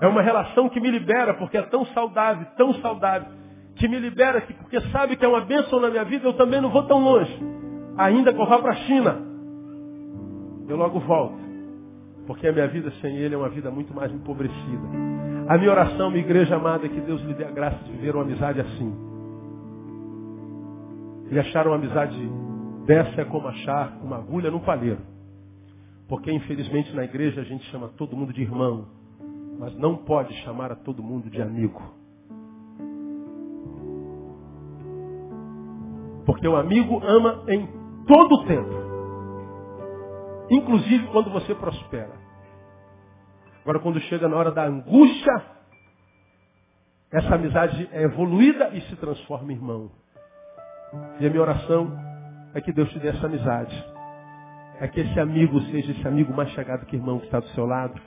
É 0.00 0.06
uma 0.06 0.22
relação 0.22 0.68
que 0.68 0.80
me 0.80 0.90
libera, 0.90 1.34
porque 1.34 1.56
é 1.56 1.62
tão 1.62 1.84
saudável, 1.86 2.46
tão 2.56 2.74
saudável, 2.74 3.43
que 3.76 3.88
me 3.88 3.98
libera, 3.98 4.40
que 4.40 4.52
porque 4.54 4.80
sabe 4.90 5.16
que 5.16 5.24
é 5.24 5.28
uma 5.28 5.44
bênção 5.44 5.80
na 5.80 5.90
minha 5.90 6.04
vida, 6.04 6.26
eu 6.26 6.34
também 6.34 6.60
não 6.60 6.70
vou 6.70 6.84
tão 6.84 7.02
longe. 7.02 7.38
Ainda 7.96 8.32
que 8.32 8.40
eu 8.40 8.46
vá 8.46 8.58
para 8.58 8.72
a 8.72 8.76
China, 8.76 9.20
eu 10.68 10.76
logo 10.76 11.00
volto. 11.00 11.44
Porque 12.26 12.46
a 12.46 12.52
minha 12.52 12.68
vida 12.68 12.90
sem 13.00 13.16
Ele 13.16 13.34
é 13.34 13.38
uma 13.38 13.48
vida 13.48 13.70
muito 13.70 13.94
mais 13.94 14.12
empobrecida. 14.12 14.88
A 15.48 15.58
minha 15.58 15.70
oração, 15.70 16.10
minha 16.10 16.24
igreja 16.24 16.56
amada, 16.56 16.86
é 16.86 16.88
que 16.88 17.00
Deus 17.00 17.20
lhe 17.22 17.34
dê 17.34 17.44
a 17.44 17.50
graça 17.50 17.84
de 17.84 17.92
viver 17.92 18.14
uma 18.14 18.24
amizade 18.24 18.60
assim. 18.60 18.94
E 21.30 21.38
achar 21.38 21.66
uma 21.66 21.76
amizade 21.76 22.16
dessa 22.86 23.20
é 23.20 23.24
como 23.24 23.48
achar 23.48 23.98
uma 24.02 24.16
agulha 24.16 24.50
no 24.50 24.60
palheiro. 24.60 25.00
Porque 26.08 26.30
infelizmente 26.30 26.94
na 26.94 27.04
igreja 27.04 27.40
a 27.40 27.44
gente 27.44 27.64
chama 27.70 27.88
todo 27.88 28.16
mundo 28.16 28.32
de 28.32 28.42
irmão, 28.42 28.86
mas 29.58 29.74
não 29.76 29.96
pode 29.96 30.32
chamar 30.42 30.70
a 30.70 30.76
todo 30.76 31.02
mundo 31.02 31.28
de 31.30 31.40
amigo. 31.40 31.82
Porque 36.26 36.46
o 36.46 36.56
amigo 36.56 37.00
ama 37.04 37.44
em 37.48 37.66
todo 38.06 38.34
o 38.34 38.46
tempo. 38.46 38.84
Inclusive 40.50 41.06
quando 41.08 41.30
você 41.30 41.54
prospera. 41.54 42.12
Agora, 43.62 43.78
quando 43.78 44.00
chega 44.00 44.28
na 44.28 44.36
hora 44.36 44.52
da 44.52 44.64
angústia, 44.66 45.42
essa 47.10 47.34
amizade 47.34 47.88
é 47.92 48.02
evoluída 48.02 48.70
e 48.74 48.80
se 48.82 48.96
transforma 48.96 49.52
em 49.52 49.56
irmão. 49.56 49.90
E 51.18 51.26
a 51.26 51.30
minha 51.30 51.40
oração 51.40 51.96
é 52.54 52.60
que 52.60 52.72
Deus 52.72 52.90
te 52.90 52.98
dê 52.98 53.08
essa 53.08 53.26
amizade. 53.26 53.74
É 54.80 54.88
que 54.88 55.00
esse 55.00 55.18
amigo 55.18 55.60
seja 55.62 55.92
esse 55.92 56.06
amigo 56.06 56.34
mais 56.34 56.50
chegado 56.50 56.84
que 56.86 56.96
irmão 56.96 57.18
que 57.18 57.26
está 57.26 57.40
do 57.40 57.48
seu 57.48 57.64
lado, 57.64 57.98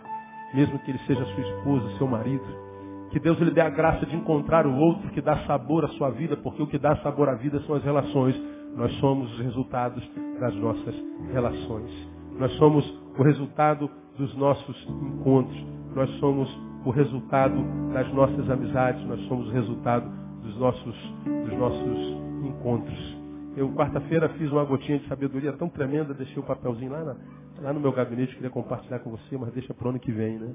mesmo 0.54 0.78
que 0.80 0.92
ele 0.92 1.00
seja 1.00 1.26
sua 1.26 1.42
esposa, 1.42 1.98
seu 1.98 2.08
marido. 2.08 2.67
Que 3.12 3.20
Deus 3.20 3.40
lhe 3.40 3.52
dê 3.52 3.62
a 3.62 3.70
graça 3.70 4.06
de 4.06 4.16
encontrar 4.16 4.66
o 4.66 4.76
outro 4.76 5.10
que 5.10 5.22
dá 5.22 5.38
sabor 5.46 5.86
à 5.86 5.88
sua 5.90 6.10
vida, 6.10 6.36
porque 6.38 6.62
o 6.62 6.68
que 6.68 6.78
dá 6.78 6.96
sabor 6.98 7.30
à 7.30 7.36
vida 7.36 7.60
são 7.62 7.76
as 7.76 7.84
relações. 7.84 8.36
Nós 8.76 8.92
somos 9.00 9.32
os 9.34 9.40
resultados 9.40 10.04
das 10.40 10.54
nossas 10.56 10.96
relações. 11.32 11.92
Nós 12.38 12.52
somos 12.54 12.86
o 13.18 13.24
resultado 13.24 13.90
dos 14.18 14.36
nossos 14.36 14.88
encontros. 14.90 15.66
Nós 15.96 16.10
somos 16.20 16.50
o 16.86 16.92
resultado 16.92 17.56
das 17.94 18.12
nossas 18.14 18.50
amizades. 18.50 19.04
Nós 19.08 19.20
somos 19.28 19.48
o 19.48 19.52
resultado 19.52 20.10
dos 20.44 20.58
nossos, 20.58 20.96
dos 21.26 21.58
nossos 21.58 22.18
encontros. 22.44 23.18
Eu, 23.56 23.70
quarta-feira, 23.74 24.30
fiz 24.38 24.52
uma 24.52 24.64
gotinha 24.64 25.00
de 25.00 25.08
sabedoria 25.08 25.52
tão 25.54 25.68
tremenda, 25.68 26.14
deixei 26.14 26.38
o 26.38 26.46
papelzinho 26.46 26.92
lá, 26.92 27.04
na, 27.04 27.16
lá 27.64 27.74
no 27.74 27.80
meu 27.80 27.92
gabinete, 27.92 28.36
queria 28.36 28.52
compartilhar 28.52 29.00
com 29.00 29.10
você, 29.10 29.36
mas 29.36 29.52
deixa 29.52 29.74
para 29.74 29.88
o 29.88 29.90
ano 29.90 30.00
que 30.00 30.12
vem, 30.12 30.38
né? 30.38 30.54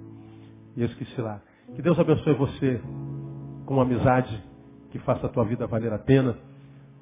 E 0.77 0.83
eu 0.83 0.87
esqueci 0.87 1.21
lá. 1.21 1.41
Que 1.75 1.83
Deus 1.83 1.99
abençoe 1.99 2.35
você 2.35 2.81
com 3.65 3.75
uma 3.75 3.83
amizade 3.83 4.43
que 4.91 4.99
faça 5.01 5.27
a 5.27 5.29
tua 5.29 5.45
vida 5.45 5.67
valer 5.67 5.93
a 5.93 5.99
pena, 5.99 6.37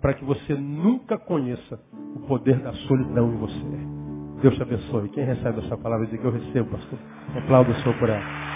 para 0.01 0.15
que 0.15 0.25
você 0.25 0.55
nunca 0.55 1.19
conheça 1.19 1.81
o 2.15 2.21
poder 2.21 2.59
da 2.61 2.73
solidão 2.73 3.33
em 3.33 3.37
você. 3.37 4.41
Deus 4.41 4.55
te 4.55 4.63
abençoe. 4.63 5.09
Quem 5.11 5.25
recebe 5.25 5.61
essa 5.65 5.77
palavra, 5.77 6.07
diga 6.07 6.25
eu 6.25 6.33
recebo, 6.33 6.71
pastor. 6.71 6.99
Aplauda 7.37 7.71
o 7.73 7.75
Senhor 7.75 7.99
por 7.99 8.09
ela. 8.09 8.50